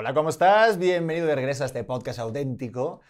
[0.00, 0.78] Hola, ¿cómo estás?
[0.78, 3.02] Bienvenido de regreso a este podcast auténtico.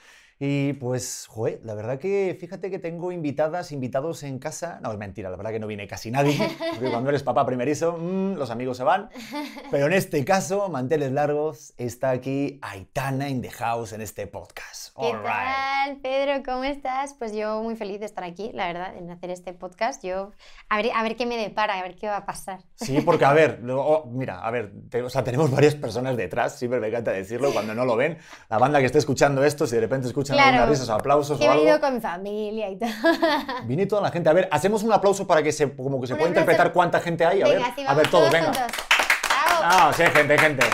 [0.42, 4.80] Y pues, joder, la verdad que fíjate que tengo invitadas, invitados en casa.
[4.82, 6.34] No, es mentira, la verdad que no viene casi nadie.
[6.74, 9.10] Porque cuando eres papá primerizo, mm, los amigos se van.
[9.70, 14.96] Pero en este caso, manteles largos, está aquí Aitana in the house en este podcast.
[14.98, 15.24] ¿Qué right.
[15.24, 16.42] tal, Pedro?
[16.42, 17.12] ¿Cómo estás?
[17.18, 20.02] Pues yo muy feliz de estar aquí, la verdad, en hacer este podcast.
[20.02, 20.30] Yo,
[20.70, 22.60] a ver, a ver qué me depara, a ver qué va a pasar.
[22.76, 26.16] Sí, porque a ver, luego- oh, mira, a ver, te- o sea, tenemos varias personas
[26.16, 28.16] detrás, siempre me encanta decirlo cuando no lo ven.
[28.48, 30.62] La banda que esté escuchando esto, si de repente escuchan Claro.
[30.62, 31.62] algunas risas o aplausos Que he o algo.
[31.64, 32.88] venido con mi familia y todo.
[33.64, 34.28] Viene toda la gente.
[34.30, 37.24] A ver, hacemos un aplauso para que se, como que se pueda interpretar cuánta gente
[37.24, 37.42] hay.
[37.42, 38.52] A venga, ver, sí, a ver todo, todos venga.
[39.62, 40.64] Ah, sí, gente, gente.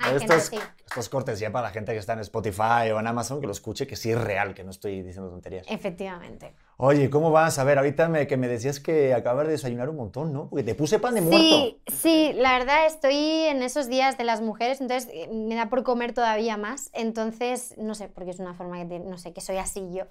[0.00, 0.58] Hay Esto gente, es, sí.
[0.86, 3.52] esto es cortesía para la gente que está en Spotify o en Amazon, que lo
[3.52, 5.66] escuche, que sí es real, que no estoy diciendo tonterías.
[5.68, 6.54] Efectivamente.
[6.80, 7.58] Oye, ¿cómo vas?
[7.58, 10.48] A ver, ahorita me, que me decías que acabas de desayunar un montón, ¿no?
[10.48, 11.40] Porque te puse pan de muerto.
[11.40, 15.68] Sí, sí, la verdad estoy en esos días de las mujeres, entonces eh, me da
[15.70, 16.90] por comer todavía más.
[16.92, 20.04] Entonces, no sé, porque es una forma que tiene, no sé, que soy así yo.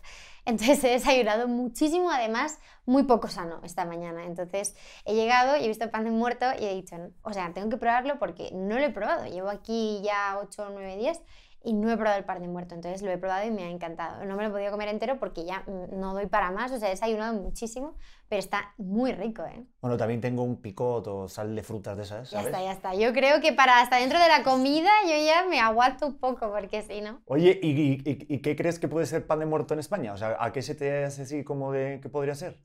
[0.45, 4.25] Entonces he desayunado muchísimo, además, muy poco sano esta mañana.
[4.25, 7.69] Entonces he llegado y he visto pan de muerto y he dicho, o sea, tengo
[7.69, 9.25] que probarlo porque no lo he probado.
[9.25, 11.21] Llevo aquí ya 8 o 9 días
[11.63, 12.75] y no he probado el pan de muerto.
[12.75, 14.23] Entonces lo he probado y me ha encantado.
[14.25, 16.77] No me lo he podido comer entero porque ya mm, no doy para más, o
[16.79, 17.95] sea, he desayunado muchísimo,
[18.29, 19.65] pero está muy rico, ¿eh?
[19.81, 22.45] Bueno, también tengo un picot o sal de frutas de esas, Ya ¿sabes?
[22.45, 22.93] está, ya está.
[22.95, 26.51] Yo creo que para hasta dentro de la comida yo ya me aguanto un poco,
[26.51, 27.21] porque si no.
[27.25, 30.13] Oye, ¿y, y- y- y qué crees que puede ser pan de muerto en España?
[30.13, 32.59] O sea, ¿a qué se te hace así como de que podría ser?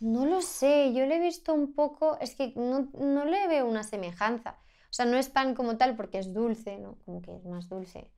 [0.00, 3.66] No lo sé, yo le he visto un poco, es que no, no le veo
[3.66, 4.58] una semejanza.
[4.90, 6.98] O sea, no es pan como tal porque es dulce, ¿no?
[7.06, 8.10] Como que es más dulce.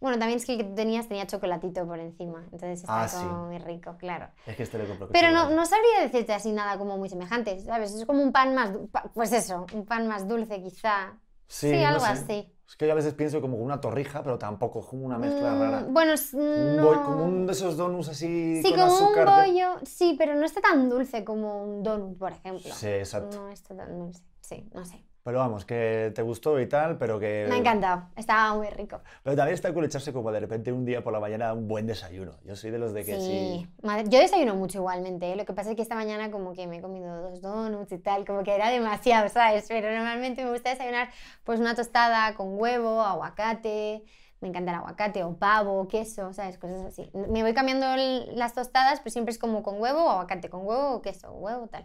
[0.00, 3.08] Bueno, también es que el que tú tenías tenía chocolatito por encima, entonces está Ah,
[3.08, 3.16] sí.
[3.16, 4.28] como muy rico, claro.
[4.46, 7.58] Es que este le compro Pero no, no sabría decirte así nada como muy semejante,
[7.60, 7.92] ¿sabes?
[7.94, 8.70] Es como un pan más,
[9.14, 11.18] pues eso, un pan más dulce quizá.
[11.48, 12.12] Sí, no algo sé.
[12.12, 12.52] así.
[12.68, 15.58] Es que yo a veces pienso como una torrija, pero tampoco, como una mezcla Mm,
[15.60, 15.86] rara.
[15.88, 16.82] Bueno, Un no...
[16.82, 19.30] boy- como un de esos donuts así Sí, con como azúcar.
[19.30, 22.70] un de- bollo, sí, pero no está tan dulce como un donut, por ejemplo.
[22.74, 23.36] Sí, exacto.
[23.38, 25.02] No está tan dulce, sí, no sé.
[25.28, 27.44] Pero vamos, que te gustó y tal, pero que...
[27.50, 29.02] Me ha encantado, estaba muy rico.
[29.22, 31.86] Pero también está cool echarse como de repente un día por la mañana un buen
[31.86, 32.32] desayuno.
[32.46, 33.26] Yo soy de los de que sí...
[33.26, 35.36] Sí, madre- yo desayuno mucho igualmente, ¿eh?
[35.36, 37.98] lo que pasa es que esta mañana como que me he comido dos donuts y
[37.98, 39.66] tal, como que era demasiado, ¿sabes?
[39.68, 41.10] Pero normalmente me gusta desayunar
[41.44, 44.04] pues una tostada con huevo, aguacate,
[44.40, 46.56] me encanta el aguacate o pavo, queso, ¿sabes?
[46.56, 47.10] Cosas así.
[47.12, 47.86] Me voy cambiando
[48.32, 51.84] las tostadas, pero siempre es como con huevo aguacate, con huevo queso, huevo, tal.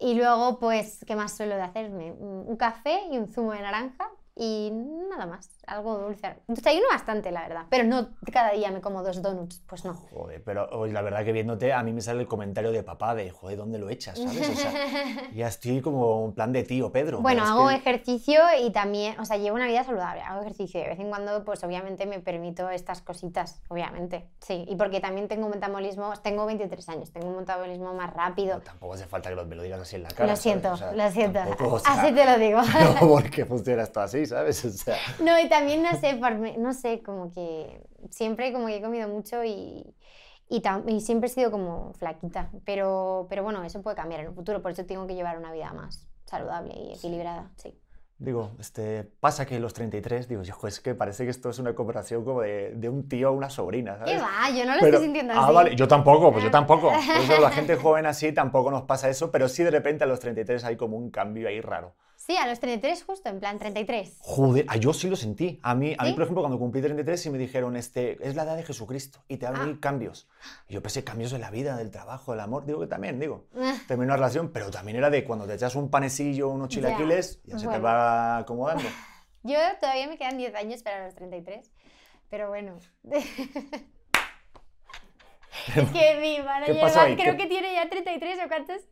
[0.00, 2.12] Y luego, pues, ¿qué más suelo de hacerme?
[2.12, 6.34] Un café y un zumo de naranja y nada más, algo dulce.
[6.48, 9.94] Desayuno bastante, la verdad, pero no cada día me como dos donuts, pues no.
[9.94, 13.14] Joder, pero hoy la verdad que viéndote a mí me sale el comentario de papá
[13.14, 14.18] de, joder, ¿dónde lo echas?
[14.18, 14.48] ¿Sabes?
[14.48, 14.72] O sea,
[15.34, 17.20] ya estoy como en plan de tío Pedro.
[17.20, 20.80] Bueno, hago que- ejercicio y también, o sea, llevo una vida saludable, hago ejercicio.
[20.80, 24.64] De vez en cuando, pues obviamente me permito estas cositas, obviamente, sí.
[24.68, 28.56] Y porque también tengo un metabolismo, tengo 23 años, tengo un metabolismo más rápido.
[28.56, 30.30] No, tampoco hace falta que me lo digas así en la cara.
[30.30, 31.38] Lo siento, O sea, lo siento.
[31.40, 32.60] tampoco, o sea, Así te lo digo.
[33.00, 34.64] No, porque funcionas tú así, ¿sabes?
[34.64, 38.76] O sea, No, y también no sé, por no sé, como que siempre como que
[38.76, 39.94] he comido mucho y,
[40.48, 42.50] y, y siempre he sido como flaquita.
[42.64, 45.52] Pero, pero bueno, eso puede cambiar en un futuro, por eso tengo que llevar una
[45.52, 47.76] vida más saludable y equilibrada, sí.
[48.18, 51.74] digo, este, pasa que los 33, digo, "Hijo, es que parece que esto es una
[51.74, 54.12] conversación como de, de un tío a una sobrina, ¿sabes?
[54.14, 54.50] ¿Qué va?
[54.50, 55.54] Yo no lo Pero- estoy sintiendo ah, así.
[55.54, 56.88] vale, yo tampoco, pues yo tampoco.
[56.92, 60.06] Por eso la gente joven así tampoco nos pasa eso, pero sí de repente a
[60.06, 61.94] los 33 hay como un cambio ahí raro.
[62.30, 64.18] Sí, a los 33 justo, en plan 33.
[64.20, 65.58] Joder, ah, yo sí lo sentí.
[65.64, 68.44] A mí, a mí, por ejemplo, cuando cumplí 33 sí me dijeron, este, es la
[68.44, 69.62] edad de Jesucristo y te van a Ah.
[69.64, 70.28] venir cambios.
[70.68, 73.48] Y yo pensé, cambios en la vida, del trabajo, del amor, digo que también, digo.
[73.88, 77.40] Terminé una relación, pero también era de cuando te echas un panecillo, unos Ya, chilaquiles,
[77.42, 77.82] ya, se te bueno.
[77.82, 78.84] va acomodando.
[79.42, 81.68] Yo todavía me quedan 10 años para los 33,
[82.28, 82.76] pero bueno.
[83.12, 83.24] es
[85.90, 88.82] que mi manager creo ¿Qué- que tiene ya 33 o cuántos.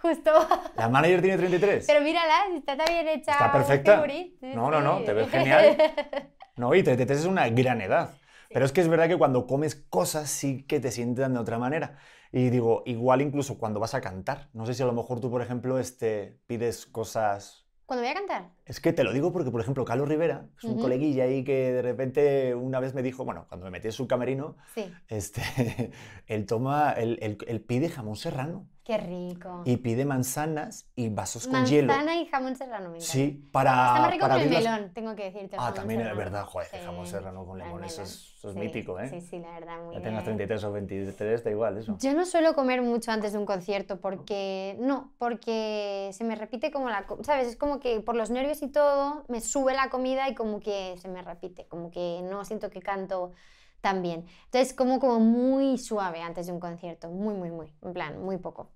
[0.00, 0.30] Justo.
[0.76, 1.84] ¿La manager tiene 33?
[1.86, 3.32] Pero mírala, está tan bien hecha.
[3.32, 4.04] Está perfecta.
[4.06, 5.76] Sí, No, no, no, te ves genial.
[6.56, 8.14] No, y 33 es una gran edad.
[8.48, 11.58] Pero es que es verdad que cuando comes cosas sí que te sientan de otra
[11.58, 11.98] manera.
[12.32, 14.48] Y digo, igual incluso cuando vas a cantar.
[14.54, 18.14] No sé si a lo mejor tú, por ejemplo, este, pides cosas Cuando voy a
[18.14, 18.48] cantar.
[18.64, 21.72] Es que te lo digo porque, por ejemplo, Carlos Rivera, es un coleguilla ahí que
[21.72, 24.90] de repente una vez me dijo, bueno, cuando me metí en su camerino, Sí.
[25.08, 25.42] este,
[26.26, 28.66] él toma, él, él- él pide jamón serrano.
[28.86, 29.62] Qué rico.
[29.64, 31.88] Y pide manzanas y vasos con hielo.
[31.88, 33.12] Manzana y jamón serrano me encanta.
[33.12, 33.70] Sí, para.
[33.88, 35.56] Está más rico para con el las- melón, tengo que decirte.
[35.58, 36.24] Ah, también es serrano.
[36.24, 39.08] verdad, joder, el jamón Sí, serrano con limón, eso es, eso es Sí, mítico, ¿eh?
[39.08, 40.36] Sí, sí, la verdad, muy Ya tengas bien.
[40.36, 41.96] 33 o 23, da igual eso.
[41.98, 46.70] Yo no suelo comer mucho antes de un concierto porque no, porque se me repite
[46.70, 47.48] como la, ¿sabes?
[47.48, 50.94] Es como que por los nervios y todo me sube la comida y como que
[51.02, 53.32] se me repite, como que no siento que canto
[53.80, 54.26] tan bien.
[54.44, 58.36] Entonces como como muy suave antes de un concierto, muy muy muy, en plan, muy
[58.38, 58.70] poco.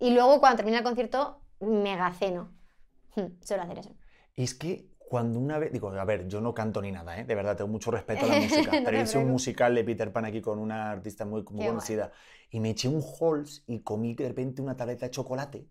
[0.00, 2.52] Y luego cuando termina el concierto mega ceno.
[3.42, 3.96] Suelo hacer eso.
[4.34, 7.24] Y es que cuando una vez, digo, a ver, yo no canto ni nada, ¿eh?
[7.24, 10.12] de verdad, tengo mucho respeto a la música, No pero hice un musical de Peter
[10.12, 11.70] Pan aquí con una artista muy, muy Qué guay.
[11.70, 12.12] conocida
[12.50, 15.66] y me eché un Halls y comí de repente una tableta de chocolate.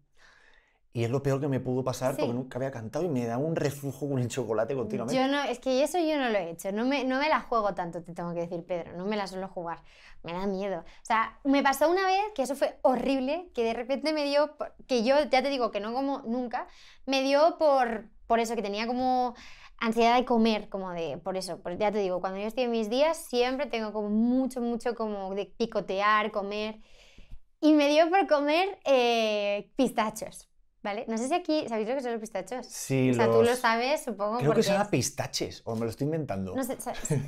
[0.92, 2.22] Y es lo peor que me pudo pasar Sí.
[2.22, 5.22] porque nunca había cantado y me da un reflujo con el chocolate continuamente.
[5.22, 7.42] Yo no, es que eso yo no lo he hecho, no me, no me la
[7.42, 9.84] juego tanto, te tengo que decir, Pedro, no me la suelo jugar,
[10.24, 10.80] me da miedo.
[10.80, 14.58] O sea, me pasó una vez que eso fue horrible, que de repente me dio,
[14.58, 16.68] por- que yo ya te digo que no como nunca,
[17.06, 19.36] me dio por, por eso, que tenía como
[19.78, 22.72] ansiedad de comer, como de, por eso, por- ya te digo, cuando yo estoy en
[22.72, 26.80] mis días siempre tengo como mucho, mucho como de picotear, comer,
[27.62, 30.49] y me dio por comer eh, pistachos.
[30.82, 31.04] ¿Vale?
[31.10, 32.66] No sé si aquí, ¿sabéis lo que son los pistachos?
[32.66, 34.38] Sí, o sea, tú lo los- sabes, supongo.
[34.38, 36.56] Creo que porque se llama es- pistaches, o me lo estoy inventando.
[36.56, 36.78] no sé,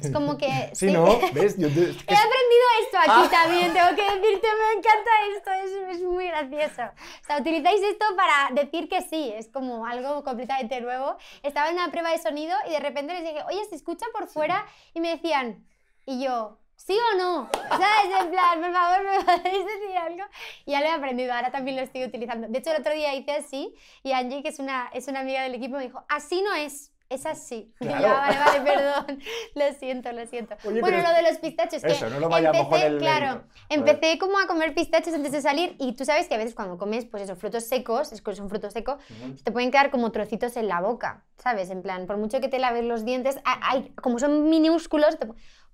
[0.02, 0.48] es como que...
[0.74, 1.04] Sí, ¿no?
[1.34, 1.58] ¿Ves?
[1.58, 1.74] Yo te-
[2.06, 3.30] que He aprendido esto aquí Ah.
[3.30, 6.82] también, tengo que decirte, me encanta esto, es, es muy gracioso.
[7.24, 11.18] O sea, utilizáis esto para decir que sí, es como algo completamente nuevo.
[11.44, 14.28] Estaba en una prueba de sonido y de repente les dije, oye, ¿se escucha por
[14.28, 14.66] fuera?
[14.94, 15.68] Y me decían,
[16.06, 17.50] y yo, ¿sí o no?
[17.70, 18.22] ¿Sabes?
[18.22, 20.24] En plan, por favor, ¿me podéis decir algo?
[20.66, 22.48] Y ya lo he aprendido, ahora también lo estoy utilizando.
[22.48, 23.74] De hecho, el otro día hice así
[24.04, 26.92] y Angie, que es una, es una amiga del equipo, me dijo, así no es.
[27.10, 27.74] Es así.
[27.82, 28.08] Y yo, Claro.
[28.08, 29.20] "Ah, vale, vale, perdón.
[29.56, 30.56] Lo siento, lo siento.
[30.64, 33.44] Oye, bueno, lo de los pistachos, que Eso, no lo vayamos con empecé, el claro,
[33.68, 36.78] empecé como a comer pistachos antes de salir y tú sabes que a veces cuando
[36.78, 38.96] comes, pues eso, frutos secos, es que son frutos secos,
[39.36, 41.70] se te pueden quedar como trocitos en la boca, ¿sabes?
[41.70, 45.28] En plan, por mucho que te laves los dientes, ha- hay, como son minúsculos, te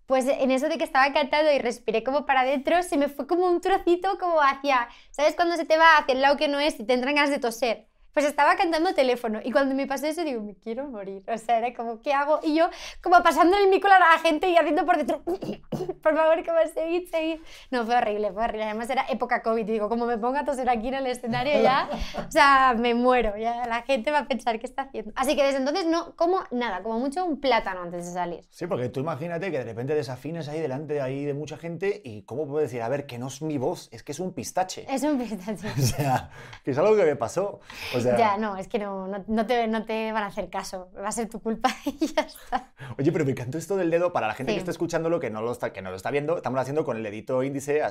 [0.08, 3.28] pues en eso de que estaba cantando y respiré como para adentro, se me fue
[3.28, 5.36] como un trocito como hacia, ¿sabes?
[5.36, 7.40] Cuando se te va hacia el lado que no es y te entran ganas de
[7.40, 7.88] toser.
[8.18, 11.22] Pues estaba cantando teléfono y cuando me pasó eso digo, me quiero morir.
[11.32, 12.40] O sea, era como, ¿qué hago?
[12.42, 12.68] Y yo
[13.00, 15.22] como pasando el micro a la gente y haciendo por dentro,
[16.02, 17.42] por favor, que me seguid, seguid.
[17.70, 18.64] No, fue horrible, fue horrible.
[18.64, 21.90] Además era época COVID digo, como me ponga a toser aquí en el escenario ya,
[22.28, 23.38] o sea, me muero.
[23.38, 25.12] Ya la gente va a pensar qué está haciendo.
[25.16, 28.48] Así que desde entonces no como nada, como mucho un plátano antes de salir.
[28.50, 32.02] Sí, porque tú imagínate que de repente desafines ahí delante de, ahí de mucha gente
[32.04, 32.82] y ¿cómo puedo decir?
[32.82, 34.88] A ver, que no es mi voz, es que es un pistache.
[34.90, 35.68] Es un pistacho.
[35.78, 36.32] O sea,
[36.64, 37.60] que es algo que me pasó.
[37.96, 40.50] O sea, Ya, no, es que no, no, no te, no te van a hacer
[40.50, 40.92] caso.
[40.96, 42.72] Va a ser tu culpa y ya está.
[43.00, 44.56] Oye, pero me encantó esto del dedo para la gente Sí.
[44.56, 46.98] que está escuchándolo, que no lo está, que no lo está viendo, estamos haciendo con
[46.98, 47.82] el dedito índice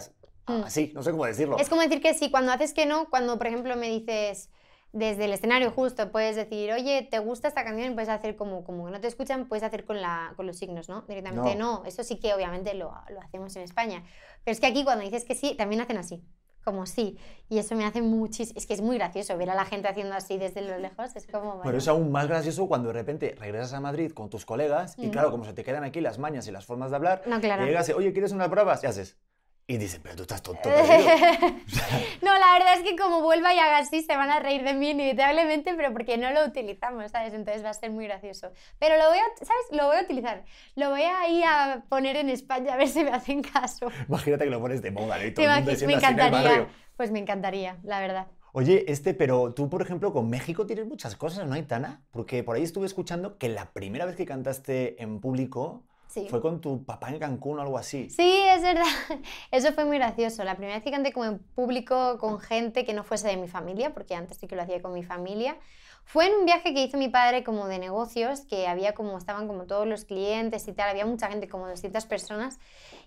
[0.49, 0.63] Mm.
[0.65, 1.59] así, no sé cómo decirlo.
[1.59, 4.49] Es como decir que sí, cuando haces que no, cuando por ejemplo me dices
[4.93, 7.95] desde el escenario justo, puedes decir, oye, ¿te gusta esta canción?
[7.95, 10.89] Puedes hacer como, como que no te escuchan, puedes hacer con, la, con los signos,
[10.89, 11.03] ¿no?
[11.03, 11.83] Directamente no.
[11.85, 14.05] Eso sí que obviamente lo, lo hacemos en España.
[14.45, 16.23] Pero es que aquí cuando dices que sí, también hacen así,
[16.67, 17.17] como sí.
[17.49, 20.15] Y eso me hace muchísimo, es que es muy gracioso ver a la gente haciendo
[20.17, 21.61] así desde lo lejos, es como...
[21.63, 25.07] Pero es aún más gracioso cuando de repente regresas a Madrid con tus colegas y
[25.07, 25.11] Mm.
[25.11, 27.63] claro, como se te quedan aquí las mañas y las formas de hablar, No, claro.
[27.63, 28.83] y llegas y, oye, ¿quieres unas pruebas?
[28.83, 29.17] Y haces.
[29.69, 30.63] Y dicen, pero tú estás tonto.
[30.63, 30.87] perdido".
[32.23, 34.75] no, la verdad es que como vuelva y haga así, se van a reír de
[34.75, 37.35] mí inevitablemente, pero porque no lo utilizamos, ¿sabes?
[37.35, 38.53] Entonces va a ser muy gracioso.
[38.79, 39.65] Pero lo voy a, ¿sabes?
[39.73, 40.45] Lo voy a utilizar.
[40.77, 43.89] Lo voy a ir a poner en España a ver si me hacen caso.
[44.09, 45.29] Imagínate que lo pones de moda, ¿eh?
[45.29, 45.73] y ¿Te todo el mundo?
[45.73, 46.31] Me en el encantaría.
[46.43, 46.69] barrio.
[46.97, 48.27] Pues me encantaría, la verdad.
[48.53, 52.03] Oye, este, pero tú, por ejemplo, con México tienes muchas cosas, ¿no, Aitana?
[52.11, 55.85] Porque por ahí estuve escuchando que la primera vez que cantaste en público
[56.17, 56.29] Sí.
[56.31, 58.09] fue con tu papá en Cancún o algo así.
[58.09, 58.85] Sí, es verdad.
[59.51, 60.45] Eso fue muy gracioso.
[60.45, 63.49] La primera vez que canté como en público con gente que no fuese de mi
[63.49, 65.59] familia, porque antes sí que lo hacía con mi familia,
[66.07, 69.49] fue en un viaje que hizo mi padre como de negocios, que había como, estaban
[69.49, 72.61] como todos los clientes y tal, había mucha gente, como 200 personas,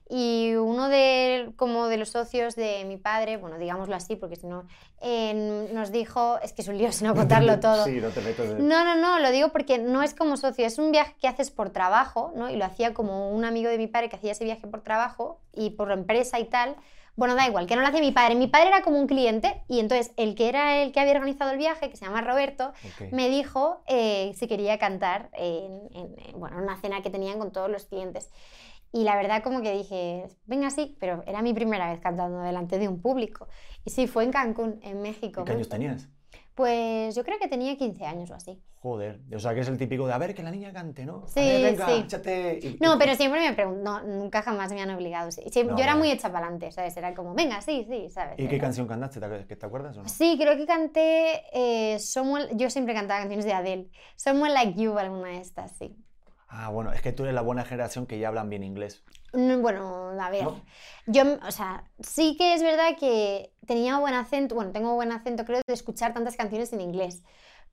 [0.10, 4.48] y uno de, como de los socios de mi padre, bueno, digámoslo así, porque si
[4.48, 4.68] no,
[5.02, 7.86] eh, nos dijo, es que es un lío si no contarlo todo.
[7.86, 8.56] Sí, no te metas de...
[8.56, 11.52] No, no, no, lo digo porque no es como socio, es un viaje que haces
[11.52, 12.50] por trabajo, ¿no?
[12.50, 15.40] Y lo hacía como un amigo de mi padre que hacía ese viaje por trabajo
[15.54, 16.76] y por empresa y tal.
[17.20, 18.36] Bueno, da igual, que no lo hacía mi padre.
[18.36, 21.52] Mi padre era como un cliente y entonces el que era el que había organizado
[21.52, 22.74] el viaje, que se llama Roberto,
[23.12, 27.38] me dijo eh, si quería cantar en, en- en, bueno, en una cena que tenían
[27.40, 28.32] con todos los clientes.
[28.92, 32.80] Y la verdad como que dije, venga sí, pero era mi primera vez cantando delante
[32.80, 33.48] de un público.
[33.86, 35.46] Y sí, fue en Cancún, en México.
[35.46, 36.10] ¿Qué años tenías?
[36.60, 38.62] Pues yo creo que tenía 15 años o así.
[38.82, 41.24] Joder, o sea que es el típico de a ver que la niña cante, ¿no?
[41.24, 41.94] A Sí, ver, venga, sí.
[42.04, 42.60] échate.
[42.62, 45.32] y- No, y- pero siempre me preguntan, no, nunca jamás me han obligado.
[45.32, 45.42] sí.
[45.46, 46.98] Siem- No, yo era muy hecha para adelante, ¿sabes?
[46.98, 48.34] Era como, venga, sí, sí, ¿sabes?
[48.38, 49.22] ¿Y qué Era- canción cantaste?
[49.56, 50.10] ¿Te, acuerdas o no?
[50.10, 53.90] Sí, creo que canté eh, Someone, yo siempre cantaba canciones de Adele.
[54.18, 55.96] Someone Like You, alguna de estas, sí.
[56.50, 59.06] Ah, bueno, es que tú eres la buena generación que ya hablan bien inglés.
[59.32, 60.62] No, Bueno, a ver, ¿No?
[61.06, 65.46] yo, o sea, sí que es verdad que tenía buen acento, bueno, tengo buen acento
[65.46, 67.22] creo de escuchar tantas canciones en inglés,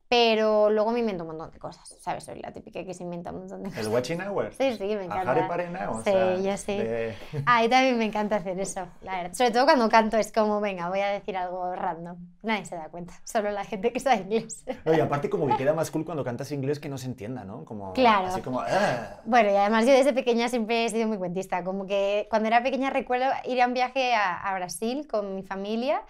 [0.08, 2.22] pero luego me invento un montón de cosas, ¿sabes?
[2.24, 3.88] Soy la típica que se inventa un montón de ¿El cosas.
[3.88, 4.56] Watching Hours?
[4.56, 5.30] Sí, sí, me ¿A encanta.
[5.32, 5.90] Harry Parena?
[5.90, 6.76] O Sí, sea, yo sí.
[6.76, 7.14] de-
[7.46, 9.34] A mí también me encanta hacer eso, la verdad.
[9.34, 12.16] Sobre todo cuando canto es como, venga, voy a decir algo random.
[12.42, 14.64] Nadie se da cuenta, solo la gente que sabe inglés.
[14.84, 17.64] Y aparte como que queda más cool cuando cantas inglés que no se entienda, ¿no?
[17.64, 18.28] Como, Claro.
[18.28, 18.60] Así como...
[18.60, 19.20] "Ah".
[19.24, 21.64] Bueno, y además yo desde pequeña siempre he sido muy cuentista.
[21.64, 25.42] Como que cuando era pequeña recuerdo ir a un viaje a, a Brasil con mi
[25.42, 26.02] familia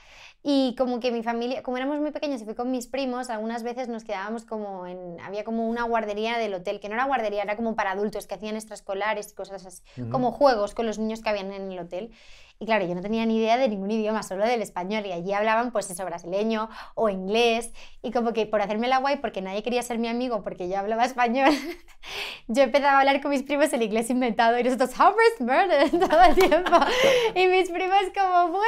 [0.49, 3.65] y como que mi familia, como éramos muy pequeños y fui con mis primos, algunas
[3.65, 7.43] veces nos quedábamos como en, había como una guardería del hotel, que no era guardería,
[7.43, 11.21] era como para adultos, que hacían extraescolares y cosas así, como juegos con los niños
[11.21, 12.13] que habían en el hotel.
[12.59, 15.05] Y claro, yo no tenía ni idea de ningún idioma, solo del español.
[15.05, 17.73] Y allí hablaban, pues eso, brasileño o inglés.
[18.03, 20.79] Y como que por hacerme la guay, porque nadie quería ser mi amigo porque yo
[20.79, 21.51] hablaba español,
[22.49, 24.59] yo empezaba a hablar con mis primos el inglés inventado.
[24.59, 26.77] Y nosotros, Harvest Murder, todo el tiempo.
[27.35, 28.65] Y mis primos como, bueno.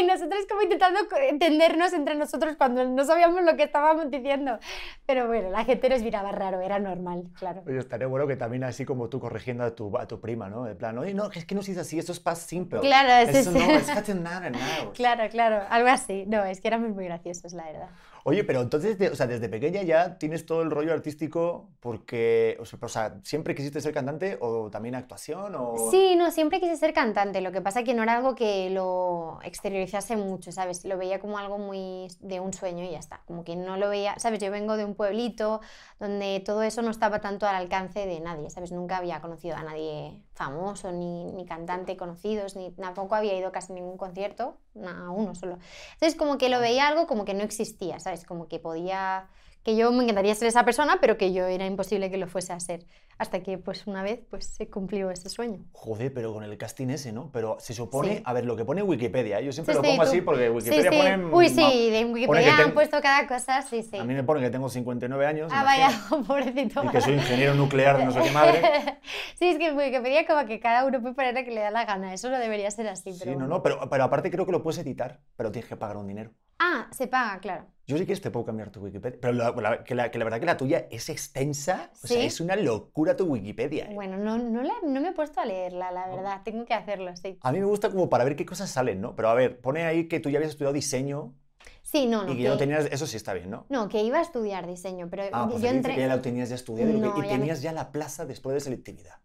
[0.00, 4.58] Y nosotros como intentando entendernos entre nosotros cuando no sabíamos lo que estábamos diciendo.
[5.06, 7.62] Pero bueno, la gente nos miraba raro, era normal, claro.
[7.66, 10.64] Oye, estaría bueno que también así como tú corrigiendo a tu, a tu prima, ¿no?
[10.64, 12.80] De plan, oye, no, es que no se dice así, esto es past simple.
[12.80, 13.58] Claro, sí, Eso sí.
[13.58, 14.92] no.
[14.94, 16.24] Claro, claro, algo así.
[16.26, 17.88] No, es que éramos muy graciosos, la verdad.
[18.26, 22.88] Oye, pero entonces, o sea, desde pequeña ya tienes todo el rollo artístico porque, o
[22.88, 25.90] sea, ¿siempre quisiste ser cantante o también actuación o...?
[25.90, 29.40] Sí, no, siempre quise ser cantante, lo que pasa que no era algo que lo
[29.44, 30.86] exteriorizase mucho, ¿sabes?
[30.86, 33.90] Lo veía como algo muy de un sueño y ya está, como que no lo
[33.90, 34.40] veía, ¿sabes?
[34.40, 35.60] Yo vengo de un pueblito
[36.00, 38.72] donde todo eso no estaba tanto al alcance de nadie, ¿sabes?
[38.72, 43.72] Nunca había conocido a nadie famoso, ni, ni cantante conocidos, ni tampoco había ido casi
[43.72, 45.58] a ningún concierto, a uno solo.
[45.92, 48.13] Entonces como que lo veía algo como que no existía, ¿sabes?
[48.24, 49.26] Como que podía
[49.64, 52.52] que yo me encantaría ser esa persona, pero que yo era imposible que lo fuese
[52.52, 52.84] a ser.
[53.16, 55.64] Hasta que, pues, una vez, pues, se cumplió ese sueño.
[55.72, 57.30] Joder, pero con el casting ese, ¿no?
[57.32, 58.22] Pero se supone, Sí.
[58.26, 59.44] a ver, lo que pone Wikipedia, ¿eh?
[59.46, 61.02] yo siempre Sí, lo sí, pongo tú- así porque Wikipedia sí, sí.
[61.02, 61.24] pone...
[61.34, 63.96] Uy, sí, de Wikipedia han ten- puesto cada cosa, sí, sí.
[63.96, 65.88] A mí me pone que tengo 59 años, Ah, vaya,
[66.26, 66.84] pobrecito.
[66.84, 68.60] y que soy ingeniero nuclear de no sé qué madre.
[69.38, 71.86] sí, es que Wikipedia como que cada uno puede poner lo que le da la
[71.86, 72.12] gana.
[72.12, 73.38] Eso no debería ser así, Sí, pero...
[73.38, 76.06] no, no, pero, pero aparte creo que lo puedes editar, pero tienes que pagar un
[76.08, 76.32] dinero.
[76.58, 77.66] Ah, se paga, claro.
[77.86, 80.24] Yo si quieres te puedo cambiar tu Wikipedia, pero la, la- que, la, que la
[80.24, 82.26] verdad que la tuya es extensa, o sea, Sí.
[82.26, 83.84] es una locura tu Wikipedia.
[83.90, 83.94] ¿eh?
[83.94, 86.40] Bueno, no, no, la- no me he puesto a leerla, la verdad.
[86.44, 87.38] Tengo que hacerlo, sí.
[87.42, 89.14] A mí me gusta como para ver qué cosas salen, ¿no?
[89.14, 91.34] Pero a ver, pone ahí que tú ya habías estudiado diseño
[91.82, 92.28] Sí, no, no.
[92.28, 93.66] y que que- ya no tenías, eso sí está bien, ¿no?
[93.68, 95.94] No, que iba a estudiar diseño, pero Ah, pues yo entré...
[95.94, 97.92] que ya lo tenías ya estudiado y, que- No, y ya me- tenías ya la
[97.92, 99.16] plaza después de selectividad.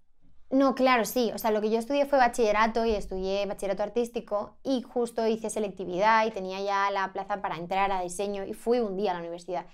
[0.51, 1.31] No, claro, sí.
[1.35, 5.49] O sea, lo que yo estudié fue bachillerato y estudié bachillerato artístico y justo hice
[5.51, 9.13] selectividad y tenía ya la plaza para entrar a diseño y fui un día a
[9.13, 9.67] la universidad.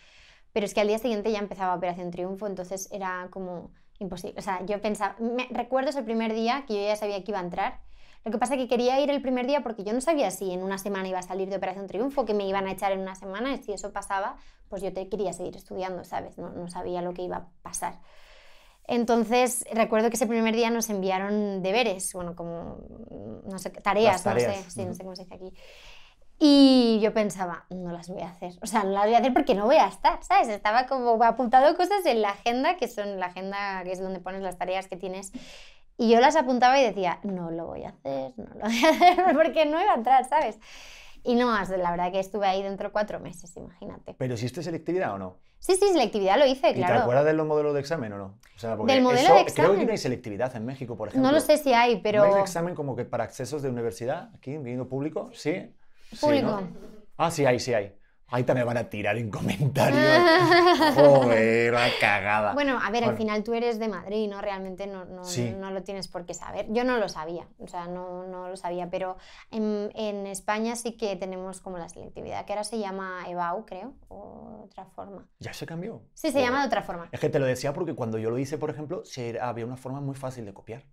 [0.52, 4.38] Pero es que al día siguiente ya empezaba Operación Triunfo, entonces era como imposible.
[4.40, 5.16] O sea, yo pensaba,
[5.52, 7.80] recuerdo ese primer día que yo ya sabía que iba a entrar.
[8.26, 10.52] Lo que pasa es que quería ir el primer día porque yo no sabía si
[10.52, 13.00] en una semana iba a salir de Operación Triunfo, que me iban a echar en
[13.00, 16.38] una semana, y si eso pasaba, pues yo te quería seguir estudiando, ¿sabes?
[16.38, 18.00] No, no sabía lo que iba a pasar.
[18.88, 22.78] Entonces, recuerdo que ese primer día nos enviaron deberes, bueno, como,
[23.10, 25.54] mm, no sé, tareas, no sé, sí, no sé cómo se dice aquí.
[26.38, 28.54] Y yo pensaba, no las voy a hacer.
[28.62, 30.50] O sea, no las voy a hacer porque no voy a estar, ¿sabes?
[30.50, 34.42] Estaba como apuntado cosas en la agenda, que son la agenda que es donde pones
[34.42, 35.32] las tareas que tienes.
[35.98, 38.90] Y yo las apuntaba y decía, no lo voy a hacer, no lo voy a
[38.90, 40.60] hacer, porque no iba a entrar, ¿sabes?
[41.26, 44.14] Y no más, la verdad que estuve ahí dentro cuatro meses, imagínate.
[44.18, 45.38] ¿Pero hiciste selectividad o no?
[45.60, 47.02] Sí, sí, selectividad lo hice, ¿Y te claro.
[47.02, 48.26] acuerdas de los modelos de examen o no?
[48.56, 49.86] O sea, porque Del modelo eso- de Creo que examen.
[49.88, 51.28] no hay selectividad en México, por ejemplo.
[51.28, 52.24] No lo sé si hay, ¿No pero...
[52.24, 55.32] hay un examen como que para accesos de universidad, aquí, viniendo público?
[55.34, 55.74] ¿Sí?
[56.12, 56.48] Sí, Público.
[56.48, 56.68] ¿no?
[57.18, 57.96] Ah, sí hay, sí hay.
[58.36, 60.02] Ahí también van a tirar en comentarios.
[60.96, 62.54] Joder, la cagada.
[62.54, 63.18] Bueno, a ver, al Bueno.
[63.18, 64.42] final tú eres de Madrid, ¿no?
[64.42, 65.56] Realmente no, no, Sí.
[65.58, 66.66] no lo tienes por qué saber.
[66.70, 69.16] Yo no lo sabía, o sea, no, no lo sabía, pero
[69.52, 73.94] en, en España sí que tenemos como la selectividad, que ahora se llama EBAU, creo,
[74.10, 75.28] o otra forma.
[75.40, 76.02] ¿Ya se cambió?
[76.14, 76.46] Sí, se Joder.
[76.48, 77.08] llama de otra forma.
[77.14, 79.04] Es que te lo decía porque cuando yo lo hice, por ejemplo,
[79.42, 80.84] había una forma muy fácil de copiar.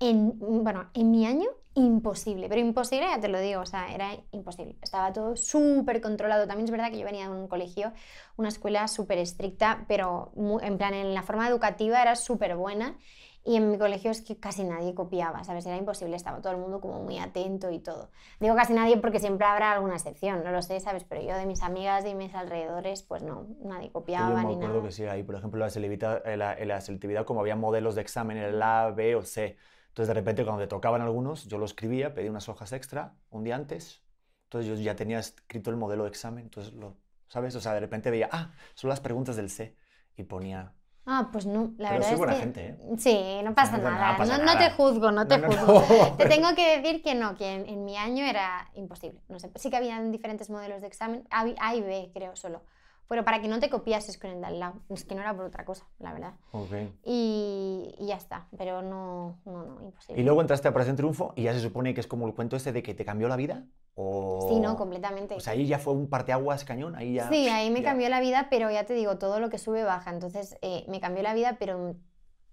[0.00, 4.10] En, bueno, en mi año, imposible, pero imposible, ya te lo digo, o sea, era
[4.32, 4.76] imposible.
[4.82, 6.46] Estaba todo súper controlado.
[6.46, 7.92] También es verdad que yo venía de un colegio,
[8.36, 12.98] una escuela súper estricta, pero en plan, en la forma educativa era súper buena
[13.44, 15.66] Y en mi colegio es que casi nadie copiaba, ¿sabes?
[15.66, 18.10] Era imposible, estaba todo el mundo como muy atento y todo.
[18.38, 21.04] Digo casi nadie porque siempre habrá alguna excepción, no lo sé, ¿sabes?
[21.04, 24.56] Pero yo de mis amigas y mis alrededores, pues no, nadie copiaba Yo me ni
[24.56, 24.82] nada.
[24.82, 27.96] que sí, ahí, por ejemplo, la selectividad, en la, en la selectividad, como había modelos
[27.96, 29.56] de examen en el A, B o C.
[29.88, 33.44] Entonces, de repente, cuando te tocaban algunos, yo lo escribía, pedí unas hojas extra un
[33.44, 34.02] día antes.
[34.44, 36.44] Entonces, yo ya tenía escrito el modelo de examen.
[36.44, 36.96] Entonces, lo,
[37.28, 37.54] ¿sabes?
[37.56, 39.76] O sea, de repente veía, ah, son las preguntas del C.
[40.16, 40.74] Y ponía.
[41.04, 42.40] Ah, pues no, la Pero verdad soy es buena que...
[42.40, 42.78] gente, ¿eh?
[42.98, 44.16] Sí, no pasa no, no nada.
[44.16, 44.70] pasa no, no te nada.
[44.70, 45.72] juzgo, no te No, no, juzgo.
[45.72, 46.16] no.
[46.16, 49.20] Te tengo que decir que no, que en, en mi año era imposible.
[49.28, 52.62] No sé, sí que habían diferentes modelos de examen, A, A y B creo solo.
[53.08, 54.74] Pero para que no te copiases con el de al lado.
[54.88, 56.34] Es que no era por otra cosa, la verdad.
[56.52, 56.72] Ok.
[57.04, 60.20] Y, y ya está, pero no, no, no, imposible.
[60.20, 62.56] Y luego entraste a Operación Triunfo y ya se supone que es como el cuento
[62.56, 63.64] este de que te cambió la vida.
[63.94, 64.46] O...
[64.48, 65.34] Sí, no, completamente.
[65.34, 66.96] O sea, ahí ya fue un parteaguas cañón.
[66.96, 67.28] Ahí ya.
[67.28, 67.90] Sí, ahí me ya.
[67.90, 70.10] cambió la vida, pero ya te digo, todo lo que sube baja.
[70.10, 71.96] Entonces, eh, me cambió la vida, pero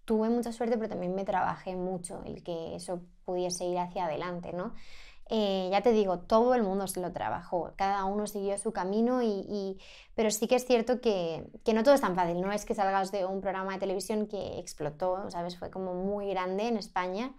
[0.04, 4.52] tuve mucha suerte, pero también me trabajé mucho el que eso pudiese ir hacia adelante,
[4.54, 4.74] ¿no?
[5.32, 9.22] Eh, ya te digo, todo el mundo se lo trabajó, cada uno siguió su camino,
[9.22, 9.78] y,
[10.16, 12.74] pero sí que es cierto que, que no todo es tan fácil, no es que
[12.74, 15.56] salgas de un programa de televisión que explotó, ¿sabes?
[15.58, 17.32] Fue como muy grande en España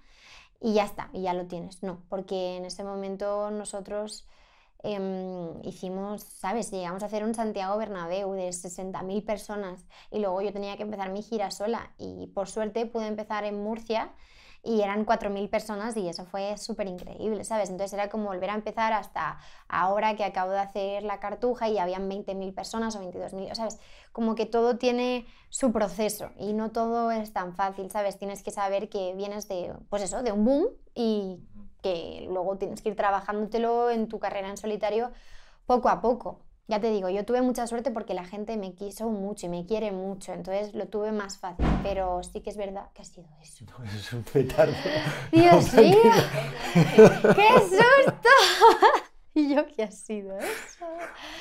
[0.60, 4.28] y ya está, y ya lo tienes, no, porque en ese momento nosotros
[4.84, 6.70] em, hicimos, ¿sabes?
[6.70, 11.10] Llegamos a hacer un Santiago Bernabéu de 60.000 personas y luego yo tenía que empezar
[11.10, 14.12] mi gira sola y por suerte pude empezar en Murcia
[14.62, 17.70] y eran 4.000 personas y eso fue súper increíble, ¿sabes?
[17.70, 19.38] Entonces era como volver a empezar hasta
[19.68, 23.78] ahora que acabo de hacer la cartuja y habían 20.000 personas o 22.000, ¿sabes?
[24.12, 28.18] Como que todo tiene su proceso y no todo es tan fácil, ¿sabes?
[28.18, 31.40] Tienes que saber que vienes de, pues eso, de un boom y
[31.82, 35.10] que luego tienes que ir trabajándotelo en tu carrera en solitario
[35.66, 36.40] poco a poco.
[36.70, 39.66] Ya te digo, yo tuve mucha suerte porque la gente me quiso mucho y me
[39.66, 43.26] quiere mucho, entonces lo tuve más fácil, pero sí que es verdad que ha sido
[43.42, 43.64] eso.
[43.76, 44.72] No, es un petardo.
[45.32, 45.96] Dios mío,
[46.74, 48.28] qué susto.
[49.34, 50.86] Y yo, ¿qué ha sido eso?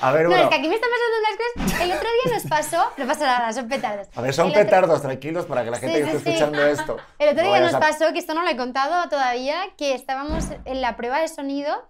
[0.00, 0.42] A ver, No, bueno.
[0.44, 1.80] es que aquí me están pasando unas cosas.
[1.80, 4.08] El otro día nos pasó, no pasa nada, son petardos.
[4.16, 6.30] A ver, son El otro- petardos, tranquilos, para que la gente Sí, que sí, esté
[6.30, 6.36] sí.
[6.36, 6.96] escuchando esto.
[7.20, 9.94] El otro no día nos a- pasó, que esto no lo he contado todavía, que
[9.94, 11.84] estábamos en la prueba de sonido.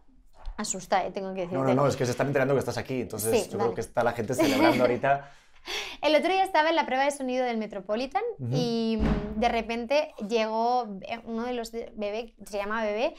[0.60, 1.56] Asusta, eh, tengo que decirte.
[1.56, 3.68] No, no, no, es que se están enterando que estás aquí, entonces Sí, yo vale.
[3.70, 5.30] creo que está la gente celebrando ahorita.
[6.02, 10.14] El otro día estaba en la prueba de sonido del Metropolitan y mm, de repente
[10.26, 13.14] llegó eh, uno de los de- bebé, se llama Bebé,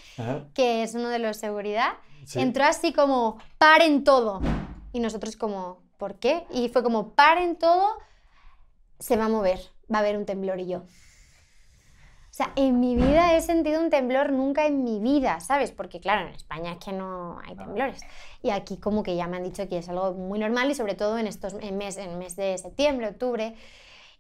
[0.56, 1.94] que es uno de los seguridad,
[2.26, 2.40] Sí.
[2.40, 4.42] entró así como, paren todo.
[4.94, 6.46] Y nosotros como, ¿por qué?
[6.52, 7.88] Y fue como, paren todo,
[9.00, 9.60] se va a mover,
[9.94, 10.84] va a haber un temblor y yo.
[12.32, 15.72] O sea, en mi vida he sentido un temblor nunca en mi vida, ¿sabes?
[15.72, 18.02] Porque claro, en España es que no hay temblores.
[18.42, 20.96] Y aquí como que ya me han dicho que es algo muy normal y sobre
[20.96, 23.54] todo en estos en mes, en mes de septiembre, octubre.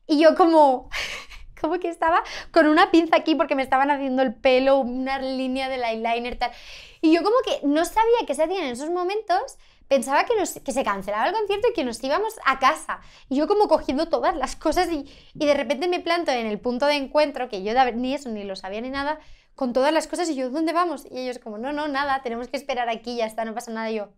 [0.07, 0.89] Y yo como,
[1.61, 2.21] como que estaba
[2.51, 6.51] con una pinza aquí porque me estaban haciendo el pelo, una línea del eyeliner, tal.
[6.99, 9.57] Y yo como que no sabía que se hacían en esos momentos,
[9.93, 13.01] pensaba que, nos- que se cancelaba el concierto y que nos íbamos a casa.
[13.29, 16.59] Y yo como cogiendo todas las cosas y, y de repente me planto en el
[16.59, 19.19] punto de encuentro, que yo ni eso ni lo sabía ni nada,
[19.55, 21.05] con todas las cosas y yo, ¿dónde vamos?
[21.11, 23.91] Y ellos como, no, no, nada, tenemos que esperar aquí, ya está, no pasa nada.
[23.91, 24.09] Y yo,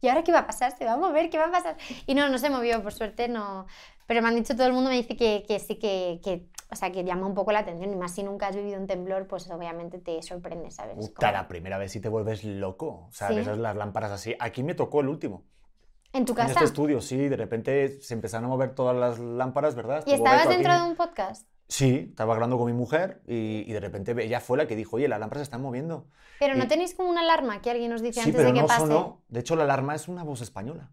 [0.00, 0.76] ¿y ahora qué va a pasar?
[0.76, 1.28] ¿Se va a mover?
[1.30, 1.76] ¿Qué va a pasar?
[2.06, 3.66] Y no, no se movió, por suerte no.
[4.06, 6.76] Pero me han dicho, todo el mundo me dice que, que sí que, que, o
[6.76, 7.92] sea, que llama un poco la atención.
[7.92, 10.96] Y más si nunca has vivido un temblor, pues obviamente te sorprende, ¿sabes?
[10.96, 13.06] Puta, Como- la primera vez sí te vuelves loco.
[13.08, 13.34] O sea, Sí.
[13.36, 14.34] ves las lámparas así.
[14.38, 15.44] Aquí me tocó el último.
[16.12, 16.52] ¿En tu En casa?
[16.52, 20.02] este estudio, sí, de repente se empezaron a mover todas las lámparas, ¿verdad?
[20.06, 20.54] ¿Y Estuvo estabas aquí.
[20.54, 21.46] dentro de un podcast?
[21.68, 24.96] Sí, estaba hablando con mi mujer y, y de repente ella fue la que dijo,
[24.96, 26.06] oye, las lámparas se están moviendo.
[26.40, 28.54] Pero no Y- tenéis como una alarma que alguien os dice Sí, antes pero de
[28.54, 28.80] que no pase.
[28.80, 29.22] sonó.
[29.28, 30.90] De hecho, la alarma es una voz española.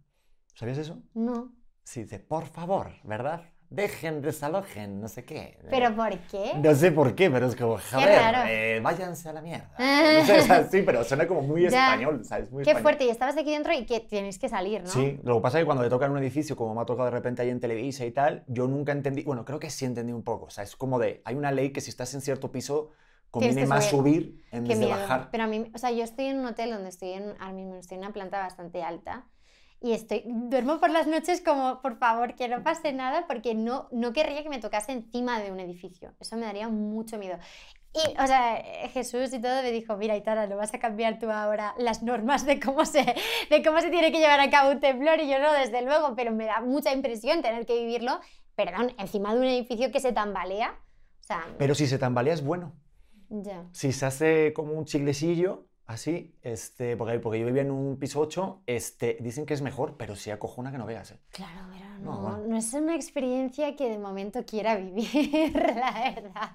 [0.53, 1.01] ¿Sabías eso?
[1.13, 1.53] No.
[1.85, 3.43] Sí, dice, por favor, ¿verdad?
[3.69, 5.58] Dejen, desalojen, no sé qué.
[5.69, 6.54] ¿Pero por qué?
[6.56, 9.71] No sé por qué, pero es como, joder, eh, váyanse a la mierda.
[9.78, 11.88] No sé, o sea, sí, pero suena como muy Ya.
[11.93, 12.51] español, ¿sabes?
[12.51, 12.84] Muy Qué español.
[12.84, 13.06] fuerte.
[13.06, 14.89] Y estabas aquí dentro y que tienes que salir, ¿no?
[14.89, 16.86] Sí, lo que pasa es que cuando te toca en un edificio, como me ha
[16.86, 19.86] tocado de repente ahí en Televisa y tal, yo nunca entendí, bueno, creo que sí
[19.86, 22.21] entendí un poco, o sea, es como de, hay una ley que si estás en
[22.21, 22.91] cierto piso,
[23.32, 24.45] conviene más subir.
[24.51, 25.30] en vez de bajar.
[25.32, 27.75] Pero a mí, o sea, yo estoy en un hotel donde estoy en, ahora mismo
[27.75, 29.25] estoy en una planta bastante alta
[29.81, 33.88] y estoy, duermo por las noches como, por favor, que no pase nada porque no,
[33.91, 36.13] no querría que me tocase encima de un edificio.
[36.19, 37.38] Eso me daría mucho miedo.
[37.93, 38.61] Y, o sea,
[38.91, 42.45] Jesús y todo me dijo, mira, Itara, no vas a cambiar tú ahora las normas
[42.45, 43.15] de cómo se,
[43.49, 45.19] de cómo se tiene que llevar a cabo un temblor.
[45.21, 48.19] Y yo no, desde luego, pero me da mucha impresión tener que vivirlo,
[48.55, 50.71] perdón, encima de un edificio que se tambalea.
[51.21, 52.73] O sea, Pero si se tambalea es bueno.
[53.29, 53.63] ya.
[53.71, 58.19] Si se hace como un chiglecillo, así, este, porque, porque yo vivía en un piso
[58.19, 61.11] 8, este, dicen que es mejor, pero sí acojona que no veas.
[61.11, 61.19] ¿eh?
[61.31, 62.43] Claro, pero No, no, bueno.
[62.47, 66.51] no es una experiencia que de momento quiera vivir, la verdad.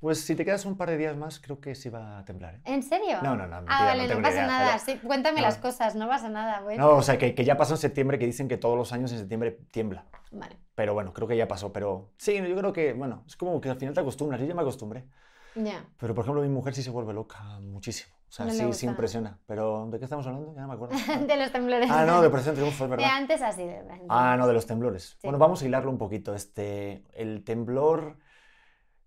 [0.00, 2.56] Pues si te quedas un par de días más, creo que sí va a temblar.
[2.56, 2.60] ¿eh?
[2.66, 3.16] ¿En serio?
[3.22, 3.56] No, no, no.
[3.56, 4.78] ah, mentira, vale, no, ni pasa idea, nada.
[4.78, 5.46] Sí, cuéntame no.
[5.46, 6.60] las cosas, no pasa nada.
[6.60, 6.84] Bueno.
[6.86, 9.10] No, o sea, que, que ya pasó en septiembre, que dicen que todos los años
[9.12, 10.04] en septiembre tiembla.
[10.32, 11.72] Vale, Pero bueno, creo que ya pasó.
[11.72, 14.38] Pero sí, yo creo que, bueno, es como que al final te acostumbras.
[14.40, 15.06] Yo ya me acostumbré.
[15.54, 15.86] ya.
[15.98, 18.14] Pero por ejemplo, mi mujer sí se vuelve loca muchísimo.
[18.28, 19.38] O sea, No sí, sí impresiona.
[19.46, 20.54] Pero ¿de qué estamos hablando?
[20.54, 20.96] Ya no me acuerdo.
[21.26, 21.88] de los temblores.
[21.90, 23.10] Ah, no, de Operación Triunfo, es De verdad.
[23.16, 23.64] antes así.
[23.64, 25.10] De Ah, no, de los temblores.
[25.12, 25.18] Sí.
[25.26, 26.34] Bueno, vamos a hilarlo un poquito.
[26.34, 28.18] Este, el temblor,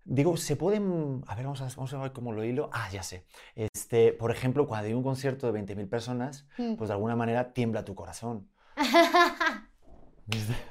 [0.04, 2.70] digo, se pueden, a ver, vamos a, vamos a ver cómo lo hilo.
[2.72, 3.26] Ah, ya sé.
[3.54, 6.76] Este, por ejemplo, cuando hay un concierto de 20.000 personas, Mm.
[6.76, 8.48] pues de alguna manera tiembla tu corazón.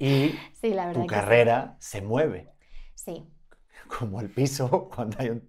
[0.00, 1.00] Y sí, la verdad.
[1.00, 2.52] tu carrera se mueve,
[2.94, 3.26] Sí.
[3.88, 5.48] Como el piso cuando hay un...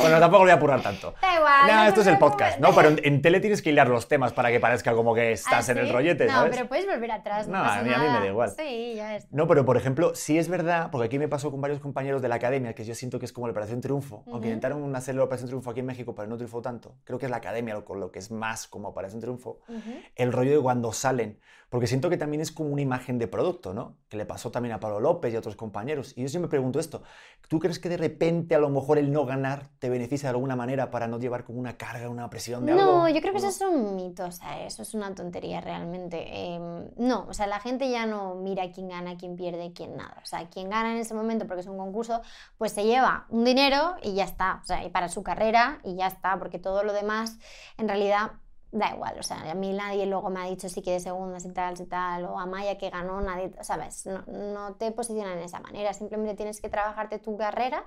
[0.00, 1.14] Bueno, tampoco lo voy a apurar tanto.
[1.20, 1.66] Da igual.
[1.66, 2.74] No, esto es el podcast, ¿no?
[2.74, 5.68] Pero en, en tele tienes que hilar los temas para que parezca como que estás
[5.68, 5.92] ¿Ah, en el sí?
[5.92, 6.56] rollete, No, ¿sabes?
[6.56, 7.48] pero puedes volver atrás.
[7.48, 8.26] No, No, pasa a mí- a mí me da nada.
[8.26, 8.50] igual.
[8.56, 9.26] Sí, ya es.
[9.32, 12.28] No, pero por ejemplo, sí es verdad, porque aquí me pasó con varios compañeros de
[12.28, 14.46] la academia, que yo siento que es como la Operación Triunfo, aunque Ujú.
[14.46, 16.96] intentaron hacer la Operación Triunfo aquí en México, pero no triunfó tanto.
[17.04, 19.60] Creo que es la academia lo, con lo que es más como Operación Triunfo.
[19.68, 19.92] Ujú.
[20.16, 21.38] El rollo de cuando salen,
[21.70, 23.96] porque siento que también es como una imagen de producto, ¿no?
[24.08, 26.12] Que le pasó también a Pablo López y a otros compañeros.
[26.16, 27.04] Y yo siempre me pregunto esto,
[27.48, 30.56] ¿tú crees que de repente a lo mejor el no ganar te beneficia de alguna
[30.56, 32.84] manera para no llevar como una carga, una presión de algo?
[32.84, 35.60] No, yo creo que ¿O eso es un mito, o sea, eso es una tontería
[35.60, 36.54] realmente.
[36.54, 40.16] Em, no, o sea, la gente ya no mira quién gana, quién pierde, quién nada.
[40.20, 42.20] O sea, quien gana en ese momento, porque es un concurso,
[42.58, 44.58] pues se lleva un dinero y ya está.
[44.64, 47.38] O sea, y para su carrera y ya está, porque todo lo demás,
[47.78, 48.32] en realidad,
[48.72, 49.16] da igual.
[49.18, 51.86] O sea, a mí nadie luego me ha dicho si quede segunda, si tal, si
[51.86, 54.06] tal, o a Maya que ganó, nadie, ¿sabes?
[54.06, 57.84] No, no te posicionan de esa manera, simplemente tienes que trabajarte tu carrera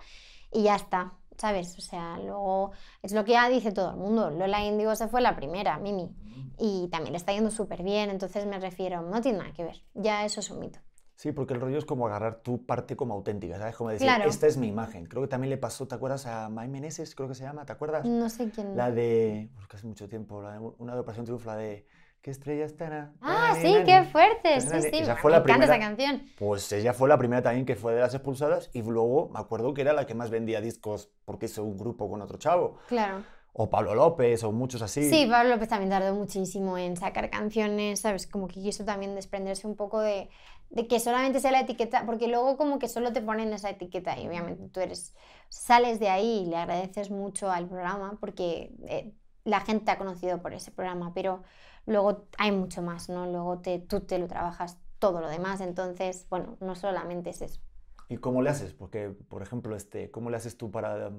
[0.52, 1.78] y ya está, ¿sabes?
[1.78, 4.30] O sea, luego es lo que ya dice todo el mundo.
[4.30, 6.15] Lola Índigo se fue la primera, Mimi,
[6.58, 9.84] y también le está yendo súper bien, entonces me refiero, no tiene nada que ver,
[9.93, 10.80] ya eso es un mito.
[11.15, 13.76] Sí, porque el rollo es como agarrar tu parte como auténtica, ¿sabes?
[13.76, 14.30] Como decir, Claro.
[14.30, 15.06] esta es mi imagen.
[15.06, 17.13] Creo que también le pasó, ¿te acuerdas a May Meneses?
[17.15, 18.06] Creo que se llama, ¿te acuerdas?
[18.06, 18.76] No sé quién.
[18.76, 21.86] La de, pues que hace mucho tiempo, la de- una de Operación Triunfo, la de,
[22.21, 23.13] ¿qué estrella estará?
[23.21, 23.86] Ah, sí, nani".
[23.86, 24.82] qué fuerte, sí, Nani.
[24.82, 26.30] sí, Esa me fue la encanta esa primera- canción.
[26.38, 29.73] Pues ella fue la primera también que fue de las expulsadas y luego me acuerdo
[29.73, 32.78] que era la que más vendía discos porque hizo un grupo con otro chavo.
[32.88, 33.23] Claro.
[33.56, 35.08] O Pablo López o muchos así.
[35.12, 38.26] Sí, Pablo López también tardó muchísimo en sacar canciones, ¿sabes?
[38.26, 40.28] Como que quiso también desprenderse un poco de,
[40.74, 44.20] de que solamente sea la etiqueta, porque luego como que solo te ponen esa etiqueta
[44.20, 45.14] y obviamente tú eres,
[45.48, 50.00] sales de ahí y le agradeces mucho al programa porque eh, la gente te ha
[50.00, 51.44] conocido por ese programa, pero
[51.86, 53.28] luego hay mucho más, ¿no?
[53.28, 57.62] Luego te, tú te lo trabajas todo lo demás, entonces, bueno, no solamente es eso.
[58.10, 58.74] ¿Y cómo le haces?
[58.74, 61.12] Porque, por ejemplo, este, ¿cómo le haces tú para,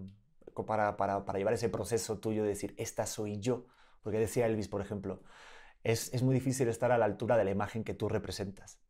[0.67, 3.67] para, para, para llevar ese proceso tuyo de decir, esta soy yo?
[4.03, 5.23] Porque decía Elvis, por ejemplo,
[5.85, 8.81] es, es muy difícil estar a la altura de la imagen que tú representas.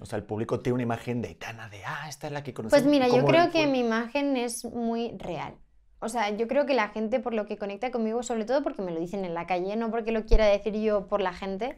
[0.00, 2.54] O sea, el público tiene una imagen de Tana, de, ah, esta es la que
[2.54, 2.82] conocemos.
[2.82, 5.54] Pues mira, yo ¿Cómo creo que mi imagen es muy real.
[6.00, 8.82] O sea, yo creo que la gente por lo que conecta conmigo, sobre todo porque
[8.82, 11.76] me lo dicen en la calle, no porque lo quiera decir yo por la gente,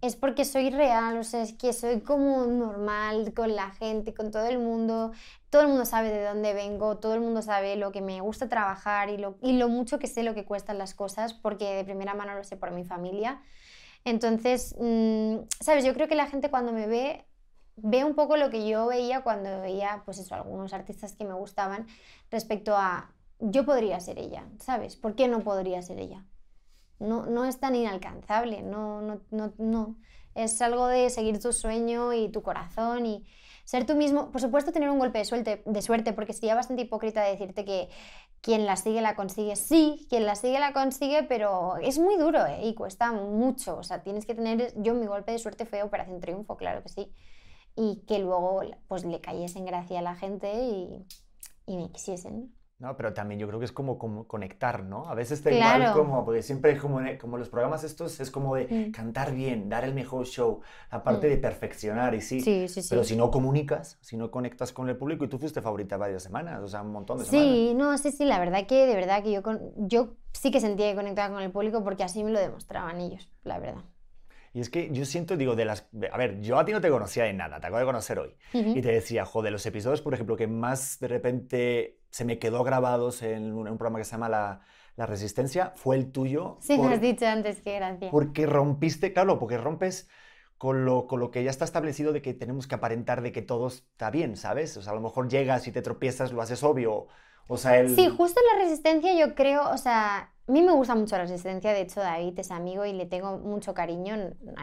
[0.00, 4.30] es porque soy real, o sea, es que soy como normal con la gente, con
[4.30, 5.12] todo el mundo.
[5.50, 8.48] Todo el mundo sabe de dónde vengo, todo el mundo sabe lo que me gusta
[8.48, 11.84] trabajar y lo, y lo mucho que sé lo que cuestan las cosas, porque de
[11.84, 13.42] primera mano lo sé por mi familia.
[14.04, 15.84] Entonces, mm, ¿sabes?
[15.84, 17.26] Yo creo que la gente cuando me ve
[17.82, 21.34] ve un poco lo que yo veía cuando veía, pues eso, algunos artistas que me
[21.34, 21.86] gustaban
[22.30, 24.96] respecto a yo podría ser ella, ¿sabes?
[24.96, 26.24] ¿Por qué no podría ser ella?
[26.98, 29.96] No, no es tan inalcanzable, no, no, no, no.
[30.34, 33.24] Es algo de seguir tu sueño y tu corazón y
[33.64, 34.30] ser tú mismo.
[34.30, 37.88] Por supuesto, tener un golpe de suerte, de suerte porque sería bastante hipócrita decirte que
[38.42, 39.56] quien la sigue la consigue.
[39.56, 42.60] Sí, quien la sigue la consigue, pero es muy duro ¿eh?
[42.64, 43.78] y cuesta mucho.
[43.78, 44.74] O sea, tienes que tener.
[44.76, 47.12] Yo, mi golpe de suerte fue Operación Triunfo, claro que sí
[47.76, 51.06] y que luego pues le cayese en gracia a la gente y,
[51.66, 52.54] y me quisiesen.
[52.78, 55.06] No, pero también yo creo que es como, como conectar, ¿no?
[55.06, 55.82] A veces te Claro.
[55.82, 58.90] igual como, porque siempre como, como los programas estos es como de Mm.
[58.90, 61.30] cantar bien, dar el mejor show, la parte Mm.
[61.30, 62.88] de perfeccionar y sí, Sí, sí, sí.
[62.88, 66.22] pero si no comunicas, si no conectas con el público y tú fuiste favorita varias
[66.22, 67.48] semanas, o sea, un montón de semanas.
[67.54, 70.60] Sí, no, sí, sí, la verdad que de verdad que yo, con, yo sí que
[70.60, 73.84] sentía que conectaba con el público porque así me lo demostraban ellos, la verdad.
[74.52, 75.88] Y es que yo siento, digo, de las...
[76.12, 78.34] A ver, yo a ti no te conocía de nada, te acabo de conocer hoy.
[78.52, 78.70] Ujú.
[78.76, 82.64] Y te decía, joder, los episodios, por ejemplo, que más de repente se me quedó
[82.64, 84.60] grabados en un, en un programa que se llama La,
[84.96, 86.58] La Resistencia, fue el tuyo.
[86.60, 88.10] Sí, me por- has dicho antes, qué gracia.
[88.10, 90.08] Porque rompiste, claro, porque rompes
[90.58, 93.42] con lo, con lo que ya está establecido de que tenemos que aparentar de que
[93.42, 94.76] todo está bien, ¿sabes?
[94.76, 97.06] O sea, a lo mejor llegas y te tropiezas, lo haces obvio.
[97.46, 97.94] O sea, el...
[97.94, 101.72] Sí, justo la resistencia yo creo, o sea, a mí me gusta mucho la resistencia,
[101.72, 104.16] de hecho David es amigo y le tengo mucho cariño,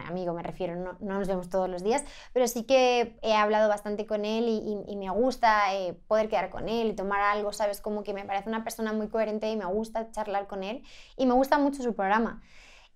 [0.06, 3.70] amigo me refiero, no, no nos vemos todos los días, pero sí que he hablado
[3.70, 7.80] bastante con él y, me gusta eh, poder quedar con él y tomar algo, ¿sabes?
[7.80, 10.82] Como que me parece una persona muy coherente y me gusta charlar con él
[11.16, 12.42] y me gusta mucho su programa.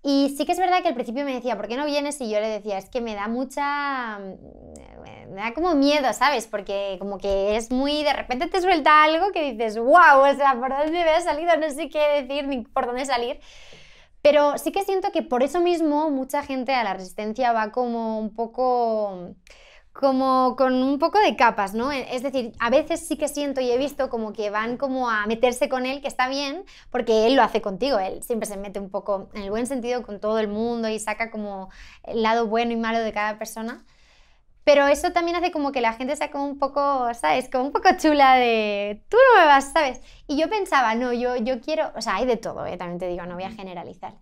[0.05, 2.19] Y sí que es verdad que al principio me decía, ¿por qué no vienes?
[2.19, 4.19] Y yo le decía, es que me da mucha...
[4.19, 6.45] Mm, me da como miedo, ¿sabes?
[6.45, 8.03] Porque como que es muy...
[8.03, 11.55] De repente te suelta algo que dices, wow, o sea, ¿por dónde me ha salido?
[11.55, 13.39] No sé qué decir ni por dónde salir.
[14.21, 18.19] Pero sí que siento que por eso mismo mucha gente a la resistencia va como
[18.19, 19.35] un poco
[19.93, 21.91] como con un poco de capas, ¿no?
[21.91, 25.27] Es decir, a veces sí que siento y he visto como que van como a
[25.27, 28.79] meterse con él, que está bien, porque él lo hace contigo, él siempre se mete
[28.79, 31.69] un poco en el buen sentido con todo el mundo y saca como
[32.03, 33.85] el lado bueno y malo de cada persona.
[34.63, 37.49] Pero eso también hace como que la gente sea como un poco, ¿sabes?
[37.49, 40.01] Como un poco chula de, tú no me vas, ¿sabes?
[40.27, 42.77] Y yo pensaba, no, yo, yo quiero, o sea, hay de todo, ¿eh?
[42.77, 44.13] también te digo, no voy a generalizar.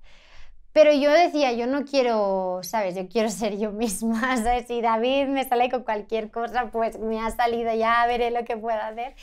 [0.73, 2.95] Pero yo decía, yo no quiero, ¿sabes?
[2.95, 4.67] Yo quiero ser yo misma, ¿sabes?
[4.67, 8.55] Si David me sale con cualquier cosa, pues me ha salido, ya veré lo que
[8.55, 9.13] puedo hacer.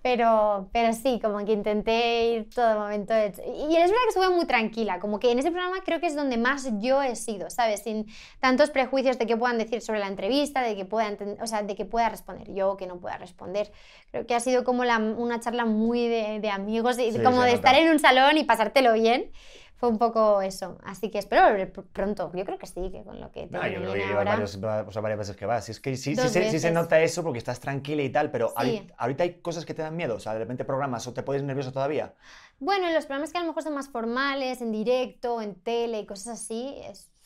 [0.00, 3.12] Pero, pero sí, como que intenté ir todo momento.
[3.12, 3.32] De...
[3.46, 6.14] Y es verdad que estuve muy tranquila, como que en ese programa creo que es
[6.14, 7.82] donde más yo he sido, ¿sabes?
[7.82, 8.06] Sin
[8.40, 11.74] tantos prejuicios de que puedan decir sobre la entrevista, de que pueda, o sea, de
[11.74, 13.72] que pueda responder yo o que no pueda responder.
[14.12, 17.52] Creo que ha sido como la, una charla muy de, de amigos, y como de
[17.52, 19.30] estar en un salón y pasártelo bien
[19.78, 20.76] fue un poco eso.
[20.84, 22.32] Así que espero volver pronto.
[22.34, 24.32] Yo creo que sí, que con lo que te no, yo creo que ahora...
[24.32, 25.68] varios, o sea, varias veces que vas.
[25.68, 29.22] Es que sí, sí, sí, se nota eso porque estás tranquila y tal, pero ahorita
[29.22, 30.16] hay cosas que te dan miedo.
[30.16, 32.12] O sea, de repente programas o te pones nervioso todavía.
[32.58, 36.00] Bueno, en los programas que a lo mejor son más formales, en directo, en tele
[36.00, 36.76] y cosas así,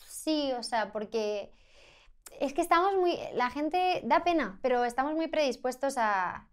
[0.07, 1.51] sí, o sea, porque
[2.39, 3.17] es que estamos muy...
[3.33, 6.47] La gente da pena, pero estamos muy predispuestos a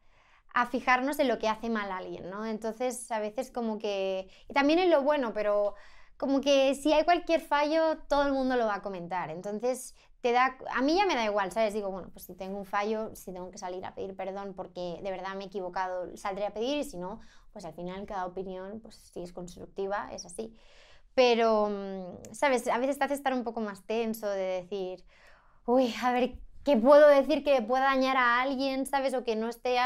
[0.53, 2.45] a fijarnos en lo que hace mal a alguien, ¿no?
[2.45, 4.29] Entonces, a veces como que...
[4.49, 5.75] Y también en lo bueno, pero
[6.17, 9.31] como que si hay cualquier fallo, todo el mundo lo va a comentar.
[9.31, 10.57] Entonces, te da...
[10.75, 11.73] A mí ya me da igual, ¿sabes?
[11.73, 15.01] Digo, bueno, pues si tengo un fallo, si tengo que salir a pedir perdón porque
[15.03, 17.21] de verdad me he equivocado, saldré a pedir y si no,
[17.53, 20.57] pues al final cada opinión, pues si es constructiva, es así.
[21.15, 22.67] Pero, mm, ¿sabes?
[22.69, 25.05] A veces te hace estar un poco más tenso de decir,
[25.65, 29.15] uy, a ver que puedo decir que pueda dañar a alguien, ¿sabes?
[29.15, 29.77] O que no esté,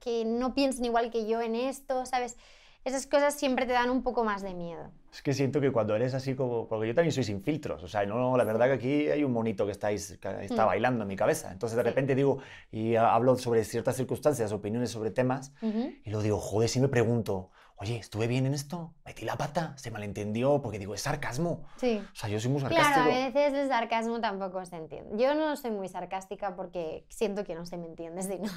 [0.00, 2.36] que no piensen igual que yo en esto, ¿sabes?
[2.84, 4.90] Esas cosas siempre te dan un poco más de miedo.
[5.12, 6.66] Es que siento que cuando eres así como...
[6.66, 7.82] Porque yo también soy sin filtros.
[7.82, 10.66] O sea, no, la verdad que aquí hay un monito que, estáis, está mm.
[10.66, 11.52] bailando en mi cabeza.
[11.52, 12.38] Entonces de repente digo
[12.72, 15.52] y hablo sobre ciertas circunstancias, opiniones sobre temas.
[15.62, 18.92] Y luego digo, joder, si me pregunto, oye, ¿estuve bien en esto?
[19.06, 19.72] ¿Metí la pata?
[19.76, 20.60] ¿Se malentendió?
[20.60, 21.64] Porque digo, es sarcasmo.
[21.76, 22.02] Sí.
[22.12, 22.92] O sea, yo soy muy sarcástico.
[22.92, 25.22] Claro, a veces el sarcasmo tampoco se entiende.
[25.22, 28.48] Yo no soy muy sarcástica porque siento que no se me entiende, sino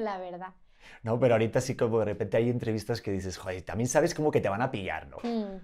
[0.00, 0.54] la verdad.
[1.02, 4.30] No, pero ahorita sí como de repente hay entrevistas que dices, joder, también sabes como
[4.30, 5.18] que te van a pillar, ¿no?
[5.22, 5.60] Mm.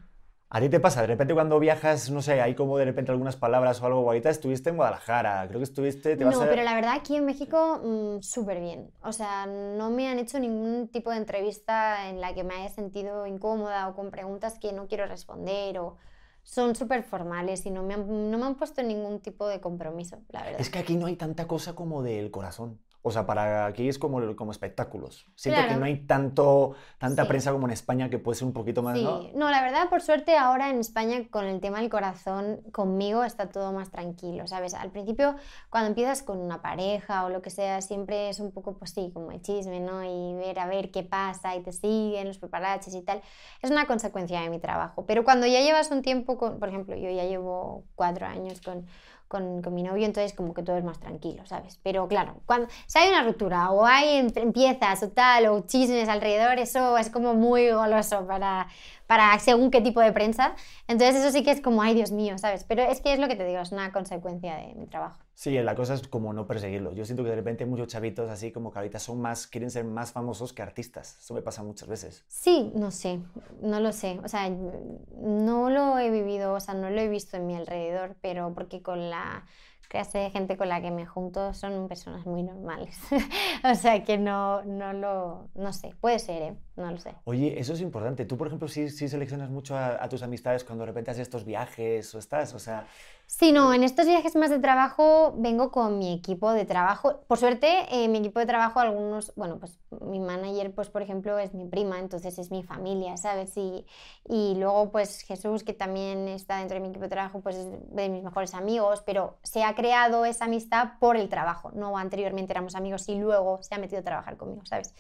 [0.54, 1.00] ¿A ti te pasa?
[1.00, 4.00] De repente cuando viajas, no sé, hay como de repente algunas palabras o algo.
[4.00, 6.14] Ahorita estuviste en Guadalajara, creo que estuviste...
[6.14, 8.90] Te vas no, pero la verdad aquí en México mm, súper bien.
[9.02, 12.68] O sea, no me han hecho ningún tipo de entrevista en la que me haya
[12.68, 15.96] sentido incómoda o con preguntas que no quiero responder o
[16.42, 20.18] son súper formales y no me, han, no me han puesto ningún tipo de compromiso,
[20.28, 20.60] la verdad.
[20.60, 22.78] Es que aquí no hay tanta cosa como del corazón.
[23.04, 25.26] O sea, para aquí es como, como espectáculos.
[25.34, 28.80] Siento que no hay tanto, tanta prensa como en España que puede ser un poquito
[28.80, 29.02] más, sí.
[29.02, 29.28] ¿no?
[29.34, 33.48] No, la verdad, por suerte, ahora en España con el tema del corazón, conmigo está
[33.48, 34.74] todo más tranquilo, ¿sabes?
[34.74, 35.34] Al principio,
[35.68, 39.10] cuando empiezas con una pareja o lo que sea, siempre es un poco, pues sí,
[39.12, 40.04] como el chisme, ¿no?
[40.04, 43.20] Y ver a ver qué pasa y te siguen los preparaches y tal.
[43.60, 45.06] Es una consecuencia de mi trabajo.
[45.06, 48.86] Pero cuando ya llevas un tiempo, con, por ejemplo, yo ya llevo cuatro años con
[49.32, 51.80] con, con, mi novio, entonces como que todo es más tranquilo, ¿sabes?
[51.82, 56.58] Pero claro, cuando si hay una ruptura o hay empiezas o tal, o chismes alrededor,
[56.58, 58.68] eso es como muy goloso para,
[59.06, 60.54] para según qué tipo de prensa.
[60.86, 62.64] Entonces eso sí que es como, ay Dios mío, ¿sabes?
[62.64, 65.18] Pero es que es lo que te digo, es una consecuencia de mi trabajo.
[65.34, 66.92] Sí, la cosa es como no perseguirlo.
[66.92, 69.84] Yo siento que de repente muchos chavitos así como que ahorita son más, quieren ser
[69.84, 71.18] más famosos que artistas.
[71.18, 72.24] Eso me pasa muchas veces.
[72.28, 73.18] Sí, no sé,
[73.60, 74.20] no lo sé.
[74.22, 78.16] O sea, no lo he vivido, o sea, no lo he visto en mi alrededor,
[78.20, 79.44] pero porque con la
[79.88, 82.98] clase de gente con la que me junto son personas muy normales.
[83.64, 86.56] o sea que no, no lo, no sé, puede ser, ¿eh?
[86.76, 87.14] no lo sé.
[87.24, 88.24] Oye, eso es importante.
[88.24, 91.22] Tú, por ejemplo, sí, sí seleccionas mucho a, a, tus amistades cuando de repente haces
[91.22, 92.86] estos viajes o estás, o sea...
[93.26, 97.24] Sí, no, en estos viajes más de trabajo vengo con mi equipo de trabajo.
[97.26, 101.38] Por suerte, eh, mi equipo de trabajo, algunos, bueno, pues mi manager, pues por ejemplo,
[101.38, 103.56] es mi prima, entonces es mi familia, ¿sabes?
[103.56, 103.86] Y,
[104.28, 107.66] y luego, pues Jesús, que también está dentro de mi equipo de trabajo, pues es
[107.70, 112.52] de mis mejores amigos, pero se ha creado esa amistad por el trabajo, no anteriormente
[112.52, 114.94] éramos amigos y luego se ha metido a trabajar conmigo, ¿sabes?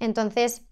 [0.00, 0.66] Entonces,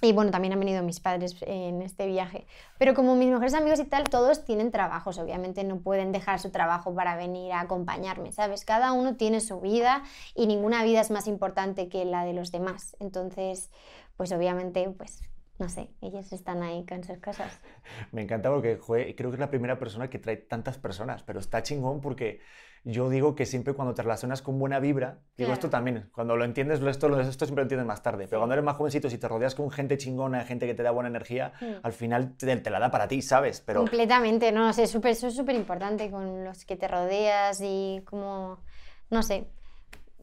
[0.00, 2.46] Y bueno, también han venido mis padres en este viaje.
[2.78, 5.18] Pero como mis mejores amigos y tal, todos tienen trabajos.
[5.18, 8.64] Obviamente no pueden dejar su trabajo para venir a acompañarme, ¿sabes?
[8.64, 10.02] Cada uno tiene su vida
[10.34, 12.96] y ninguna vida es más importante que la de los demás.
[13.00, 13.70] Entonces,
[14.16, 15.22] pues obviamente, pues
[15.58, 17.58] no sé, ellos están ahí con sus cosas.
[18.12, 21.62] Me encanta porque creo que es la primera persona que trae tantas personas, pero está
[21.62, 22.40] chingón porque
[22.90, 26.44] yo digo que siempre cuando te relacionas con buena vibra, digo esto también, cuando lo
[26.46, 29.28] entiendes, esto, esto siempre lo entiendes más tarde, pero cuando eres más jovencito, si te
[29.28, 31.80] rodeas con gente chingona, gente que te da buena energía, hmm.
[31.82, 33.60] al final te, la da para ti, ¿sabes?
[33.60, 33.80] Pero...
[33.80, 38.58] Completamente, no, sé, eso es súper importante con los que te rodeas y como,
[39.10, 39.48] no sé,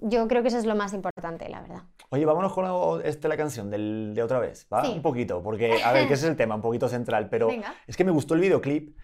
[0.01, 1.83] yo creo que eso es lo más importante, la verdad.
[2.09, 4.89] Oye, vámonos con este, la canción del, de otra vez, ¿va?
[4.89, 7.49] Un poquito, porque, a ver, que ese es el tema, un poquito central, pero
[7.87, 8.97] es que me gustó el videoclip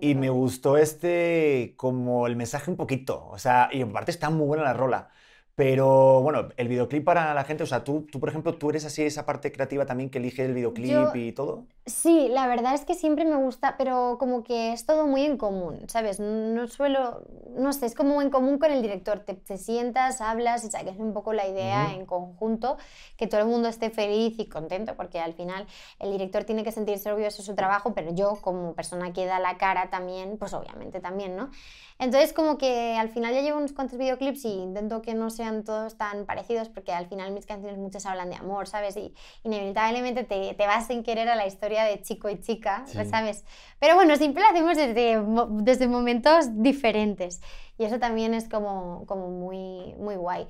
[0.00, 4.46] y me gustó este, como el mensaje un poquito, o sea, y aparte está muy
[4.46, 5.10] buena la rola.
[5.58, 8.84] Pero bueno, el videoclip para la gente, o sea, tú, tú por ejemplo, tú eres
[8.84, 11.64] así esa parte creativa también que elige el videoclip y todo.
[11.84, 15.36] Sí, la verdad es que siempre me gusta, pero como que es todo muy en
[15.36, 16.20] común, ¿sabes?
[16.20, 17.22] No suelo,
[17.56, 19.18] no sé, es como en común con el director.
[19.18, 22.76] Te, te sientas, hablas y saques un poco la idea en conjunto,
[23.16, 25.66] que todo el mundo esté feliz y contento, porque al final
[25.98, 29.40] el director tiene que sentirse orgulloso de su trabajo, pero yo como persona que da
[29.40, 31.50] la cara también, pues obviamente también, ¿no?
[31.98, 35.47] Entonces como que al final ya llevo unos cuantos videoclips y intento que no sean
[35.64, 38.96] todos tan parecidos porque al final mis canciones muchas hablan de amor, ¿sabes?
[38.96, 43.44] Y inevitablemente te, te vas sin querer a la historia de chico y chica, ¿sabes?
[43.78, 45.22] Pero bueno, siempre lo hacemos desde,
[45.62, 47.40] desde momentos diferentes
[47.78, 50.46] y eso también es como, como muy, muy guay.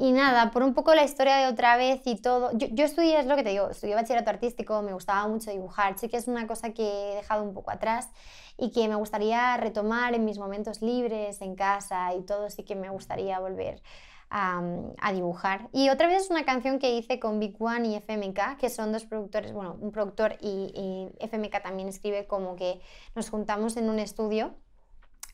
[0.00, 2.50] Y nada, por un poco la historia de otra vez y todo.
[2.52, 5.98] Yo, yo, estudié, es lo que te digo, estudié bachillerato artístico, me gustaba mucho dibujar.
[5.98, 8.08] Sí que es una cosa que he dejado un poco atrás
[8.56, 12.48] y que me gustaría retomar en mis momentos libres, en casa y todo.
[12.48, 13.82] Sí que me gustaría volver
[14.30, 14.62] a,
[15.00, 15.68] a, dibujar.
[15.72, 18.92] Y otra vez es una canción que hice con Big One y FMK, que son
[18.92, 22.80] dos productores, bueno, un productor y, y FMK también escribe como que
[23.14, 24.54] nos juntamos en un estudio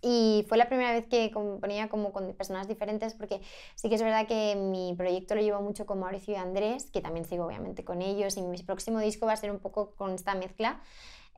[0.06, 3.40] y fue la primera vez que componía como con personas diferentes, porque
[3.74, 7.00] sí que es verdad que mi proyecto lo llevo mucho con Mauricio y Andrés, que
[7.00, 10.12] también sigo obviamente con ellos, y mi próximo disco va a ser un poco con
[10.12, 10.82] esta mezcla.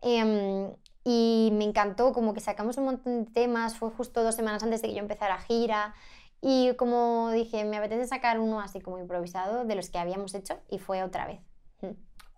[0.02, 0.72] Em,
[1.04, 4.82] y me encantó, como que sacamos un montón de temas, fue justo dos semanas antes
[4.82, 5.94] de que yo empezara gira.
[6.40, 10.58] Y como dije, me apetece sacar uno así como improvisado de los que habíamos hecho
[10.68, 11.40] y fue otra vez.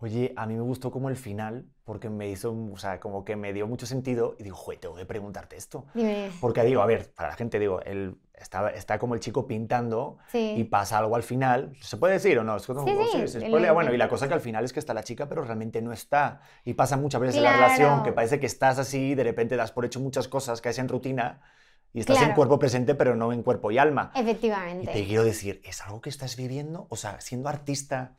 [0.00, 3.34] Oye, a mí me gustó como el final, porque me hizo, o sea, como que
[3.34, 5.87] me dio mucho sentido y digo, joder, tengo que preguntarte esto.
[6.40, 10.18] Porque digo, a ver, para la gente digo, él está, está como el chico pintando
[10.32, 11.72] y pasa algo al final.
[11.80, 12.54] ¿Se puede decir o no?
[12.56, 15.02] Es como, sí, sí, Bueno, y la cosa que al final es que está la
[15.02, 16.42] chica, pero realmente no está.
[16.64, 19.72] Y pasa muchas veces en la relación que parece que estás así, de repente das
[19.72, 21.40] por hecho muchas cosas, caes en rutina
[21.92, 24.12] y estás en cuerpo presente, pero no en cuerpo y alma.
[24.14, 24.90] Efectivamente.
[24.90, 26.87] Y te quiero decir, ¿es algo que estás viviendo?
[26.90, 28.16] O sea, siendo artista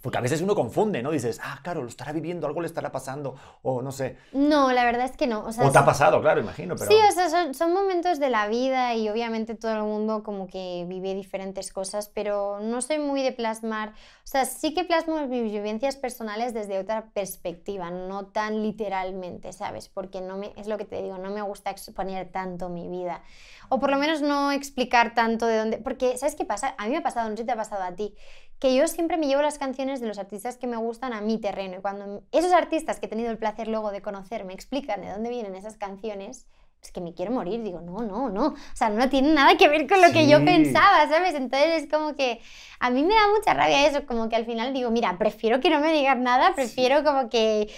[0.00, 1.10] porque a veces uno confunde, ¿no?
[1.10, 4.16] Dices, ah, claro, lo estará viviendo, algo le estará pasando, o no sé.
[4.32, 5.44] No, la verdad es que no.
[5.44, 6.74] O, sea, te ha pasado, claro, imagino.
[6.76, 6.90] Pero...
[6.90, 10.84] Sí, o sea, son, momentos de la vida y obviamente todo el mundo como que
[10.88, 13.90] vive diferentes cosas, pero no soy muy de plasmar.
[13.90, 19.88] O sea, sí que plasmo mis vivencias personales desde otra perspectiva, no tan literalmente, ¿sabes?
[19.88, 23.22] Porque no me, es lo que te digo, no me gusta exponer tanto mi vida.
[23.68, 25.78] O por lo menos no explicar tanto de dónde.
[25.78, 26.74] Porque, ¿sabes qué pasa?
[26.78, 28.16] A mí me ha pasado, no sé si te ha pasado a ti
[28.60, 31.38] que yo siempre me llevo las canciones de los artistas que me gustan a mi
[31.38, 31.78] terreno.
[31.78, 35.10] Y cuando esos artistas que he tenido el placer luego de conocer me explican de
[35.10, 36.46] dónde vienen esas canciones,
[36.82, 37.62] es que me quiero morir.
[37.62, 38.48] Digo, no, no, no.
[38.48, 41.34] O sea, no tiene nada que ver con lo que yo pensaba, ¿sabes?
[41.34, 42.40] Entonces es como que
[42.78, 45.70] a mí me da mucha rabia eso, como que al final digo, mira, prefiero que
[45.70, 47.72] no me digan nada, prefiero como que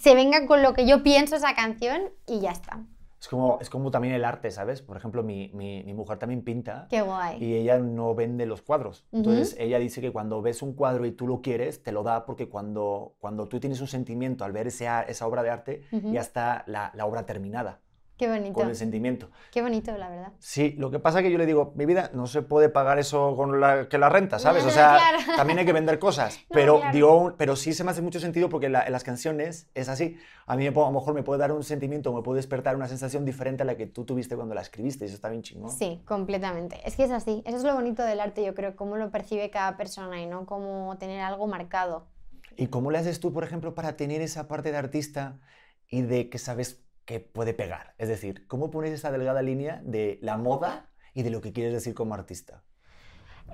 [0.00, 2.80] se venga con lo que yo pienso esa canción y ya está.
[3.22, 4.82] Es como, es como también el arte, ¿sabes?
[4.82, 6.88] Por ejemplo, mi, mi, mi, mujer también pinta.
[6.90, 7.40] Qué guay.
[7.40, 9.06] Y ella no vende los cuadros.
[9.12, 12.26] Entonces, ella dice que cuando ves un cuadro y tú lo quieres, te lo da
[12.26, 16.64] porque cuando, cuando tú tienes un sentimiento al ver esa obra de arte, ya está
[16.66, 17.81] la, la obra terminada.
[18.22, 18.52] Qué bonito.
[18.52, 19.30] Con el sentimiento.
[19.50, 20.32] Qué bonito, la verdad.
[20.38, 23.00] Sí, lo que pasa es que yo le digo, mi vida no se puede pagar
[23.00, 24.64] eso con la, que la renta, ¿sabes?
[24.64, 24.96] O sea,
[25.36, 26.38] también hay que vender cosas.
[26.48, 30.18] pero, digo, pero sí se me hace mucho sentido porque en las canciones es así.
[30.46, 33.24] A mí a lo mejor me puede dar un sentimiento, me puede despertar una sensación
[33.24, 35.04] diferente a la que tú tuviste cuando la escribiste.
[35.04, 35.72] Eso está bien chingón.
[35.72, 36.80] Sí, completamente.
[36.84, 37.42] Es que es así.
[37.44, 40.46] Eso es lo bonito del arte, yo creo, cómo lo percibe cada persona y no
[40.46, 42.06] cómo tener algo marcado.
[42.56, 45.40] ¿Y cómo le haces tú, por ejemplo, para tener esa parte de artista
[45.88, 47.94] y de que sabes que puede pegar.
[47.98, 51.72] Es decir, ¿cómo pones esa delgada línea de la moda y de lo que quieres
[51.72, 52.64] decir como artista?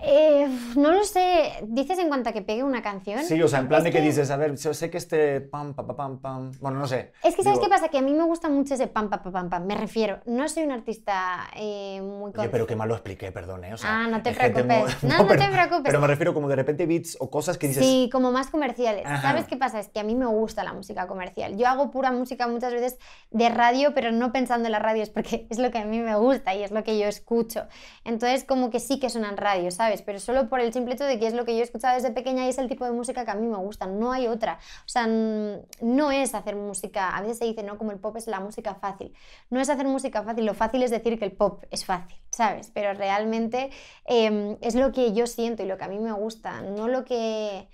[0.02, 1.52] Eh, no lo sé.
[1.64, 3.22] ¿Dices en cuanto a que pegue una canción?
[3.24, 4.98] Sí, o sea, en plan Es de que, que- dices, a ver, yo sé que
[4.98, 6.52] este pam, pam, pam, pam.
[6.60, 7.12] Bueno, no sé.
[7.24, 7.88] Es que, ¿sabes Digo, qué pasa?
[7.88, 9.66] Que a mí me gusta mucho ese pam, pam, pam, pam.
[9.66, 12.32] Me refiero, no soy un artista eh, muy...
[12.36, 13.74] Oye, pero qué mal lo expliqué, perdón, ¿eh?
[13.74, 14.66] O sea, Ah, no te preocupes.
[15.02, 15.82] muy- No, no te pero- preocupes.
[15.84, 17.84] Pero me refiero como de repente beats o cosas que dices.
[17.84, 19.04] Sí, como más comerciales.
[19.06, 19.22] Ajá.
[19.22, 19.80] ¿Sabes qué pasa?
[19.80, 21.56] Es que a mí me gusta la música comercial.
[21.56, 22.98] Yo hago pura música muchas veces
[23.30, 25.98] de radio, pero no pensando en la radio, es porque es lo que a mí
[25.98, 27.66] me gusta y es lo que yo escucho.
[28.04, 29.87] Entonces, como que sí que suenan radio, ¿sabes?
[30.04, 32.10] Pero solo por el simple hecho de que es lo que yo he escuchado desde
[32.10, 33.86] pequeña y es el tipo de música que a mí me gusta.
[33.86, 34.58] No hay otra.
[34.84, 37.16] O sea, no es hacer música.
[37.16, 37.78] A veces se dice, ¿no?
[37.78, 39.14] Como el pop es la música fácil.
[39.50, 40.46] No es hacer música fácil.
[40.46, 42.70] Lo fácil es decir que el pop es fácil, ¿sabes?
[42.72, 43.70] Pero realmente
[44.06, 47.04] eh, es lo que yo siento y lo que a mí me gusta, no lo
[47.04, 47.68] que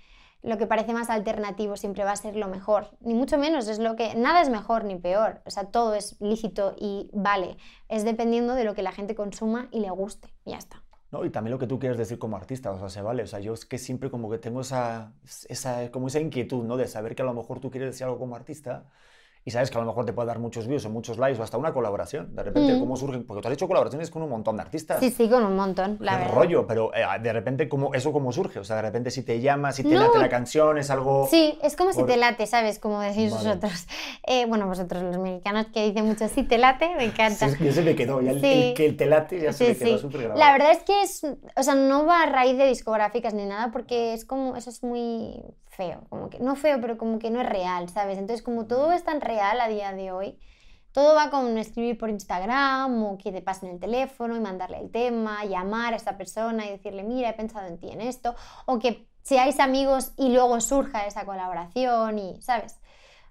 [0.45, 3.79] lo que parece más alternativo siempre va a ser lo mejor, ni mucho menos es
[3.79, 7.57] lo que nada es mejor ni peor, o sea, todo es lícito y vale,
[7.89, 10.84] es dependiendo de lo que la gente consuma y le guste, y ya está.
[11.11, 13.23] No, y también lo que tú quieres decir como artista, o sea, se vale.
[13.23, 15.13] O sea, yo es que siempre como que tengo esa,
[15.47, 16.77] esa, como esa inquietud, ¿no?
[16.77, 18.89] De saber que a lo mejor tú quieres decir algo como artista
[19.47, 21.43] y sabes que a lo mejor te puede dar muchos views o muchos likes o
[21.43, 22.35] hasta una colaboración.
[22.35, 22.79] De repente, Mm.
[22.79, 23.27] ¿cómo surgen?
[23.27, 24.99] Porque tú has hecho colaboraciones con un montón de artistas.
[24.99, 26.33] Sí, sí, con un montón, la verdad.
[26.33, 28.57] rollo, pero eh, de repente, ¿cómo, ¿eso cómo surge?
[28.57, 29.99] O sea, de repente si te llamas, si te No.
[30.01, 31.27] late la canción, es algo...
[31.29, 32.79] Sí, es como si te late, ¿sabes?
[32.79, 33.49] Como decís Vale.
[33.49, 33.85] vosotros.
[34.27, 37.45] Eh, bueno, vosotros los mexicanos que dicen mucho si te late, me Sí, encanta.
[37.45, 38.47] es que ya se me quedó, ya el, Sí.
[38.69, 40.01] el que el te late ya se Sí, me quedó sí.
[40.01, 40.39] súper grabado.
[40.39, 41.23] La verdad es que es,
[41.55, 44.81] o sea, no va a raíz de discográficas ni nada porque es como, eso es
[44.83, 45.39] muy
[45.75, 48.17] feo, como que, no feo, pero como que no es real, ¿sabes?
[48.17, 50.39] Entonces, como todo es tan real a día de hoy,
[50.91, 54.91] todo va con escribir por Instagram o que te pasen el teléfono y mandarle el
[54.91, 58.33] tema, llamar a esa persona y decirle, mira, he pensado en ti en esto,
[58.65, 62.79] o que seáis amigos y luego surja esa colaboración y, ¿sabes?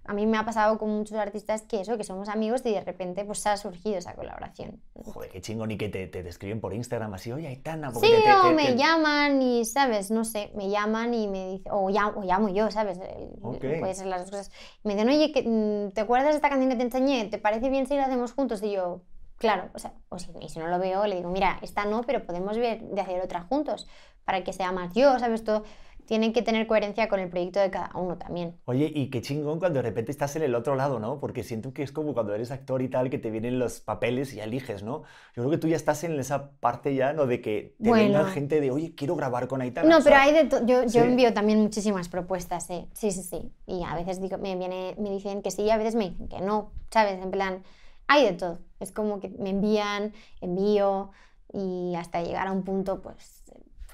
[0.06, 2.80] A mí me ha pasado con muchos artistas que eso, que somos amigos y de
[2.82, 4.82] repente pues ha surgido esa colaboración.
[5.02, 8.08] Joder, qué chingón y que te, te, te escriben por Instagram así, oye, Aitana, porque
[8.08, 10.10] Sí, te, te- o te- me llaman y, ¿sabes?
[10.10, 12.98] No sé, me llaman y me dicen, o, llamo, o llamo yo, ¿sabes?
[12.98, 13.64] El- Ok.
[13.80, 14.50] Puede ser las dos cosas.
[14.82, 17.24] Me dicen, oye, mm, ¿te acuerdas de esta canción que te enseñé?
[17.26, 18.62] ¿Te parece bien si la hacemos juntos?
[18.62, 19.02] Y yo,
[19.38, 22.02] claro, o sea, o si, y si no lo veo, le digo, mira, esta no,
[22.02, 23.86] pero podemos ver de hacer otra juntos,
[24.24, 25.44] para que sea más yo, ¿sabes?
[25.44, 25.64] Todo
[26.06, 28.54] tiene que tener coherencia con el proyecto de cada uno también.
[28.66, 31.20] Oye, y qué chingón cuando de repente estás en el otro lado, ¿no?
[31.20, 34.32] Porque siento que es como cuando eres actor y tal, que te vienen los papeles
[34.32, 35.02] y ya eliges, ¿no?
[35.34, 37.26] Yo creo que tú ya estás en esa parte ya, ¿no?
[37.26, 38.18] De que te Bueno.
[38.18, 39.88] venga gente de, oye, quiero grabar con Aitana.
[39.88, 40.98] No, pero hay de to- yo, sí.
[40.98, 42.86] yo envío también muchísimas propuestas, ¿eh?
[42.92, 43.52] Sí, sí, sí.
[43.66, 46.28] Y a veces digo, me, viene, me dicen que sí, y a veces me dicen
[46.28, 47.22] que no, ¿sabes?
[47.22, 47.62] En plan,
[48.06, 48.58] hay de todo.
[48.80, 51.10] Es como que me envían, envío
[51.52, 53.44] y hasta llegar a un punto, pues,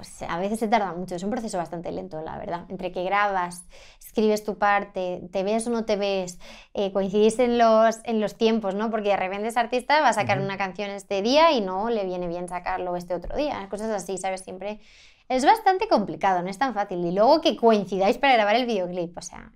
[0.00, 1.14] pues a veces se tarda mucho.
[1.14, 2.64] Es un proceso bastante lento, la verdad.
[2.70, 3.66] Entre que grabas,
[4.02, 6.38] escribes tu parte, te ves o no te ves,
[6.72, 8.90] eh, coincidís en los, en los tiempos, ¿no?
[8.90, 12.06] Porque de repente ese artista va a sacar una canción este día y no le
[12.06, 13.68] viene bien sacarlo este otro día.
[13.68, 14.40] Cosas así, ¿sabes?
[14.40, 14.80] Siempre
[15.28, 17.04] es bastante complicado, no es tan fácil.
[17.04, 19.52] Y luego que coincidáis para grabar el videoclip, o sea.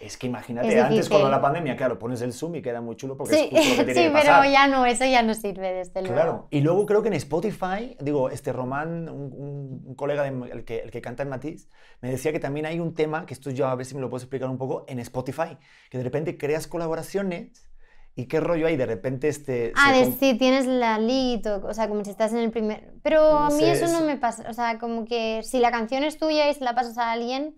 [0.00, 2.96] Es que imagínate, Es antes con la pandemia, claro, pones el Zoom y queda muy
[2.96, 5.22] chulo porque Sí, es justo lo que tiene sí, que pero ya no, eso ya
[5.22, 6.14] no sirve desde luego.
[6.14, 10.64] Claro, y luego creo que en Spotify, digo, este Román, un, un- colega, de, el,
[10.64, 11.68] que, el que canta en Matiz,
[12.00, 14.08] me decía que también hay un tema, que esto yo a ver si me lo
[14.08, 15.58] puedes explicar un poco, en Spotify,
[15.90, 17.68] que de repente creas colaboraciones
[18.16, 19.72] y qué rollo hay, de repente este...
[19.76, 22.94] Ah, de si tienes la lead, o, o sea, como si estás en el primer...
[23.02, 26.04] Pero a mí sé, eso no me pasa, o sea, como que si la canción
[26.04, 27.56] es tuya y se la pasas a alguien,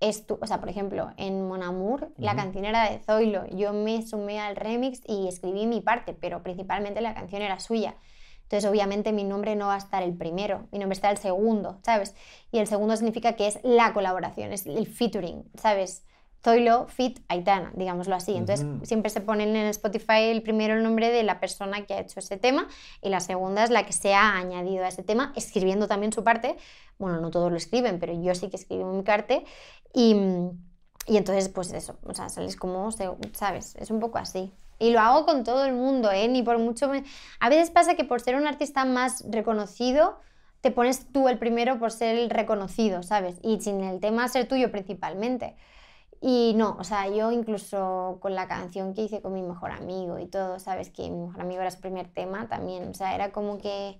[0.00, 0.38] es tu...
[0.40, 4.40] O sea, por ejemplo, en Mon Amour, la canción era de Zoilo, yo me sumé
[4.40, 7.96] al remix y escribí mi parte, pero principalmente la canción era suya.
[8.42, 11.78] Entonces, obviamente, mi nombre no va a estar el primero, mi nombre está el segundo,
[11.84, 12.16] ¿sabes?
[12.50, 16.04] Y el segundo significa que es la colaboración, es el featuring, ¿sabes?
[16.42, 18.34] Zoilo, fit, Aitana, digámoslo así.
[18.36, 22.00] Entonces, siempre se pone en Spotify el primero el nombre de la persona que ha
[22.00, 22.66] hecho ese tema
[23.02, 26.24] y la segunda es la que se ha añadido a ese tema, escribiendo también su
[26.24, 26.56] parte.
[26.98, 29.44] Bueno, no todos lo escriben, pero yo sí que escribo mi parte.
[29.92, 30.16] Y,
[31.06, 32.90] y entonces, pues eso, o sea, sales como,
[33.32, 33.74] ¿sabes?
[33.76, 34.52] Es un poco así.
[34.78, 36.26] Y lo hago con todo el mundo, ¿eh?
[36.28, 36.88] Ni por mucho...
[36.88, 37.04] me-
[37.38, 40.18] A veces pasa que por ser un artista más reconocido,
[40.62, 43.36] te pones tú el primero por ser el reconocido, ¿sabes?
[43.42, 45.54] Y sin el tema ser tuyo principalmente.
[46.22, 50.18] Y no, o sea, yo incluso con la canción que hice con mi mejor amigo
[50.18, 50.90] y todo, ¿sabes?
[50.90, 53.98] Que mi mejor amigo era su primer tema también, o sea, era como que...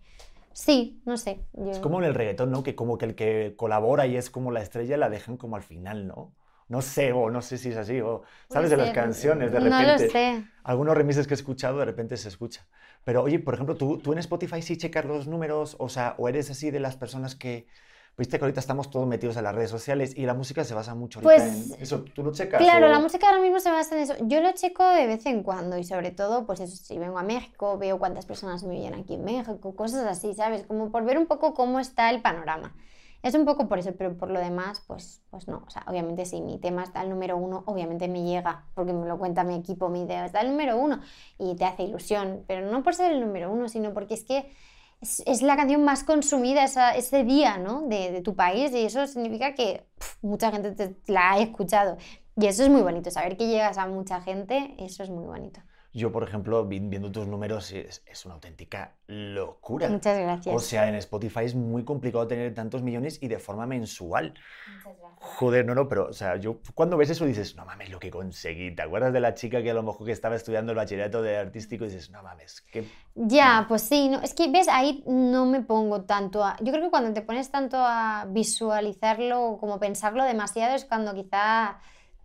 [0.53, 1.41] Sí, no sé.
[1.55, 1.71] Yo...
[1.71, 2.63] Es como en el reggaetón, ¿no?
[2.63, 5.63] Que como que el que colabora y es como la estrella la dejan como al
[5.63, 6.35] final, ¿no?
[6.69, 9.65] No sé, o no sé si es así, o sabes de las canciones, de No
[9.65, 10.05] repente.
[10.05, 10.45] lo sé.
[10.63, 12.67] Algunos remises que he escuchado de repente se escucha.
[13.03, 16.29] Pero oye, por ejemplo, ¿tú, tú en Spotify sí checas los números, o sea, o
[16.29, 17.67] eres así de las personas que
[18.21, 20.95] viste que ahorita estamos todos metidos en las redes sociales y la música se basa
[20.95, 22.05] mucho ahorita Pues, en eso.
[22.15, 22.61] ¿Tú lo checas?
[22.63, 24.15] Claro, o- la música ahora mismo se basa en eso.
[24.21, 27.23] Yo lo checo de vez en cuando y sobre todo, pues eso, si vengo a
[27.25, 30.65] México, veo cuántas personas me oyen aquí en México, cosas así, ¿sabes?
[30.67, 32.77] Como por ver un poco cómo está el panorama.
[33.23, 35.63] Es un poco por eso, pero por lo demás, pues, pues no.
[35.67, 39.07] O sea, obviamente si mi tema está al número uno, obviamente me llega, porque me
[39.07, 41.01] lo cuenta mi equipo, mi idea está al número uno
[41.39, 44.51] y te hace ilusión, pero no por ser el número uno, sino porque es que
[45.01, 47.83] es, la canción más consumida esa- ese día, ¿no?
[47.89, 49.85] De, de tu país y eso significa que
[50.23, 51.97] mucha gente te, la ha escuchado.
[52.37, 55.61] Y eso es muy bonito, saber que llegas a mucha gente, eso es muy bonito.
[55.93, 59.89] Yo, por ejemplo, vi- viendo tus números, es, es una auténtica locura.
[59.89, 60.55] Muchas gracias.
[60.55, 64.35] O sea, en Spotify es muy complicado tener tantos millones y de forma mensual.
[65.23, 68.11] Joder, no, no, pero, o sea, yo cuando ves eso dices, no mames, lo que
[68.11, 68.75] conseguí.
[68.75, 71.37] ¿Te acuerdas de la chica que a lo mejor que estaba estudiando el bachillerato de
[71.37, 75.45] artístico y dices, no mames, qué Ya, pues sí, no, es que ves, ahí no
[75.45, 76.57] me pongo tanto a...
[76.61, 81.81] Yo creo que cuando te pones tanto a visualizarlo, como pensarlo demasiado, es cuando quizá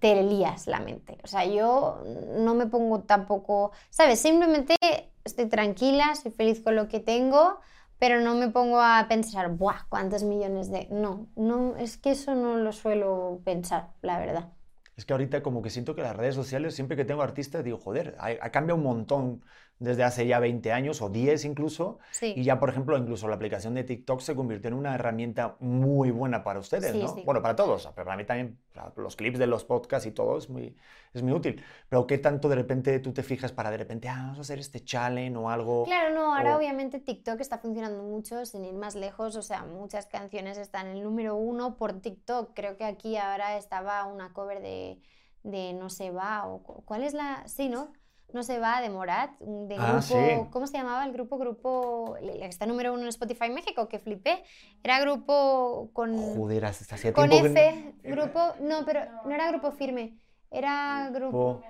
[0.05, 1.17] te la mente.
[1.23, 2.03] O sea, yo
[2.37, 4.19] no me pongo tampoco, ¿sabes?
[4.19, 4.75] Simplemente
[5.23, 7.59] estoy tranquila, soy feliz con lo que tengo,
[7.97, 9.87] pero no me pongo a pensar, ¡buah!
[9.89, 10.87] ¿Cuántos millones de...?
[10.91, 14.49] No, no, es que eso no lo suelo pensar, la verdad.
[14.95, 17.79] Es que ahorita como que siento que las redes sociales, siempre que tengo artistas, digo,
[17.79, 19.41] joder, ha, ha cambiado un montón
[19.79, 21.99] desde hace ya 20 años o 10 incluso.
[22.11, 22.33] Sí.
[22.37, 26.11] Y ya, por ejemplo, incluso la aplicación de TikTok se convirtió en una herramienta muy
[26.11, 27.07] buena para ustedes, Sí, ¿no?
[27.13, 27.21] sí.
[27.25, 30.37] Bueno, para todos, pero para mí también, para los clips de los podcasts y todo
[30.37, 30.75] es muy,
[31.13, 31.63] es muy útil.
[31.89, 34.59] Pero ¿qué tanto de repente tú te fijas para de repente, ah, vamos a hacer
[34.59, 35.83] este challenge o algo?
[35.85, 39.63] Claro, no, ahora o- obviamente TikTok está funcionando mucho, sin ir más lejos, o sea,
[39.65, 42.51] muchas canciones están en el número uno por TikTok.
[42.55, 44.99] Creo que aquí ahora estaba una cover de,
[45.43, 47.47] de No se va, o cu- ¿cuál es la?
[47.47, 47.93] Sí, ¿no?
[48.33, 50.49] No se va, de Morat, del Ah, grupo, sí.
[50.51, 51.37] ¿cómo se llamaba el grupo?
[51.37, 54.43] Grupo, que está número uno en Spotify México, que flipé.
[54.83, 57.67] Era grupo con, Joder, hacía con tiempo que...
[57.67, 60.17] F, grupo, no, pero no era grupo firme,
[60.51, 61.61] era grupo...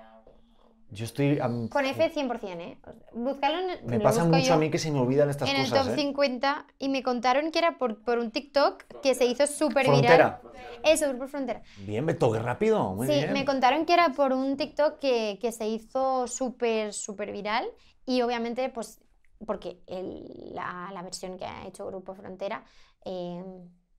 [0.96, 1.38] Yo estoy...
[1.40, 2.78] am- Con F 100%, ¿eh?
[3.12, 5.64] Buscarlo en Me pasa mucho yo a mí que se me olvidan estas en el
[5.70, 5.96] cosas, top ¿eh?
[6.00, 9.94] 50 y me contaron que era por, por un TikTok que se hizo súper viral.
[9.94, 10.40] Frontera.
[10.84, 11.62] Eso, Grupo Frontera.
[11.86, 13.32] Bien, Beto, qué rápido, muy sí, bien.
[13.32, 17.66] me contaron que era por un TikTok que, que se hizo súper, súper viral
[18.06, 19.00] y obviamente pues
[19.46, 22.64] porque el- la, la versión que ha hecho Grupo Frontera
[23.04, 23.44] eh,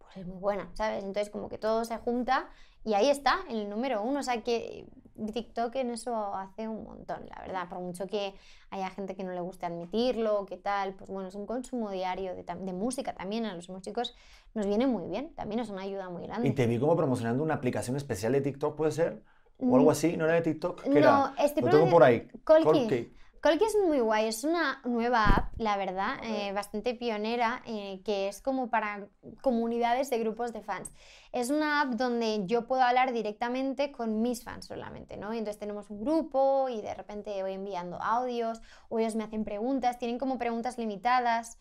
[0.07, 1.03] pues es muy buena, ¿sabes?
[1.03, 2.49] Entonces como que todo se junta
[2.83, 4.87] y ahí está, en el número uno, o sea que
[5.33, 8.33] TikTok en eso hace un montón, la verdad, por mucho que
[8.69, 12.35] haya gente que no le guste admitirlo, que tal, pues bueno, es un consumo diario
[12.35, 14.15] de, de música también, a los músicos
[14.53, 16.47] nos viene muy bien, también es una ayuda muy grande.
[16.47, 19.23] Y te vi como promocionando una aplicación especial de TikTok, ¿puede ser?
[19.65, 20.17] ¿O algo Mm, así?
[20.17, 20.89] ¿No era de TikTok?
[20.89, 21.33] ¿Qué no, era?
[21.37, 22.27] estoy Lo tengo por ahí.
[22.43, 22.63] Colki.
[22.63, 23.17] Colki.
[23.41, 28.27] Colki es muy guay, es una nueva app, la verdad, eh, bastante pionera, eh, que
[28.27, 29.07] es como para
[29.41, 30.91] comunidades de grupos de fans.
[31.31, 35.33] Es una app donde yo puedo hablar directamente con mis fans solamente, ¿no?
[35.33, 39.43] Y entonces tenemos un grupo y de repente voy enviando audios o ellos me hacen
[39.43, 41.59] preguntas, tienen como preguntas limitadas.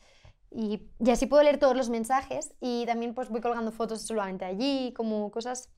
[0.51, 4.45] Y, y así puedo leer todos los mensajes y también pues voy colgando fotos solamente
[4.45, 5.71] allí, como cosas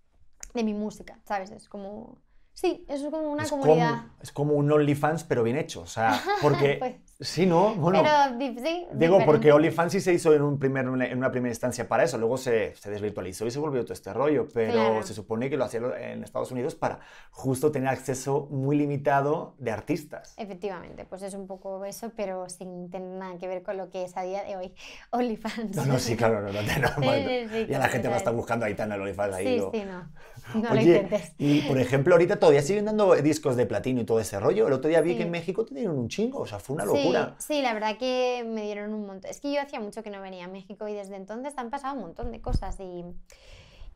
[0.55, 1.51] de mi música, ¿sabes?
[1.51, 2.19] Es como...
[2.61, 3.91] Sí, es como una es comunidad.
[3.91, 5.83] Como, es como un OnlyFans, pero bien hecho.
[5.83, 6.75] O sea, porque...
[6.81, 7.75] Pues, sí, ¿no?
[7.75, 9.53] Bueno, pero sí, digo, porque.
[9.53, 12.17] OnlyFans sí se hizo en, un primer, en una primera instancia para eso.
[12.19, 14.47] Luego se, se desvirtualizó y se volvió todo este rollo.
[14.53, 15.03] Pero Claro.
[15.03, 17.01] se supone que lo hacían en Estados Unidos para
[17.31, 20.35] justo tener acceso muy limitado de artistas.
[20.39, 24.05] Efectivamente, pues es un poco eso, pero sin tener nada que ver con lo que
[24.05, 24.73] es a día de hoy
[25.11, 25.77] OnlyFans.
[25.77, 28.19] No, no, sí, claro, no, no, no, no, sí, sí, Ya la gente va a
[28.19, 29.47] estar buscando ahí tan el OnlyFans ahí.
[29.57, 30.09] Sí, o- sí, no.
[30.55, 31.33] No lo Oye, intentes.
[31.39, 34.67] y por ejemplo, ahorita todavía siguen dando discos de platino y todo ese rollo.
[34.69, 36.85] El otro día vi que en México te dieron un chingo, o sea, fue una
[36.85, 37.35] Sí, locura.
[37.39, 39.31] sí, la verdad que me dieron un montón.
[39.31, 41.95] Es que yo hacía mucho que no venía a México y desde entonces han pasado
[41.95, 43.05] un montón de cosas y,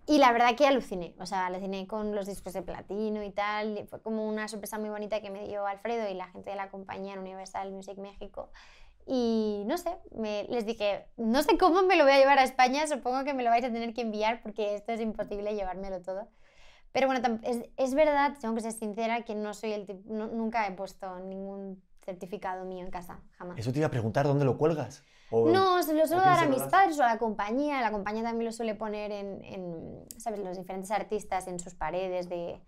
[0.06, 1.14] y la verdad que aluciné.
[1.18, 3.78] O sea, aluciné con los discos de platino y tal.
[3.78, 6.56] y Fue como una sorpresa muy bonita que me dio Alfredo y la gente de
[6.56, 8.50] la compañía en Universal Music México.
[9.06, 12.44] Y no sé, me- les dije, no sé cómo me lo voy a llevar a
[12.44, 16.00] España, supongo que me lo vais a tener que enviar porque esto es imposible llevármelo
[16.02, 16.28] todo.
[16.92, 20.28] Pero bueno, es, es verdad, tengo que ser sincera, que no soy el tipo, no-
[20.28, 23.58] nunca he puesto ningún certificado mío en casa, jamás.
[23.58, 25.04] Eso te iba a preguntar, ¿dónde lo cuelgas?
[25.30, 27.80] O- No, se lo suelo dar a mis padres o a la compañía.
[27.80, 30.40] La compañía también lo suele poner en, en, ¿sabes?
[30.40, 32.60] Los diferentes artistas en sus paredes de,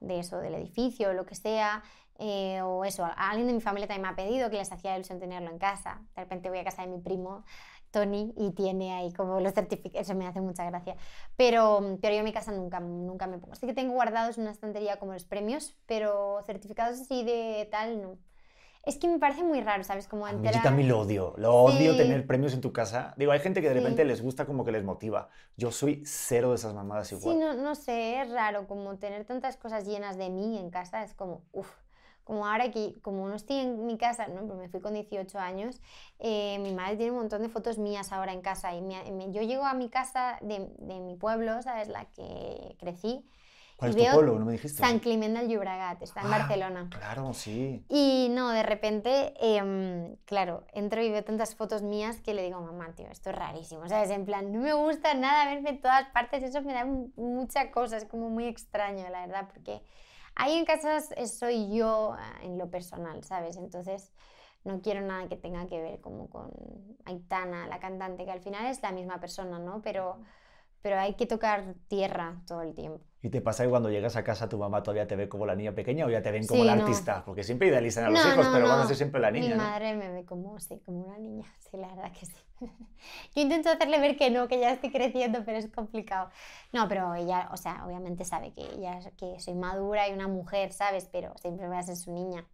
[0.00, 1.82] de eso, del edificio lo que sea.
[2.18, 5.18] eh, o eso, alguien de mi familia también me ha pedido que les hacía ilusión
[5.20, 6.00] tenerlo en casa.
[6.14, 7.44] De repente voy a casa de mi primo,
[7.90, 10.08] Tony, y tiene ahí como los certificados.
[10.08, 10.96] Eso me hace mucha gracia.
[11.36, 13.54] Pero, pero yo en mi casa nunca, nunca me pongo.
[13.56, 18.00] Sí que tengo guardados en una estantería como los premios, pero certificados así de tal,
[18.02, 18.18] no.
[18.86, 20.06] Es que me parece muy raro, ¿sabes?
[20.06, 20.58] Como A mí entera...
[20.58, 21.34] yo también lo odio.
[21.38, 21.98] Lo odio Sí.
[21.98, 23.14] tener premios en tu casa.
[23.16, 23.80] Digo, hay gente que de Sí.
[23.80, 25.28] repente les gusta como que les motiva.
[25.56, 27.40] Yo soy cero de esas mamadas Sí, igual.
[27.40, 31.14] no, no sé, es raro como tener tantas cosas llenas de mí en casa, es
[31.14, 31.68] como, uff,
[32.22, 34.46] como ahora que, como no estoy en mi casa, ¿no?
[34.46, 35.80] Pues me fui con 18 años,
[36.20, 39.32] eh, mi madre tiene un montón de fotos mías ahora en casa y me- me-
[39.32, 41.88] yo llego a mi casa de, de mi pueblo, ¿sabes?
[41.88, 43.24] La que crecí,
[43.76, 44.38] ¿Cuál es tu pueblo?
[44.38, 44.78] No me dijiste.
[44.78, 46.88] San Climent del Llobregat, está en Ah, Barcelona.
[46.90, 47.84] Claro, sí.
[47.88, 52.60] Y no, de repente, em, claro, entro y veo tantas fotos mías que le digo,
[52.60, 54.10] mamá, tío, esto es rarísimo, ¿sabes?
[54.10, 57.70] En plan, no me gusta nada verme en todas partes, eso me da mu- mucha
[57.70, 59.82] cosa, es como muy extraño, la verdad, porque
[60.34, 63.56] ahí en casa es- soy yo ah, en lo personal, ¿sabes?
[63.58, 64.10] Entonces,
[64.64, 66.50] no quiero nada que tenga que ver como con
[67.04, 69.80] Aitana, la cantante, que al final es la misma persona, ¿no?
[69.82, 70.18] Pero,
[70.82, 73.04] pero hay que tocar tierra todo el tiempo.
[73.22, 75.54] ¿Y te pasa que cuando llegas a casa tu mamá todavía te ve como la
[75.56, 76.84] niña pequeña o ya te ven como Sí, la no.
[76.84, 77.24] artista?
[77.24, 79.48] Porque siempre idealizan a los No, hijos, no, pero van a ser siempre la niña,
[79.50, 82.34] Mi madre me ve como, sí, como una niña, sí, la verdad que sí.
[83.34, 86.30] Yo intento hacerle ver que no, que ya estoy creciendo, pero es complicado.
[86.72, 90.72] No, pero ella, o sea, obviamente sabe que ella, que soy madura y una mujer,
[90.72, 91.08] ¿sabes?
[91.12, 92.46] Pero siempre voy a ser su niña,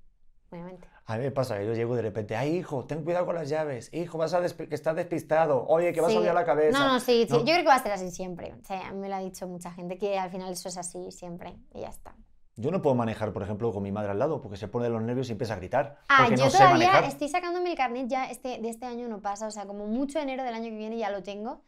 [0.53, 0.87] obviamente.
[1.07, 3.93] A mí me pasa yo llego de repente, ay hijo, ten cuidado con las llaves,
[3.93, 6.17] hijo, vas a que estás despistado, oye, que vas a Sí.
[6.19, 6.79] olvidar la cabeza.
[6.79, 7.39] No, no, sí, sí, ¿no?
[7.41, 8.53] yo creo que va a ser así siempre.
[8.61, 11.57] O sea, me lo ha dicho mucha gente, que al final eso es así siempre,
[11.75, 12.15] y ya está.
[12.57, 14.91] Yo no puedo manejar, por ejemplo, con mi madre al lado, porque se pone de
[14.91, 15.99] los nervios y empieza a gritar.
[16.09, 19.47] Ah, yo no todavía estoy sacándome el carnet ya este, de este año no pasa,
[19.47, 21.63] o sea, como mucho enero del año que viene ya lo tengo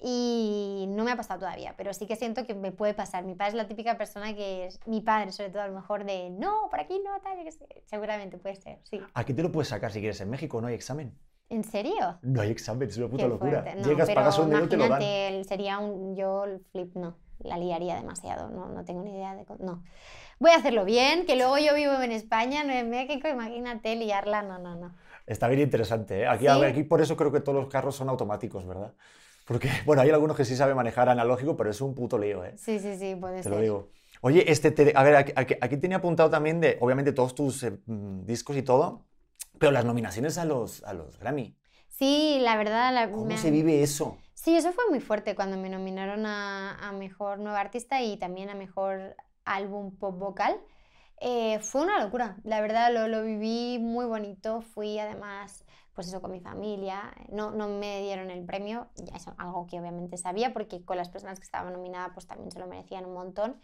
[0.00, 3.24] y no me ha pasado todavía, pero sí que siento que me puede pasar.
[3.24, 6.04] Mi padre es la típica persona que es, mi padre sobre todo a lo mejor
[6.04, 9.00] de, no, por aquí no, tal, yo qué sé, seguramente puede ser, sí.
[9.14, 10.20] Aquí te lo puedes sacar si quieres.
[10.20, 11.18] En México no hay examen.
[11.50, 12.18] ¿En serio?
[12.22, 13.74] No hay examen, es una puta Qué locura.
[13.76, 15.44] No, Llegas, pagas un dinero y te lo dan.
[15.44, 19.46] sería un, yo el flip, no, la liaría demasiado, no, no tengo ni idea de,
[19.58, 19.82] no.
[20.38, 24.42] Voy a hacerlo bien, que luego yo vivo en España, no en México, imagínate liarla,
[24.42, 24.94] no, no, no.
[25.26, 26.26] Está bien interesante, ¿eh?
[26.28, 26.64] Aquí, Sí.
[26.64, 28.94] aquí por eso creo que todos los carros son automáticos, ¿verdad?
[29.48, 32.54] Porque, bueno, hay algunos que sí saben manejar analógico, pero es un puto lío, ¿eh?
[32.56, 33.52] Sí, sí, sí, puede Te ser.
[33.52, 33.88] lo digo.
[34.20, 37.78] Oye, este, te- a ver, aquí, aquí- tenía apuntado también de, obviamente, todos tus eh,
[37.86, 39.06] mm, discos y todo,
[39.58, 41.56] pero las nominaciones a los, a los Grammy.
[41.88, 44.18] Sí, la verdad, la- ¿Cómo me- se vive eso?
[44.34, 48.50] Sí, eso fue muy fuerte cuando me nominaron a, a Mejor Nueva Artista y también
[48.50, 50.60] a Mejor Álbum Pop Vocal.
[51.20, 56.22] Eh, fue una locura, la verdad lo, lo viví muy bonito, fui además, pues eso,
[56.22, 60.52] con mi familia, no, no me dieron el premio, ya es algo que obviamente sabía
[60.52, 63.60] porque con las personas que estaban nominadas pues también se lo merecían un montón,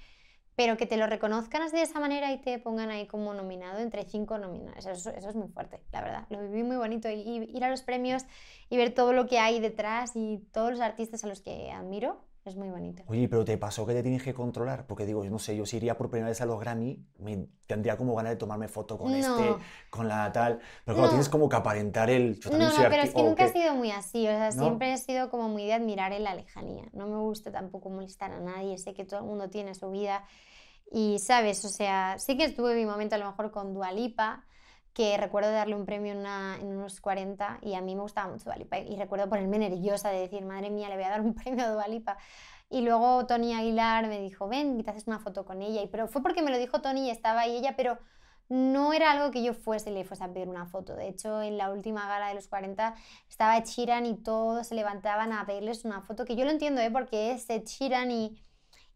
[0.57, 3.79] pero que te lo reconozcan así de esa manera y te pongan ahí como nominado
[3.79, 7.65] entre cinco nominados, eso, es muy fuerte, la verdad, lo viví muy bonito y ir
[7.65, 8.25] a los premios
[8.69, 12.25] y ver todo lo que hay detrás y todos los artistas a los que admiro,
[12.45, 13.03] es muy bonito.
[13.07, 14.87] Oye, pero ¿te pasó que te tienes que controlar?
[14.87, 17.47] Porque digo, yo no sé, yo si iría por primera vez a los Grammy, me
[17.67, 19.59] tendría como ganas de tomarme foto con este, No.
[19.91, 20.59] con la tal.
[20.85, 21.09] Pero claro, No.
[21.09, 22.35] tienes como que aparentar el...
[22.41, 24.51] Yo también No, soy no, pero es que nunca he sido muy así, o sea,
[24.51, 24.63] ¿No?
[24.65, 26.85] siempre he sido como muy de admirar en la lejanía.
[26.93, 30.25] No me gusta tampoco molestar a nadie, sé que todo el mundo tiene su vida
[30.93, 31.65] y, ¿sabes?
[31.65, 34.45] O sea, sí que estuve mi momento a lo mejor con Dualipa,
[34.95, 38.79] que recuerdo darle un premio en, unos 40 y a mí me gustaba mucho Dualipa
[38.79, 41.69] y recuerdo ponerme nerviosa de decir, madre mía, le voy a dar un premio a
[41.69, 42.17] Dualipa.
[42.71, 45.83] Y luego Tony Aguilar me dijo, ven, te haces una foto con ella.
[45.83, 47.99] Y, pero fue porque me lo dijo Tony y estaba ahí ella, pero
[48.49, 50.95] no era algo que yo fuese y le fuese a pedir una foto.
[50.95, 52.95] De hecho, en la última gala de los 40
[53.29, 56.91] estaba Sheeran y todos se levantaban a pedirles una foto, que yo lo entiendo, ¿eh?
[56.91, 58.41] porque es Sheeran y,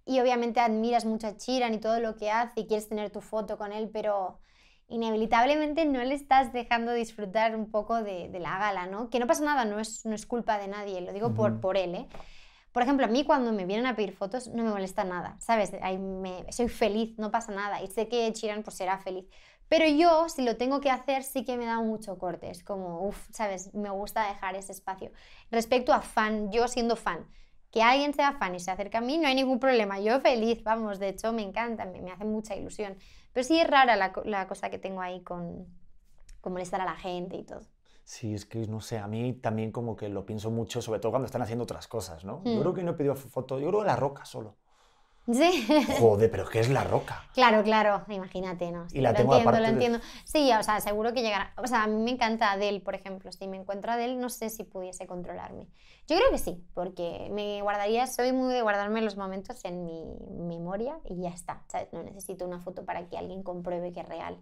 [0.05, 3.21] y obviamente admiras mucho a Sheeran y todo lo que hace y quieres tener tu
[3.21, 4.39] foto con él, pero
[4.89, 9.11] inevitablemente no le estás dejando disfrutar un poco de, de la gala, ¿no?
[9.11, 11.61] Que no pasa nada, no es, no es culpa de nadie, lo digo por, Ujú.
[11.61, 12.09] por él, ¿eh?
[12.73, 15.73] Por ejemplo, a mí cuando me vienen a pedir fotos no me molesta nada, ¿sabes?
[15.83, 17.83] Ahí me, soy feliz, no pasa nada.
[17.83, 19.27] Y sé que Sheeran pues será feliz.
[19.69, 22.51] Pero yo, si lo tengo que hacer, sí que me da mucho corte.
[22.51, 23.75] Es como, uff, ¿sabes?
[23.75, 25.11] Me gusta dejar ese espacio.
[25.51, 27.27] Respecto a fan, yo siendo fan,
[27.71, 30.01] que alguien sea fan y se acerca a mí, no hay ningún problema.
[30.01, 32.97] Yo feliz, vamos, de hecho me encanta, me, me hace mucha ilusión.
[33.39, 35.65] Pero sí es rara la, la cosa que tengo ahí con,
[36.41, 37.63] con molestar a la gente y todo.
[38.05, 41.13] Sí, es que no sé, a mí también como que lo pienso mucho, sobre todo
[41.13, 42.45] cuando están haciendo otras cosas, ¿no?
[42.51, 42.61] Yo Mm.
[42.61, 44.57] creo que no he pedido foto, yo creo que la roca solo.
[45.31, 45.67] Sí.
[45.99, 47.23] Joder, pero ¿qué es la roca?
[47.35, 48.89] Claro, claro, imagínate, ¿no?
[48.89, 50.01] Sí, la lo tengo entiendo, lo de- entiendo.
[50.25, 51.53] Sí, o sea, seguro que llegará.
[51.59, 53.31] O sea, a mí me encanta Adele, por ejemplo.
[53.31, 55.67] Si me encuentro a Adele, no sé si pudiese controlarme.
[56.07, 60.03] Yo creo que sí, porque me guardaría, soy muy de guardarme los momentos en mi
[60.31, 61.63] memoria y ya está.
[61.69, 61.93] ¿sabes?
[61.93, 64.39] No necesito una foto para que alguien compruebe que es real.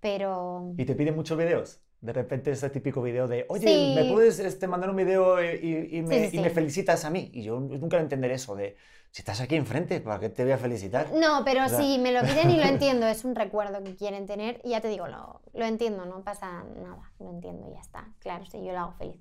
[0.00, 0.72] Pero.
[0.76, 1.80] ¿Y te piden muchos videos?
[2.00, 3.92] De repente ese típico video de, oye, Sí.
[3.96, 7.04] ¿me puedes este, mandar un video eh, y, y me, Sí, sí, y me felicitas
[7.04, 7.30] a mí?
[7.32, 8.76] Y yo nunca entenderé eso de,
[9.16, 11.10] Si estás aquí enfrente, ¿para qué te voy a felicitar?
[11.14, 13.96] No, pero O sea- si me lo piden y lo entiendo, es un recuerdo que
[13.96, 17.72] quieren tener y ya te digo, lo, lo entiendo, no pasa nada, lo entiendo y
[17.72, 18.10] ya está.
[18.18, 19.18] Claro, sí, yo lo hago feliz.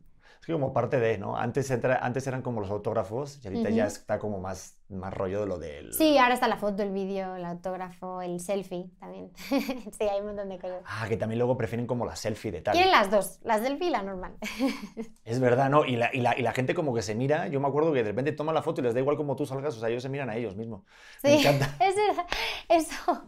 [0.47, 1.35] Es como parte de, ¿no?
[1.37, 5.39] Antes, entra- antes eran como los autógrafos y ahorita ya está como más, más rollo
[5.41, 5.91] de lo del...
[5.91, 9.31] Sí, ahora está la foto, el vídeo, el autógrafo, el selfie también.
[9.49, 10.83] sí, hay un montón de cosas.
[10.85, 12.75] Ah, que también luego prefieren como la selfie de tal.
[12.75, 14.35] Quieren las dos, la selfie y la normal.
[15.25, 15.85] Es verdad, ¿no?
[15.85, 18.03] Y la, y, la, y la gente como que se mira, yo me acuerdo que
[18.03, 20.03] de repente toma la foto y les da igual como tú salgas, o sea, ellos
[20.03, 20.83] se miran a ellos mismos.
[21.23, 21.75] Me Sí, encanta.
[21.79, 22.25] es verdad.
[22.69, 23.23] Eso,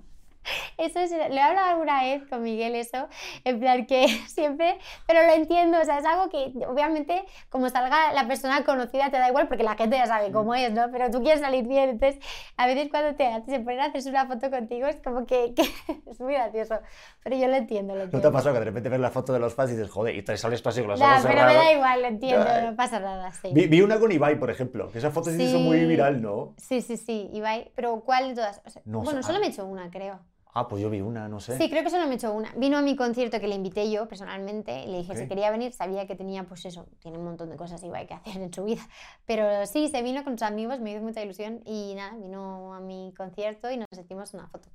[0.78, 3.08] eso es, le he hablado alguna vez con Miguel eso,
[3.44, 4.78] en plan que siempre,
[5.08, 9.18] pero lo entiendo, o sea, es algo que obviamente como salga la persona conocida te
[9.18, 10.90] da igual porque la gente ya sabe cómo es, ¿no?
[10.92, 12.20] Pero tú quieres salir bien, entonces
[12.58, 15.64] a veces cuando te, se ponen a hacerse una foto contigo es como que, que
[16.10, 16.80] es muy gracioso,
[17.24, 18.22] pero yo lo entiendo, lo ¿No entiendo.
[18.22, 20.16] te ha pasado que de repente ves la foto de los fans y dices, joder,
[20.16, 21.64] y te sales tú así con los Ya, ojos pero me cerrados?
[21.66, 22.62] da igual, lo entiendo, Ya.
[22.72, 23.50] no pasa nada, sí.
[23.54, 25.86] Vi, vi una con Ibai, por ejemplo, que esa foto se hizo muy Sí.
[25.86, 26.54] viral, ¿no?
[26.58, 28.62] Sí, sí, sí, Ibai, pero ¿cuál de todas?
[28.66, 29.42] O sea, No bueno, sé, solo ah.
[29.42, 30.20] me he hecho una, creo.
[30.60, 31.56] Ah, pues yo vi una, no sé.
[31.56, 32.52] Sí, creo que solo me he hecho una.
[32.56, 35.20] Vino a mi concierto que le invité yo personalmente y le dije Ok.
[35.20, 38.16] si quería venir, sabía que tenía, pues eso, tiene un montón de cosas igual que
[38.16, 38.82] hacer en su vida.
[39.28, 42.80] Pero sí, se vino con sus amigos, me hizo mucha ilusión y nada, vino a
[42.80, 44.68] mi concierto y nos hicimos una foto.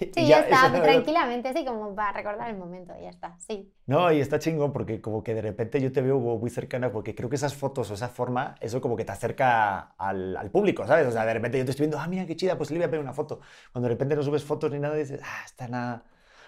[0.16, 3.10] Y Sí, ya, esa está, es la- tranquilamente, sí, como para recordar el momento, ya
[3.10, 3.72] está, sí.
[3.86, 7.14] No, y está chingón porque como que de repente yo te veo muy cercana porque
[7.16, 10.86] creo que esas fotos o esa forma, eso como que te acerca al, al público,
[10.86, 11.08] ¿sabes?
[11.08, 12.84] O sea, de repente yo te estoy viendo, ah, mira qué chida, pues le voy
[12.84, 13.40] a pedir una foto.
[13.72, 16.04] Cuando de repente no subes fotos ni nada, dices, ah, está nada...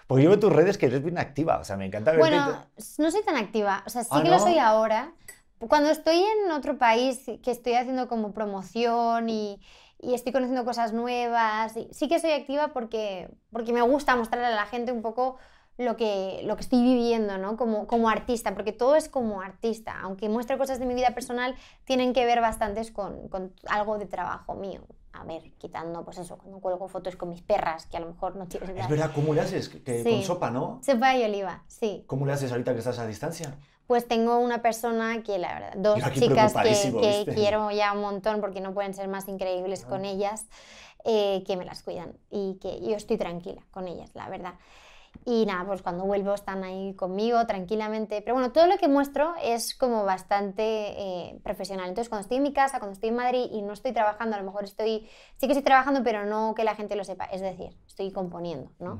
[0.07, 2.29] Porque yo veo tus redes que eres bien activa, o sea, me encanta verte.
[2.29, 2.65] Bueno,
[2.99, 4.45] no soy tan activa, o sea, sí Ah, que lo ¿no?
[4.45, 5.13] soy ahora.
[5.59, 9.61] Cuando estoy en otro país, que estoy haciendo como promoción y,
[10.03, 14.47] y estoy conociendo cosas nuevas, y- sí que soy activa porque, porque me gusta mostrarle
[14.47, 15.37] a la gente un poco
[15.77, 17.57] lo que, lo que estoy viviendo, ¿no?
[17.57, 19.99] Como, como artista, porque todo es como artista.
[20.01, 24.05] Aunque muestre cosas de mi vida personal, tienen que ver bastantes con, con algo de
[24.05, 24.81] trabajo mío.
[25.13, 28.35] A ver, quitando, pues eso, cuando cuelgo fotos con mis perras, que a lo mejor
[28.35, 29.69] no tienes Es verdad, ¿cómo le haces?
[29.69, 30.09] Que, que Sí.
[30.09, 30.79] Con sopa, ¿no?
[30.81, 32.03] Sepa y oliva, sí.
[32.07, 33.57] ¿Cómo le haces ahorita que estás a distancia?
[33.87, 38.39] Pues tengo una persona que, la verdad, dos chicas que, que quiero ya un montón
[38.41, 39.89] porque no pueden ser más increíbles Ah.
[39.89, 40.47] con ellas,
[41.03, 44.53] eh, que me las cuidan y que yo estoy tranquila con ellas, la verdad.
[45.25, 48.21] Y nada, pues cuando vuelvo están ahí conmigo tranquilamente.
[48.23, 51.87] Pero bueno, todo lo que muestro es como bastante eh, profesional.
[51.87, 54.39] Entonces, cuando estoy en mi casa, cuando estoy en Madrid y no estoy trabajando, a
[54.39, 55.07] lo mejor estoy,
[55.37, 57.25] sí que estoy trabajando, pero no que la gente lo sepa.
[57.25, 58.97] Es decir, estoy componiendo, ¿no?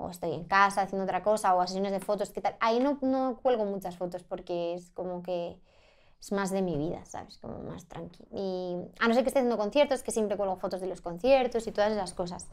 [0.00, 2.56] O estoy en casa haciendo otra cosa, o a sesiones de fotos, ¿qué tal?
[2.60, 5.58] Ahí no, no cuelgo muchas fotos porque es como que
[6.18, 7.36] es más de mi vida, ¿sabes?
[7.38, 8.24] Como más tranqui.
[8.32, 11.66] Y a no ser que esté haciendo conciertos, que siempre cuelgo fotos de los conciertos
[11.66, 12.48] y todas esas cosas,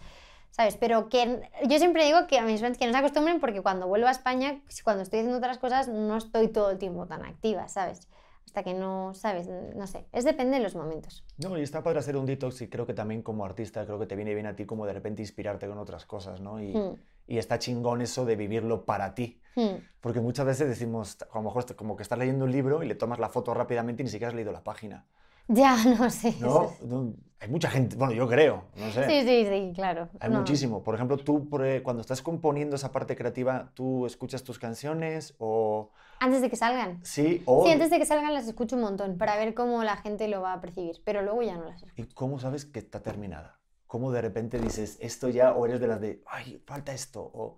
[0.52, 0.76] ¿sabes?
[0.76, 3.88] Pero que yo siempre digo que a mis fans que no se acostumbren porque cuando
[3.88, 7.70] vuelvo a España, cuando estoy haciendo otras cosas, no estoy todo el tiempo tan activa,
[7.70, 8.10] ¿sabes?
[8.46, 9.48] Hasta que no, ¿sabes?
[9.48, 11.24] No sé, es depende de los momentos.
[11.38, 14.06] No, y está padre hacer un detox y creo que también como artista creo que
[14.06, 16.62] te viene bien a ti como de repente inspirarte con otras cosas, ¿no?
[16.62, 16.96] Y, Hmm,
[17.28, 19.42] y está chingón eso de vivirlo para ti.
[19.56, 19.76] hmm.
[20.02, 22.96] Porque muchas veces decimos, a lo mejor como que estás leyendo un libro y le
[22.96, 25.06] tomas la foto rápidamente y ni siquiera has leído la página.
[25.50, 26.36] Ya, no sé.
[26.40, 26.72] ¿No?
[26.86, 29.06] No, Hay mucha gente, bueno, yo creo, no sé.
[29.08, 30.10] Sí, sí, sí, claro.
[30.20, 30.40] Hay No.
[30.40, 30.84] muchísimo.
[30.84, 35.92] Por ejemplo, tú eh, cuando estás componiendo esa parte creativa, ¿tú escuchas tus canciones o
[36.20, 37.00] Antes de que salgan.
[37.04, 39.98] sí o Sí, antes de que salgan las escucho un montón para ver cómo la
[39.98, 41.94] gente lo va a percibir, pero luego ya no las escucho.
[42.02, 43.57] ¿Y cómo sabes que está terminada?
[43.88, 47.22] ¿Cómo de repente dices esto ya o eres de las de, ay, falta esto?
[47.34, 47.58] O,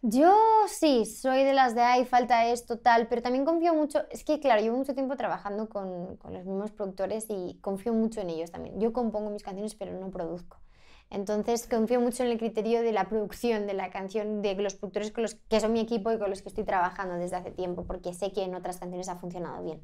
[0.00, 0.32] Yo
[0.68, 4.38] sí, soy de las de, ay, falta esto, tal, pero también confío mucho, es que
[4.38, 8.52] claro, llevo mucho tiempo trabajando con, con los mismos productores y confío mucho en ellos
[8.52, 8.78] también.
[8.80, 10.58] Yo compongo mis canciones, pero no produzco.
[11.10, 15.10] Entonces confío mucho en el criterio de la producción de la canción, de los productores
[15.10, 17.84] con los que son mi equipo y con los que estoy trabajando desde hace tiempo,
[17.84, 19.82] porque sé que en otras canciones ha funcionado bien.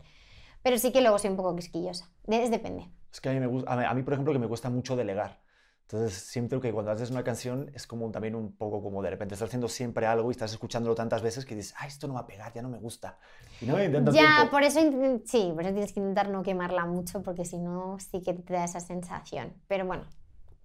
[0.62, 2.11] Pero sí que luego soy un poco quisquillosa.
[2.26, 2.90] De- Es depende.
[3.12, 5.40] Es que a mí, me gusta, a mí, por ejemplo, que me cuesta mucho delegar.
[5.89, 9.35] Entonces, siento que cuando haces una canción es como también un poco como de repente
[9.35, 12.20] estás haciendo siempre algo y estás escuchándolo tantas veces que dices, ah, esto no va
[12.20, 13.18] a pegar, ya no me gusta.
[13.61, 14.51] Y no me Ya, tiempo.
[14.51, 14.80] por eso,
[15.24, 18.53] sí, por eso tienes que intentar no quemarla mucho, porque si no, sí que te
[18.53, 19.55] da esa sensación.
[19.68, 20.05] Pero bueno,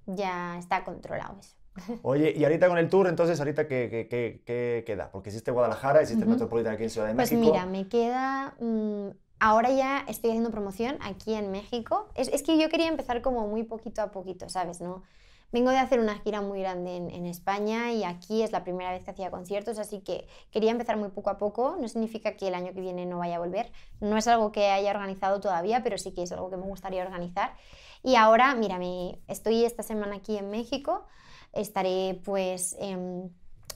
[0.05, 1.55] ya está controlado eso.
[2.01, 5.11] Oye, y ahorita con el tour, entonces, ahorita qué, qué, qué, qué queda?
[5.11, 6.29] Porque hiciste Guadalajara, hiciste el Ujú.
[6.29, 7.33] Metropolitan aquí en Ciudad de Pues México.
[7.33, 8.55] mira, me queda.
[8.59, 9.09] mm,
[9.39, 12.07] ahora ya estoy haciendo promoción aquí en México.
[12.15, 14.81] Es, es que yo quería empezar como muy poquito a poquito, ¿sabes?
[14.81, 15.03] ¿No?
[15.51, 19.03] Vengo de hacer una gira muy grande en, España y aquí es la primera vez
[19.03, 21.75] que hacía conciertos, así que quería empezar muy poco a poco.
[21.81, 23.71] No significa que el año que viene no vaya a volver.
[23.99, 27.03] No es algo que haya organizado todavía, pero sí que es algo que me gustaría
[27.03, 27.55] organizar.
[28.03, 31.05] Y ahora, mira, me, estoy esta semana aquí en México.
[31.51, 33.29] Estaré pues em,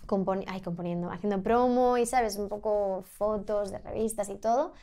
[0.05, 2.37] componi- ay, componiendo, haciendo promo y, ¿sabes?
[2.37, 4.73] Un poco fotos de revistas y todo.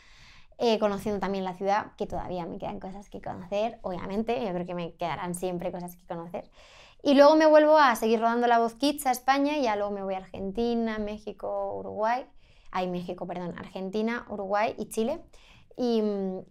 [0.61, 4.67] Eh, conociendo también la ciudad, que todavía me quedan cosas que conocer, obviamente, yo creo
[4.67, 6.51] que me quedarán siempre cosas que conocer.
[7.03, 9.91] Y luego me vuelvo a seguir rodando La Voz Kids a España y ya luego
[9.91, 12.27] me voy a Argentina, México, Uruguay,
[12.71, 15.23] ay, México, perdón, Argentina, Uruguay y Chile.
[15.83, 16.03] Y,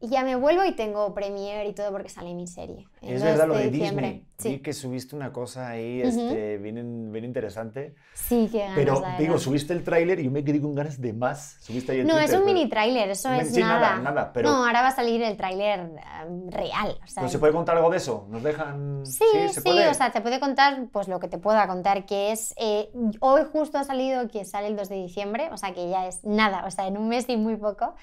[0.01, 2.87] y, ya me vuelvo y tengo premiere y todo porque sale mi serie.
[2.99, 4.25] Es verdad lo de, Disney.
[4.39, 4.49] Sí.
[4.49, 7.93] Vi que subiste una cosa ahí este, bien, bien, interesante.
[8.15, 11.13] Sí, que ganas, Pero digo, subiste el tráiler y yo me quedé con ganas de
[11.13, 11.57] más.
[11.59, 13.97] Subiste ahí el no, Twitter, es un mini tráiler, eso es sí, nada.
[13.97, 14.49] nada, nada pero...
[14.49, 15.79] No, ahora va a salir el tráiler
[16.27, 16.97] um, real.
[17.03, 18.25] O sea, ¿No se puede contar algo de eso?
[18.31, 19.05] ¿Nos dejan...?
[19.05, 19.89] Sí, sí, sí, ¿se puede?
[19.89, 22.55] o sea, te puede contar pues lo que te pueda contar, que es...
[22.57, 26.07] Eh, hoy justo ha salido que sale el 2 de diciembre, o sea, que ya
[26.07, 27.93] es nada, o sea, en un mes y muy poco.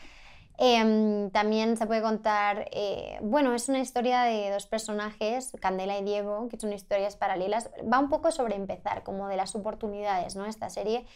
[0.59, 6.05] Eh, también se puede contar, eh, bueno, es una historia de dos personajes, Candela y
[6.05, 7.71] Diego, que son historias paralelas.
[7.93, 10.47] Va un poco sobre empezar, como de las oportunidades, ¿no?
[10.47, 11.07] Esta serie.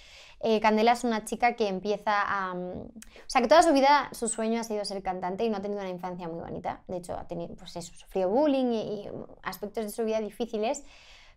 [0.40, 2.54] Eh, Candela es una chica que empieza a...
[2.54, 2.90] o
[3.26, 5.80] sea, que toda su vida su sueño ha sido ser cantante y no ha tenido
[5.80, 6.82] una infancia muy bonita.
[6.88, 9.08] De hecho, ha tenido, pues eso, sufrió bullying y
[9.42, 10.84] aspectos de su vida difíciles.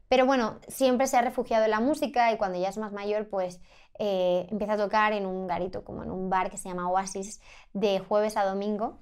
[0.10, 3.30] Pero bueno, siempre se ha refugiado en la música y cuando ya es más mayor,
[3.30, 3.62] pues
[4.00, 7.41] eh, empieza a tocar en un garito, como en un bar que se llama Oasis,
[7.74, 9.00] de jueves a domingo.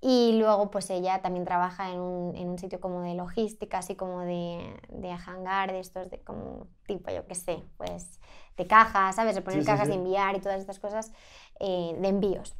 [0.00, 3.94] Y luego, pues ella también trabaja en un, en un sitio como de logística, así
[3.94, 8.18] como de, de hangar, de estos, de como tipo, yo qué sé, pues
[8.56, 9.36] de cajas, ¿sabes?
[9.36, 9.90] De poner Sí, sí, cajas sí.
[9.90, 11.12] de enviar y todas estas cosas,
[11.60, 12.56] eh, de envíos.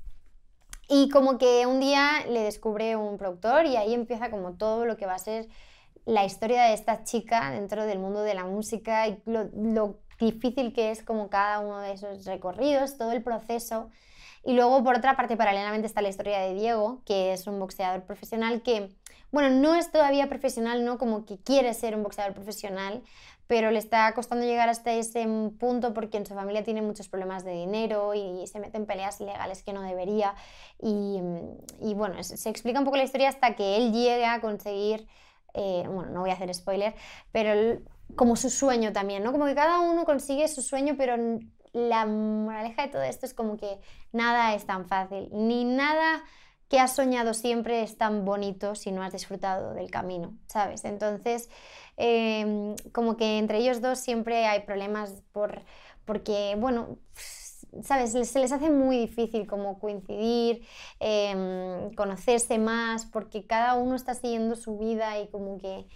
[0.88, 4.96] Y como que un día le descubre un productor y ahí empieza como todo lo
[4.96, 5.48] que va a ser
[6.04, 10.72] la historia de esta chica dentro del mundo de la música y lo, lo difícil
[10.72, 13.90] que es como cada uno de esos recorridos, todo el proceso.
[14.44, 18.02] Y luego, por otra parte, paralelamente está la historia de Diego, que es un boxeador
[18.04, 18.90] profesional que,
[19.30, 20.98] bueno, no es todavía profesional, ¿no?
[20.98, 23.02] Como que quiere ser un boxeador profesional,
[23.46, 25.26] pero le está costando llegar hasta ese
[25.58, 29.20] punto porque en su familia tiene muchos problemas de dinero y se mete en peleas
[29.20, 30.34] ilegales que no debería.
[30.80, 31.20] Y,
[31.80, 35.06] y bueno, se, explica un poco la historia hasta que él llegue a conseguir,
[35.54, 36.94] eh, bueno, no voy a hacer spoiler,
[37.30, 37.84] pero él-
[38.16, 39.32] como su sueño también, ¿no?
[39.32, 41.16] Como que cada uno consigue su sueño, pero
[41.72, 43.78] la moraleja de todo esto es como que
[44.12, 46.22] nada es tan fácil, ni nada
[46.68, 50.84] que has soñado siempre es tan bonito si no has disfrutado del camino, ¿sabes?
[50.84, 51.50] Entonces,
[51.98, 55.62] eh, como que entre ellos dos siempre hay problemas por,
[56.06, 56.96] porque, bueno,
[57.82, 58.12] ¿sabes?
[58.12, 60.66] Se les hace muy difícil como coincidir,
[61.00, 65.86] eh, conocerse más, porque cada uno está siguiendo su vida y como que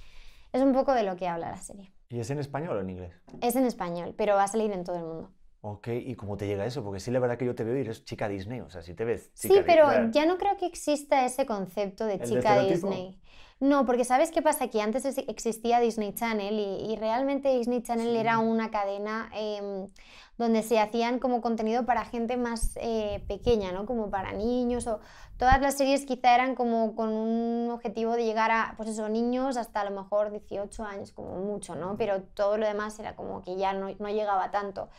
[0.52, 1.95] es un poco de lo que habla la serie.
[2.08, 3.12] ¿Y es en español o en inglés?
[3.40, 5.30] Es en español, pero va a salir en todo el mundo.
[5.62, 6.84] Ok, ¿y cómo te llega eso?
[6.84, 8.94] Porque sí, la verdad que yo te veo y eres chica Disney, o sea, si
[8.94, 10.10] te ves Sí, chica pero Disney.
[10.12, 12.60] ya no creo que exista ese concepto de ¿El de chica?
[12.60, 13.20] Disney.
[13.58, 14.68] No, porque ¿sabes qué pasa?
[14.68, 18.16] Que antes es- existía Disney Channel y, y realmente Disney Channel Sí.
[18.18, 19.88] era una cadena em,
[20.36, 23.86] donde se hacían como contenido para gente más eh, pequeña, ¿no?
[23.86, 25.00] Como para niños o
[25.38, 29.56] todas las series quizá eran como con un objetivo de llegar a, pues eso, niños
[29.56, 31.96] hasta a lo mejor 18 años como mucho, ¿no?
[31.96, 34.90] Pero todo lo demás era como que ya no, no llegaba tanto.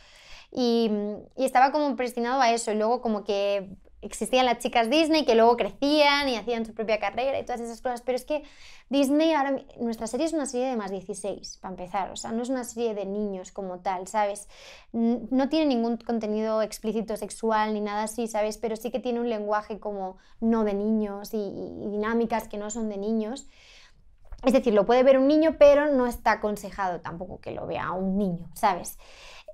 [0.50, 0.90] Y,
[1.36, 5.34] y estaba como predestinado a eso y luego como que existían las chicas Disney que
[5.34, 8.42] luego crecían y hacían su propia carrera y todas esas cosas, pero es que
[8.88, 12.42] Disney ahora, nuestra serie es una serie de más 16, para empezar, o sea, no
[12.42, 14.48] es una serie de niños como tal, ¿sabes?
[14.92, 18.56] No tiene ningún contenido explícito sexual ni nada así, ¿sabes?
[18.58, 22.70] Pero sí que tiene un lenguaje como no de niños y, y dinámicas que no
[22.70, 23.48] son de niños.
[24.44, 27.90] Es decir, lo puede ver un niño, pero no está aconsejado tampoco que lo vea
[27.90, 28.96] un niño, ¿sabes?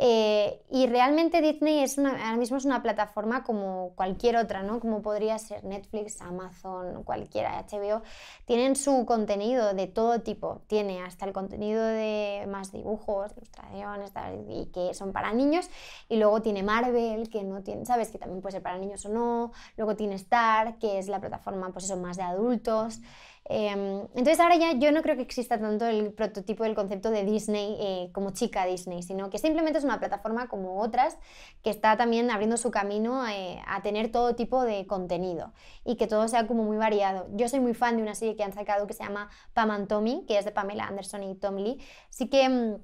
[0.00, 4.80] Eh, y realmente Disney es una, ahora mismo es una plataforma como cualquier otra, ¿no?
[4.80, 8.02] Como podría ser Netflix, Amazon, cualquiera, HBO.
[8.44, 10.62] Tienen su contenido de todo tipo.
[10.66, 14.12] Tiene hasta el contenido de más dibujos, ilustraciones,
[14.48, 15.68] y que son para niños.
[16.08, 18.10] Y luego tiene Marvel, que no tiene, ¿sabes?
[18.10, 19.52] Que también puede ser para niños o no.
[19.76, 23.00] Luego tiene Star, que es la plataforma, pues eso, más de adultos.
[23.46, 23.68] Eh,
[24.14, 27.76] entonces ahora ya yo no creo que exista tanto el prototipo del concepto de Disney
[27.78, 31.18] eh, como chica Disney, sino que simplemente es una plataforma como otras
[31.62, 35.52] que está también abriendo su camino eh, a tener todo tipo de contenido
[35.84, 37.26] y que todo sea como muy variado.
[37.32, 39.88] Yo soy muy fan de una serie que han sacado que se llama Pam and
[39.88, 41.78] Tommy, que es de Pamela Anderson y Tom Lee.
[42.10, 42.48] Sí que...
[42.48, 42.76] mm,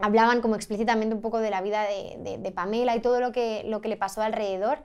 [0.00, 3.30] hablaban como explícitamente un poco de la vida de, de- de Pamela y todo lo
[3.32, 4.78] que, lo que le pasó alrededor.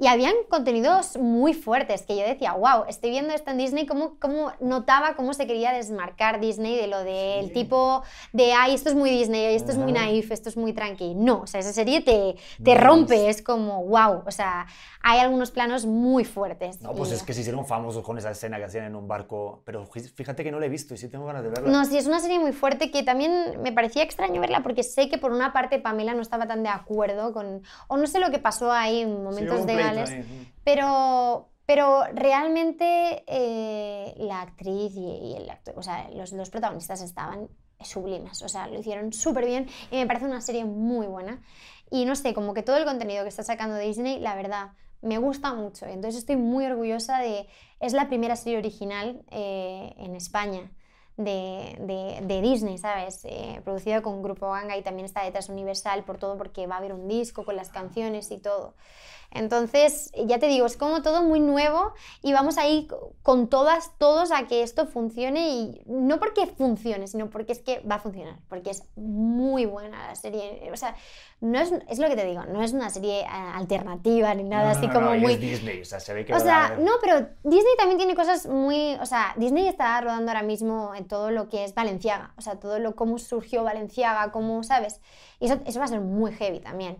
[0.00, 4.16] Y habían contenidos muy fuertes que yo decía, wow, estoy viendo esto en Disney, cómo,
[4.18, 7.52] cómo notaba cómo se quería desmarcar Disney de lo del Sí.
[7.52, 11.14] tipo de, ay, esto es muy Disney, esto es muy naif, esto es muy tranqui.
[11.14, 14.66] No, o sea, esa serie te, te No, rompe, es- es como, wow, o sea,
[15.02, 16.80] hay algunos planos muy fuertes.
[16.80, 19.06] No, pues Y- es que se hicieron famosos con esa escena que hacían en un
[19.06, 21.70] barco, pero fí- fíjate que no la he visto y sí tengo ganas de verla.
[21.70, 25.10] No, sí, es una serie muy fuerte que también me parecía extraño verla porque sé
[25.10, 28.30] que por una parte Pamela no estaba tan de acuerdo con, o no sé lo
[28.30, 30.46] que pasó ahí en Sí, momentos un pleito mm.
[30.64, 37.48] pero, Pero realmente eh, la actriz y, el actor, o sea, los, los protagonistas estaban
[37.80, 41.42] sublimes, o sea, lo hicieron súper bien y me parece una serie muy buena.
[41.90, 44.72] Y no sé, como que todo el contenido que está sacando Disney, la verdad,
[45.02, 45.86] me gusta mucho.
[45.86, 47.48] Entonces estoy muy orgullosa de...
[47.80, 50.70] Es la primera serie original eh, en España.
[51.16, 51.76] De,
[52.22, 53.26] de, Disney, ¿sabes?
[53.26, 56.78] Eh, producida con Grupo Ganga y también está detrás Universal por todo porque va a
[56.78, 58.74] haber un disco con las canciones y todo.
[59.32, 62.88] Entonces, ya te digo, es como todo muy nuevo y vamos a ir
[63.22, 67.80] con todas, todos a que esto funcione y no porque funcione, sino porque es que
[67.80, 70.68] va a funcionar, porque es muy buena la serie.
[70.72, 70.96] O sea,
[71.40, 74.72] no es, es lo que te digo, no es una serie eh, alternativa ni nada
[74.72, 75.34] así como muy...
[75.34, 76.34] Es Disney, o sea, se ve que...
[76.34, 78.96] O sea, no, pero Disney también tiene cosas muy...
[79.00, 82.56] O sea, Disney está rodando ahora mismo en todo lo que es Valenciaga, o sea,
[82.56, 85.00] todo lo cómo surgió Valenciaga, cómo, ¿sabes?
[85.38, 86.98] Y eso, eso va a ser muy heavy también.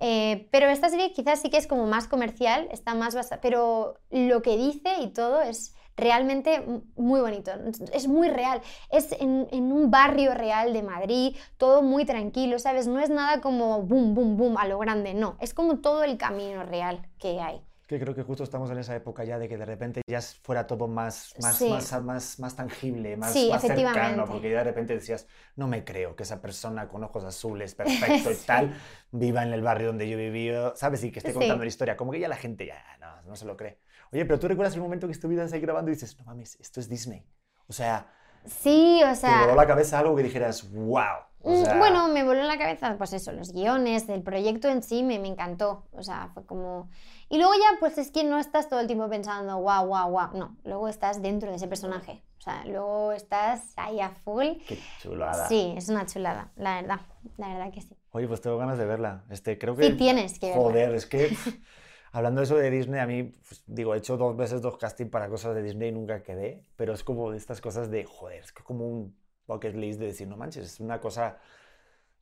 [0.00, 3.98] Eh, pero esta serie quizás sí que es como más comercial, está más basada, pero
[4.10, 6.64] lo que dice y todo es realmente
[6.96, 7.50] muy bonito,
[7.92, 12.86] es muy real, es en, en, un barrio real de Madrid, todo muy tranquilo, ¿sabes?
[12.86, 16.16] No es nada como boom, boom, boom a lo grande, no, es como todo el
[16.16, 19.56] camino real que hay que creo que justo estamos en esa época ya de que
[19.56, 24.50] de repente ya fuera todo más, más, más, más, más, tangible, más, más cercano, porque
[24.50, 25.26] ya de repente decías,
[25.56, 28.78] no me creo que esa persona con ojos azules, perfecto y tal,
[29.10, 31.02] viva en el barrio donde yo he vivido, ¿sabes?
[31.02, 33.46] Y que esté contando la historia, como que ya la gente ya no, no se
[33.46, 33.78] lo cree.
[34.12, 36.80] Oye, pero tú recuerdas el momento que estuvieras ahí grabando y dices, no mames, esto
[36.80, 37.24] es Disney.
[37.68, 38.06] O sea,
[38.44, 39.38] sí, o sea...
[39.38, 41.27] Te voló la cabeza algo que dijeras, wow.
[41.44, 45.02] Mm, bueno, me voló en la cabeza, pues eso, los guiones, el proyecto en sí
[45.02, 45.84] me, me encantó.
[45.92, 46.88] O sea, fue como
[47.30, 50.30] y luego ya, pues es que no estás todo el tiempo pensando, guau, guau, guau.
[50.34, 52.22] No, luego estás dentro de ese personaje.
[52.38, 54.46] O sea, luego estás ahí a full.
[54.66, 55.46] Qué chulada.
[55.46, 57.00] Sí, es una chulada, la verdad.
[57.36, 57.94] La verdad que sí.
[58.12, 59.24] Oye, pues tengo ganas de verla.
[59.28, 59.88] Este, creo que...
[59.88, 60.62] Sí, tienes que verla.
[60.62, 61.36] Joder, es que...
[62.12, 65.10] Hablando de eso de Disney, a mí, pues, digo, he hecho dos veces dos castings
[65.10, 68.40] para cosas de Disney y nunca quedé, pero es como de estas cosas de, joder,
[68.42, 69.14] es como un
[69.48, 71.38] bucket list de decir, no manches, es una cosa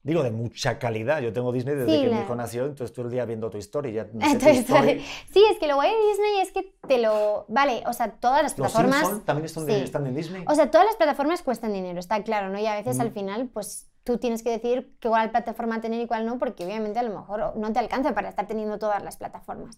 [0.06, 1.20] digo, de mucha calidad.
[1.20, 3.90] Yo tengo Disney desde que mi hijo nació, entonces todo el día viendo tu historia.
[3.90, 4.64] Ya no sé
[5.32, 7.44] Sí, es que lo guay de Disney es que te lo...
[7.48, 9.02] Vale, o sea, todas las plataformas...
[9.02, 10.44] ¿Los también están, están, en Disney?
[10.46, 12.58] O sea, todas las plataformas cuestan dinero, está claro, ¿no?
[12.60, 16.06] Y a veces al final, pues tú tienes que decir qué cuál plataforma tener y
[16.06, 19.16] cuál no, porque obviamente a lo mejor no te alcanza para estar teniendo todas las
[19.16, 19.76] plataformas.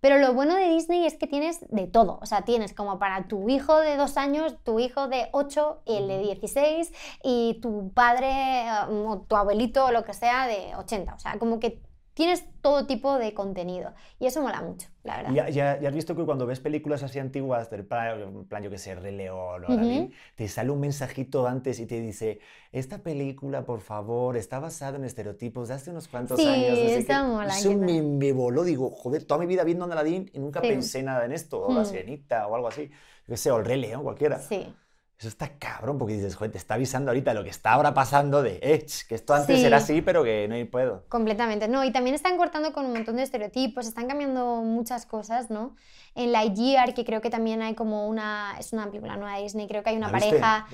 [0.00, 2.18] Pero lo bueno de Disney es que tienes de todo.
[2.22, 5.96] O sea, tienes como para tu hijo de dos años, tu hijo de ocho y
[5.96, 6.92] el de 16
[7.22, 11.14] y tu padre um, o tu abuelito o lo que sea de 80.
[11.14, 11.82] O sea, como que
[12.20, 15.32] tienes todo tipo de contenido y eso mola mucho, la verdad.
[15.32, 15.48] Ya,
[15.78, 18.94] ya, has visto que cuando ves películas así antiguas, del plan, plan yo que sé,
[18.94, 22.40] Rey León o te sale un mensajito antes y te dice,
[22.72, 26.78] esta película, por favor, está basada en estereotipos de hace unos cuantos años.
[26.78, 27.58] Sí, está mola.
[27.58, 31.24] Eso me, me, voló, digo, joder, toda mi vida viendo Aladdin y nunca pensé nada
[31.24, 34.02] en esto, o La Sirenita o algo así, yo que sé, o el Rey León,
[34.02, 34.38] cualquiera.
[34.38, 34.74] Sí.
[35.20, 38.42] Eso está cabrón, porque dices, joder, te está avisando ahorita lo que está ahora pasando
[38.42, 41.04] de, eh, que esto antes era así, pero que no puedo.
[41.10, 45.50] Completamente, no, y también están cortando con un montón de estereotipos, están cambiando muchas cosas,
[45.50, 45.76] ¿no?
[46.14, 49.68] En Lightyear, que creo que también hay como una, es una película nueva de Disney,
[49.68, 50.66] creo que hay una pareja,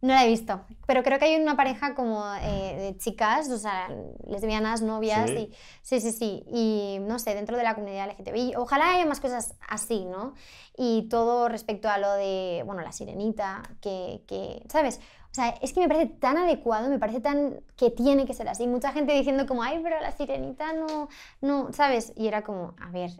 [0.00, 3.56] no la he visto, pero creo que hay una pareja como eh, de chicas, o
[3.56, 3.88] sea,
[4.26, 5.36] lesbianas, novias, ¿Sí?
[5.36, 9.20] y sí, sí, sí, y no sé, dentro de la comunidad LGTBI, ojalá haya más
[9.20, 10.34] cosas así, ¿no?
[10.76, 13.91] Y todo respecto a lo de, bueno, la sirenita, que,
[14.26, 15.00] que ¿sabes?
[15.32, 18.50] O sea, es que me parece tan adecuado, me parece tan que tiene que ser
[18.50, 18.66] así.
[18.66, 21.08] Mucha gente diciendo como, ay, pero la sirenita no,
[21.40, 22.12] no, ¿sabes?
[22.16, 23.10] Y era como, a ver,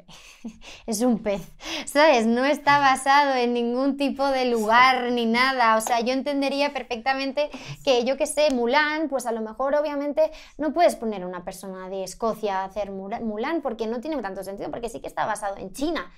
[0.87, 1.41] es un pez,
[1.87, 2.27] ¿sabes?
[2.27, 5.75] No está basado en ningún tipo de lugar ni nada.
[5.79, 7.49] O sea, yo entendería perfectamente
[7.83, 11.45] que, yo que sé, Mulan, pues a lo mejor obviamente no puedes poner a una
[11.45, 15.25] persona de Escocia a hacer Mulan porque no tiene tanto sentido, porque sí que está
[15.25, 16.13] basado en China.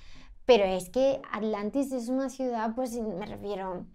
[0.45, 3.85] Pero es que Atlantis es una ciudad, pues me refiero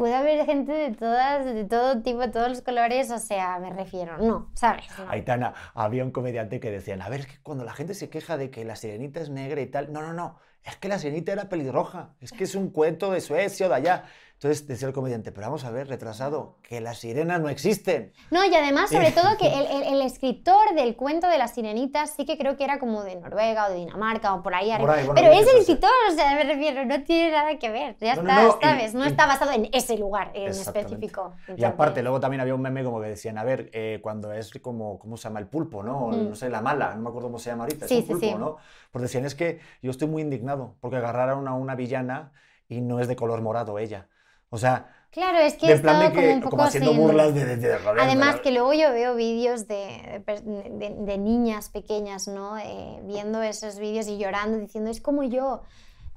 [0.00, 3.68] puede haber gente de todas, de todo tipo, de todos los colores, o sea, me
[3.68, 4.86] refiero, no, ¿sabes?
[5.08, 8.38] Aitana, había un comediante que decían, a ver, es que cuando la gente se queja
[8.38, 11.32] de que la sirenita es negra y tal, no, no, no, es que la sirenita
[11.32, 14.04] era pelirroja, es que es un cuento de Suecia o de allá.
[14.42, 18.14] Entonces decía el comediante, pero vamos a ver, retrasado, que las sirenas no existen.
[18.30, 19.46] No, y además, sobre todo, que
[19.92, 23.66] el, escritor del cuento de las sirenitas sí que creo que era como de Noruega
[23.66, 25.12] o de Dinamarca o por ahí arriba.
[25.14, 27.98] pero es el escritor, o sea, me refiero, no tiene nada que ver.
[28.00, 28.94] Ya está, ¿sabes?
[28.94, 31.34] no está basado en ese lugar en específico.
[31.54, 34.58] Y aparte, luego también había un meme como que decían, a ver, eh, cuando es
[34.62, 35.40] como, ¿cómo se llama?
[35.40, 36.12] El pulpo, ¿no?
[36.12, 37.86] No sé, la mala, no me acuerdo cómo se llama ahorita.
[37.86, 38.56] Sí, es un pulpo, ¿no?
[38.90, 42.32] Pues decían, es que yo estoy muy indignado porque agarraron a una villana
[42.70, 44.08] y no es de color morado ella.
[44.50, 48.52] O sea, Claro, es que es como un poco haciendo burlas de, de, Además que
[48.52, 52.56] luego yo veo vídeos de, de, niñas pequeñas, ¿no?
[52.58, 55.62] Eh, viendo esos vídeos y llorando, diciendo, es como yo.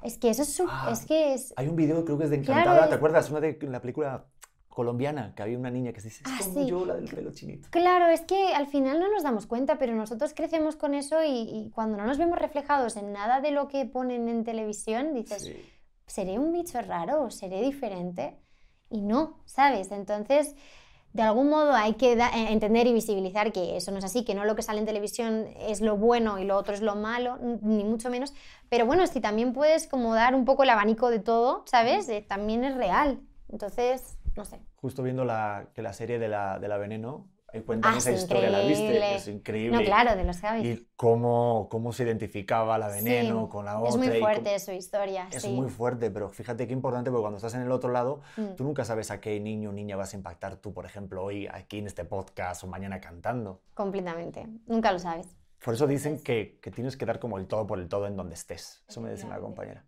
[0.04, 1.54] Es que eso es, su- Ah, es que es...
[1.56, 3.32] Hay un video, creo que es de Claro, Encantada, es- ¿te acuerdas?
[3.32, 4.26] Una de la película
[4.68, 6.68] colombiana, que había una niña que se dice, es Ah, como sí.
[6.70, 7.70] yo, la del pelo chinito.
[7.72, 11.30] Claro, es que al final no nos damos cuenta, pero nosotros crecemos con eso y,
[11.50, 15.44] y cuando no nos vemos reflejados en nada de lo que ponen en televisión, dices,
[15.44, 15.56] Sí.
[16.14, 18.38] ¿Seré un bicho raro o seré diferente?
[18.92, 19.92] Y no, ¿sabes?
[19.92, 20.56] Entonces,
[21.12, 24.36] de algún modo hay que eh, entender y visibilizar que eso no es así, que
[24.36, 27.40] no lo que sale en televisión es lo bueno y lo otro es lo malo,
[27.40, 28.32] ni mucho menos.
[28.70, 32.08] Pero bueno, si también puedes como dar un poco el abanico de todo, ¿sabes?
[32.10, 33.20] Eh, también es real.
[33.50, 34.60] Entonces, no sé.
[34.76, 37.26] Justo viendo la, que la serie de la, de la Veneno,
[37.62, 38.84] cuentan Ah, esa sí, historia, ¿la viste?
[38.84, 39.16] increíble.
[39.16, 39.78] Es increíble.
[39.78, 40.66] No, claro, de los Javis.
[40.80, 43.90] Y cómo, cómo se identificaba la Veneno Sí, con la otra.
[43.90, 45.50] Es muy y cómo- fuerte su historia, Es sí.
[45.50, 48.56] muy fuerte, pero fíjate qué importante, porque cuando estás en el otro lado, Mm.
[48.56, 51.48] tú nunca sabes a qué niño o niña vas a impactar tú, por ejemplo, hoy
[51.48, 53.62] aquí en este podcast o mañana cantando.
[53.74, 54.48] Completamente.
[54.66, 55.28] Nunca lo sabes.
[55.64, 58.18] Por eso dicen que, que tienes que dar como el todo por el todo en
[58.18, 58.84] donde estés.
[58.88, 59.86] Eso me decía una compañera.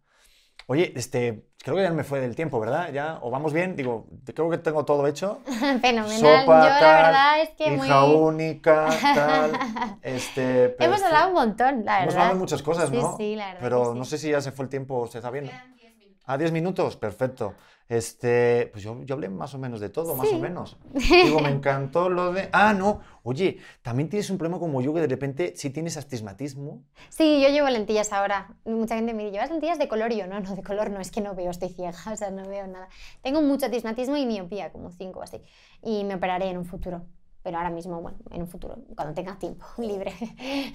[0.68, 2.92] Oye, este, creo que ya me fue del tiempo, ¿verdad?
[2.92, 3.20] ¿Ya?
[3.22, 3.76] ¿O vamos bien?
[3.76, 5.42] Digo, creo que tengo todo hecho.
[5.82, 6.10] Fenomenal.
[6.10, 7.88] Sopa, Yo la tal, verdad es que muy...
[7.88, 9.52] Hija única, tal.
[10.02, 11.06] Este, Hemos perfecto.
[11.06, 12.22] hablado un montón, la Hemos verdad.
[12.22, 13.16] hablado de muchas cosas, Sí, ¿no?
[13.18, 14.10] sí, la verdad Pero que no sí.
[14.12, 15.52] sé si ya se fue el tiempo, ¿se está viendo?
[16.28, 17.54] Ah, 10 minutos, perfecto.
[17.88, 20.78] Este, pues yo, yo hablé más o menos de todo, más o menos.
[20.94, 22.50] Digo, me encantó lo de.
[22.52, 23.02] Ah, no.
[23.22, 26.84] Oye, también tienes un problema como yo que de repente sí tienes astigmatismo.
[27.10, 28.56] Sí, yo llevo lentillas ahora.
[28.66, 30.12] Mucha gente me dice, ¿llevas lentillas de color?
[30.12, 32.32] Y yo, no, no, de color no, es que no veo, estoy ciega, o sea,
[32.32, 32.90] no veo nada.
[33.22, 35.42] Tengo mucho astigmatismo y miopía, como 5 o así.
[35.84, 37.04] Y me operaré en un futuro.
[37.46, 40.12] Pero ahora mismo, bueno, en un futuro, cuando tenga tiempo libre.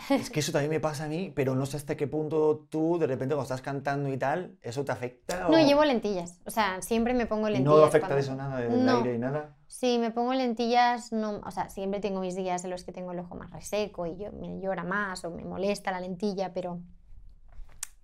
[0.09, 2.97] Es que eso también me pasa a mí, pero no sé hasta qué punto tú,
[2.97, 5.49] de repente, cuando estás cantando y tal, ¿eso te afecta?
[5.49, 6.39] No, o- llevo lentillas.
[6.47, 7.77] O sea, siempre me pongo ¿Y lentillas.
[7.77, 8.99] no afecta cuando- de eso nada, del No.
[8.99, 9.57] aire y nada?
[9.67, 13.11] Sí, me pongo lentillas, no, o sea, siempre tengo mis días en los que tengo
[13.11, 16.79] el ojo más reseco y yo, me llora más o me molesta la lentilla, pero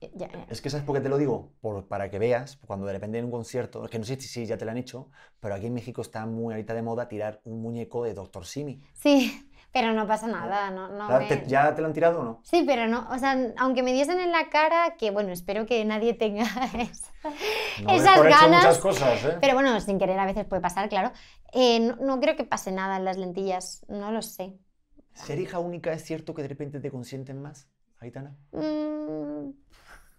[0.01, 0.47] ya, ya.
[0.51, 1.53] Es que ¿sabes por qué te lo digo?
[1.61, 4.29] Por, para que veas, cuando de repente en un concierto, es que no sé si,
[4.29, 7.09] si ya te lo han hecho, pero aquí en México está muy ahorita de moda
[7.09, 8.45] tirar un muñeco de Dr.
[8.45, 8.81] Simi.
[8.95, 12.21] Sí, pero no pasa nada, no, no ¿Ya me- te, ya te lo han tirado
[12.21, 12.43] o no?
[12.45, 15.85] Sí, pero no, o sea, aunque me diesen en la cara, que bueno, espero que
[15.85, 16.45] nadie tenga
[16.79, 17.07] eso.
[17.83, 19.39] No Esas ganas, muchas cosas, ¿eh?
[19.41, 21.13] Pero bueno, sin querer a veces puede pasar, claro.
[21.53, 24.55] Eh, no, no creo que pase nada en las lentillas, no lo sé.
[25.15, 27.69] ¿Ser hija única es cierto que de repente te consienten más,
[27.99, 28.37] Aitana?
[28.53, 29.53] Mm,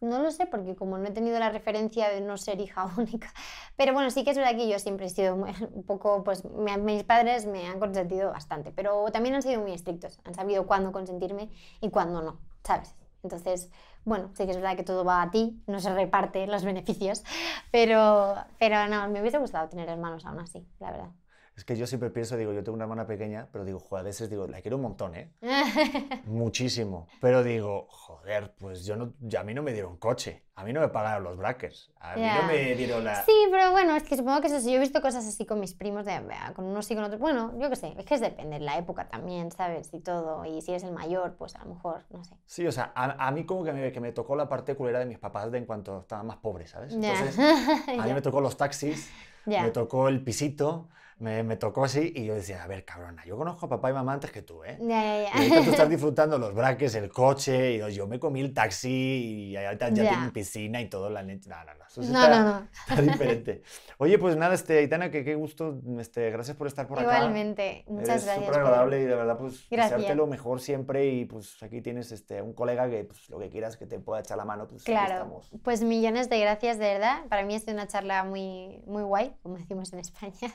[0.02, 3.34] no lo sé, porque como no he tenido la referencia de no ser hija única.
[3.76, 5.36] Pero bueno, sí que es verdad que yo siempre he sido
[5.74, 10.20] un poco, pues mis padres me han consentido bastante, pero también han sido muy estrictos,
[10.24, 11.50] han sabido cuándo consentirme
[11.82, 12.96] y cuándo no, ¿sabes?
[13.24, 13.70] Entonces,
[14.06, 17.24] bueno, sí que es verdad que todo va a ti, no se reparte los beneficios,
[17.72, 21.10] pero, pero no, me hubiese gustado tener hermanos aún así, la verdad.
[21.58, 24.04] Es que yo siempre pienso, digo, yo tengo una hermana pequeña, pero digo, joder, a
[24.06, 25.32] veces digo, la quiero un montón, ¿eh?
[26.26, 27.08] Muchísimo.
[27.20, 30.72] Pero digo, joder, pues yo no, ya a mí no me dieron coche, a mí
[30.72, 33.24] no me pagaron los brackets, a mí no me dieron la...
[33.26, 35.60] Sí, pero bueno, es que supongo que eso sí, yo he visto cosas así con
[35.60, 37.20] mis primos, de, "Vea, con unos sí, con otros.
[37.20, 39.92] Bueno, yo qué sé, es que es depende de la época también, ¿sabes?
[39.94, 40.46] Y todo.
[40.46, 42.36] Y si eres el mayor, pues a lo mejor, no sé.
[42.46, 45.00] Sí, o sea, a, a mí como que me, que me tocó la parte culera
[45.00, 46.94] de mis papás de en cuanto estaban más pobres, ¿sabes?
[46.94, 48.14] Entonces, a mí Ya.
[48.14, 49.10] me tocó los taxis,
[49.48, 50.88] me tocó el pisito,
[51.20, 53.94] me, me tocó así, y yo decía, a ver, cabrona, yo conozco a papá y
[53.94, 54.78] mamá antes que tú, ¿eh?
[54.82, 54.88] Ya,
[55.24, 55.44] ya, ya.
[55.46, 59.56] Y tú estás disfrutando los braques, el coche, y yo, me comí el taxi, y
[59.58, 60.10] ahorita ya Ya.
[60.10, 61.50] tienen piscina y todo, la leche.
[61.50, 62.68] No, no, no, eso sí No, está, no, no.
[62.90, 63.62] está diferente.
[63.98, 67.16] Oye, pues nada, este, Aitana, que qué gusto, este, gracias por estar por acá.
[67.18, 68.46] Igualmente, muchas Eres gracias.
[68.46, 72.42] súper agradable y de verdad, pues, desearte lo mejor siempre y pues aquí tienes este,
[72.42, 74.92] un colega que pues, lo que quieras que te pueda echar la mano, pues aquí
[74.92, 75.50] Claro, estamos.
[75.64, 77.26] pues millones de gracias, de verdad.
[77.28, 80.54] Para mí sido una charla muy, muy guay, como decimos en España.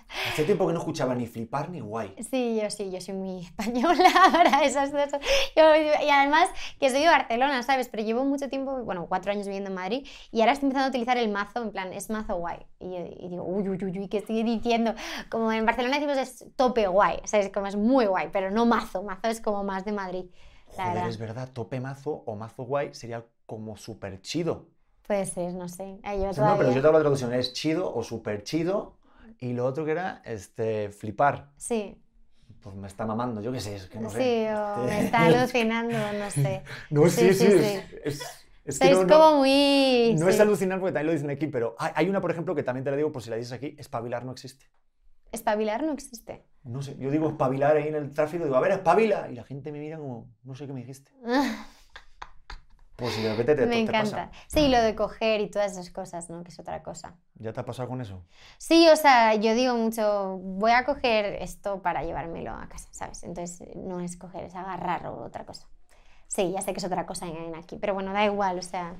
[0.52, 2.10] Tiempo que no escuchaba ni flipar ni guay.
[2.30, 5.20] Sí, yo sí, yo soy muy española para esas cosas.
[5.56, 6.48] Yo- y además
[6.78, 7.88] que soy de Barcelona, ¿sabes?
[7.88, 10.90] Pero llevo mucho tiempo, bueno, cuatro años viviendo en Madrid y ahora estoy empezando a
[10.90, 12.58] utilizar el mazo, en plan, es mazo guay.
[12.80, 14.94] Y, y digo, uy, uy, uy, uy, ¿qué estoy diciendo?
[15.30, 17.50] Como en Barcelona decimos es tope guay, ¿sabes?
[17.50, 20.26] Como es muy guay, pero no mazo, mazo es como más de Madrid,
[20.76, 21.12] la Joder, verdad.
[21.12, 24.68] es verdad, tope mazo o mazo guay sería como súper chido.
[25.06, 25.98] Puede ser, no sé.
[26.02, 28.42] Ay, yo O sea, no, pero yo te hablo de traducción, es chido o súper
[28.42, 28.98] chido
[29.42, 31.50] y lo otro que era este, flipar.
[31.56, 31.96] Sí,
[32.62, 34.18] Pues me está mamando, yo qué sé, es que no sé.
[34.18, 36.62] sí, o me está alucinando, no sé.
[36.90, 37.58] No, Sí, sí, sí, sí,
[38.04, 38.22] es, sí.
[38.64, 40.14] es- que no- no- como muy...
[40.18, 40.42] No es sí.
[40.42, 42.90] alucinar porque también lo dicen aquí, pero hay, hay una, por ejemplo, que también te
[42.92, 44.66] la digo por si la dices aquí, espabilar no existe.
[45.32, 46.44] Espabilar no existe.
[46.62, 49.28] No sé, yo digo espabilar ahí en el tráfico, digo, a ver, espabila.
[49.30, 51.10] Y la gente me mira como, no sé qué me dijiste.
[53.02, 54.30] Pues si de repente te, Me te encanta.
[54.30, 54.30] pasa.
[54.46, 56.42] Sí, lo de coger y todas esas cosas, ¿no?
[56.44, 57.14] Que es otra cosa.
[57.34, 58.20] ¿Ya te ha pasado con eso?
[58.58, 63.22] Sí, o sea, yo digo mucho, voy a coger esto para llevármelo a casa, ¿sabes?
[63.24, 65.66] Entonces no es coger, es agarrar o otra cosa.
[66.28, 68.62] Sí, ya sé que es otra cosa en, en aquí, pero bueno, da igual, o
[68.62, 68.96] sea,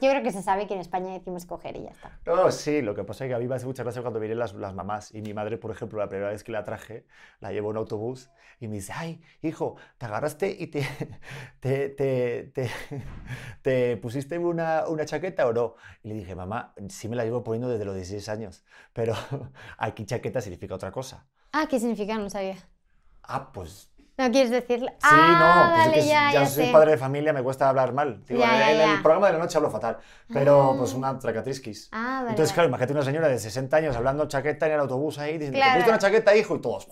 [0.00, 2.18] Yo creo que se sabe que en España decimos coger y ya está.
[2.26, 4.38] No, sí, lo que pasa es que a mí me hace mucha gracia cuando vienen
[4.40, 7.06] las, las mamás y mi madre, por ejemplo, la primera vez que la traje,
[7.38, 10.80] la llevo en autobús y me dice, ay, hijo, te agarraste y te,
[11.60, 12.68] te, te, te,
[13.62, 15.76] te pusiste una, una chaqueta o no.
[16.02, 19.14] Y le dije, mamá, sí me la llevo poniendo desde los 16 años, pero
[19.78, 21.28] aquí chaqueta significa otra cosa.
[21.52, 22.16] Ah, ¿qué significa?
[22.18, 22.56] No sabía.
[23.22, 24.92] Ah, pues ¿No quieres decirle?
[24.92, 26.72] Sí, ah, no, pues es vale, que ya, ya ya soy sé.
[26.72, 28.24] padre de familia, me cuesta hablar mal.
[28.26, 29.98] Digo, Ya, en el programa de la noche hablo fatal,
[30.32, 30.74] pero Ah.
[30.78, 31.90] pues una tracatrisquis.
[31.92, 35.18] Ah, vale, Entonces, claro, imagínate una señora de 60 años hablando chaqueta en el autobús
[35.18, 35.72] ahí, diciendo, Claro.
[35.72, 36.56] ¿te pusiste una chaqueta, hijo?
[36.56, 36.88] Y todos,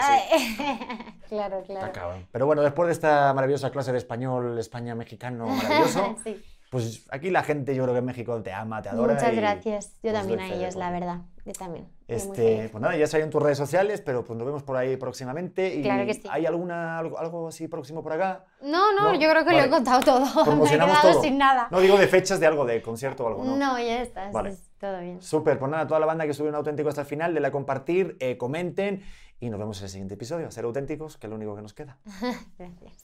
[0.00, 0.56] así.
[1.28, 1.90] Claro, claro.
[1.92, 2.26] Cabrón.
[2.30, 6.42] Pero bueno, después de esta maravillosa clase de español, España, mexicano, maravilloso, Sí.
[6.70, 9.14] pues aquí la gente, yo creo que en México te ama, te adora.
[9.14, 9.86] Muchas y, gracias.
[10.02, 11.18] Yo pues, también a ellos, la verdad.
[11.44, 11.86] Yo también.
[12.08, 15.74] Este, pues nada, ya salen tus redes sociales, pero pues nos vemos por ahí próximamente.
[15.74, 16.22] Y Claro que sí.
[16.30, 18.46] ¿Hay alguna, algo, algo así próximo por acá?
[18.62, 19.14] No, no, ¿No?
[19.14, 19.66] yo creo que lo Vale.
[19.66, 20.20] he contado todo.
[20.56, 21.22] Me he quedado todo.
[21.22, 21.68] sin nada.
[21.70, 23.56] No digo de fechas de algo, de concierto o algo, ¿no?
[23.56, 24.30] No, ya está.
[24.30, 24.50] Vale.
[24.50, 25.20] es todo bien.
[25.20, 27.50] Súper, pues nada, toda la banda que sube un auténtico hasta el final, de la
[27.50, 29.02] compartir, eh, comenten
[29.38, 30.50] y nos vemos en el siguiente episodio.
[30.50, 31.98] Ser auténticos, que es lo único que nos queda.
[32.58, 33.03] Gracias.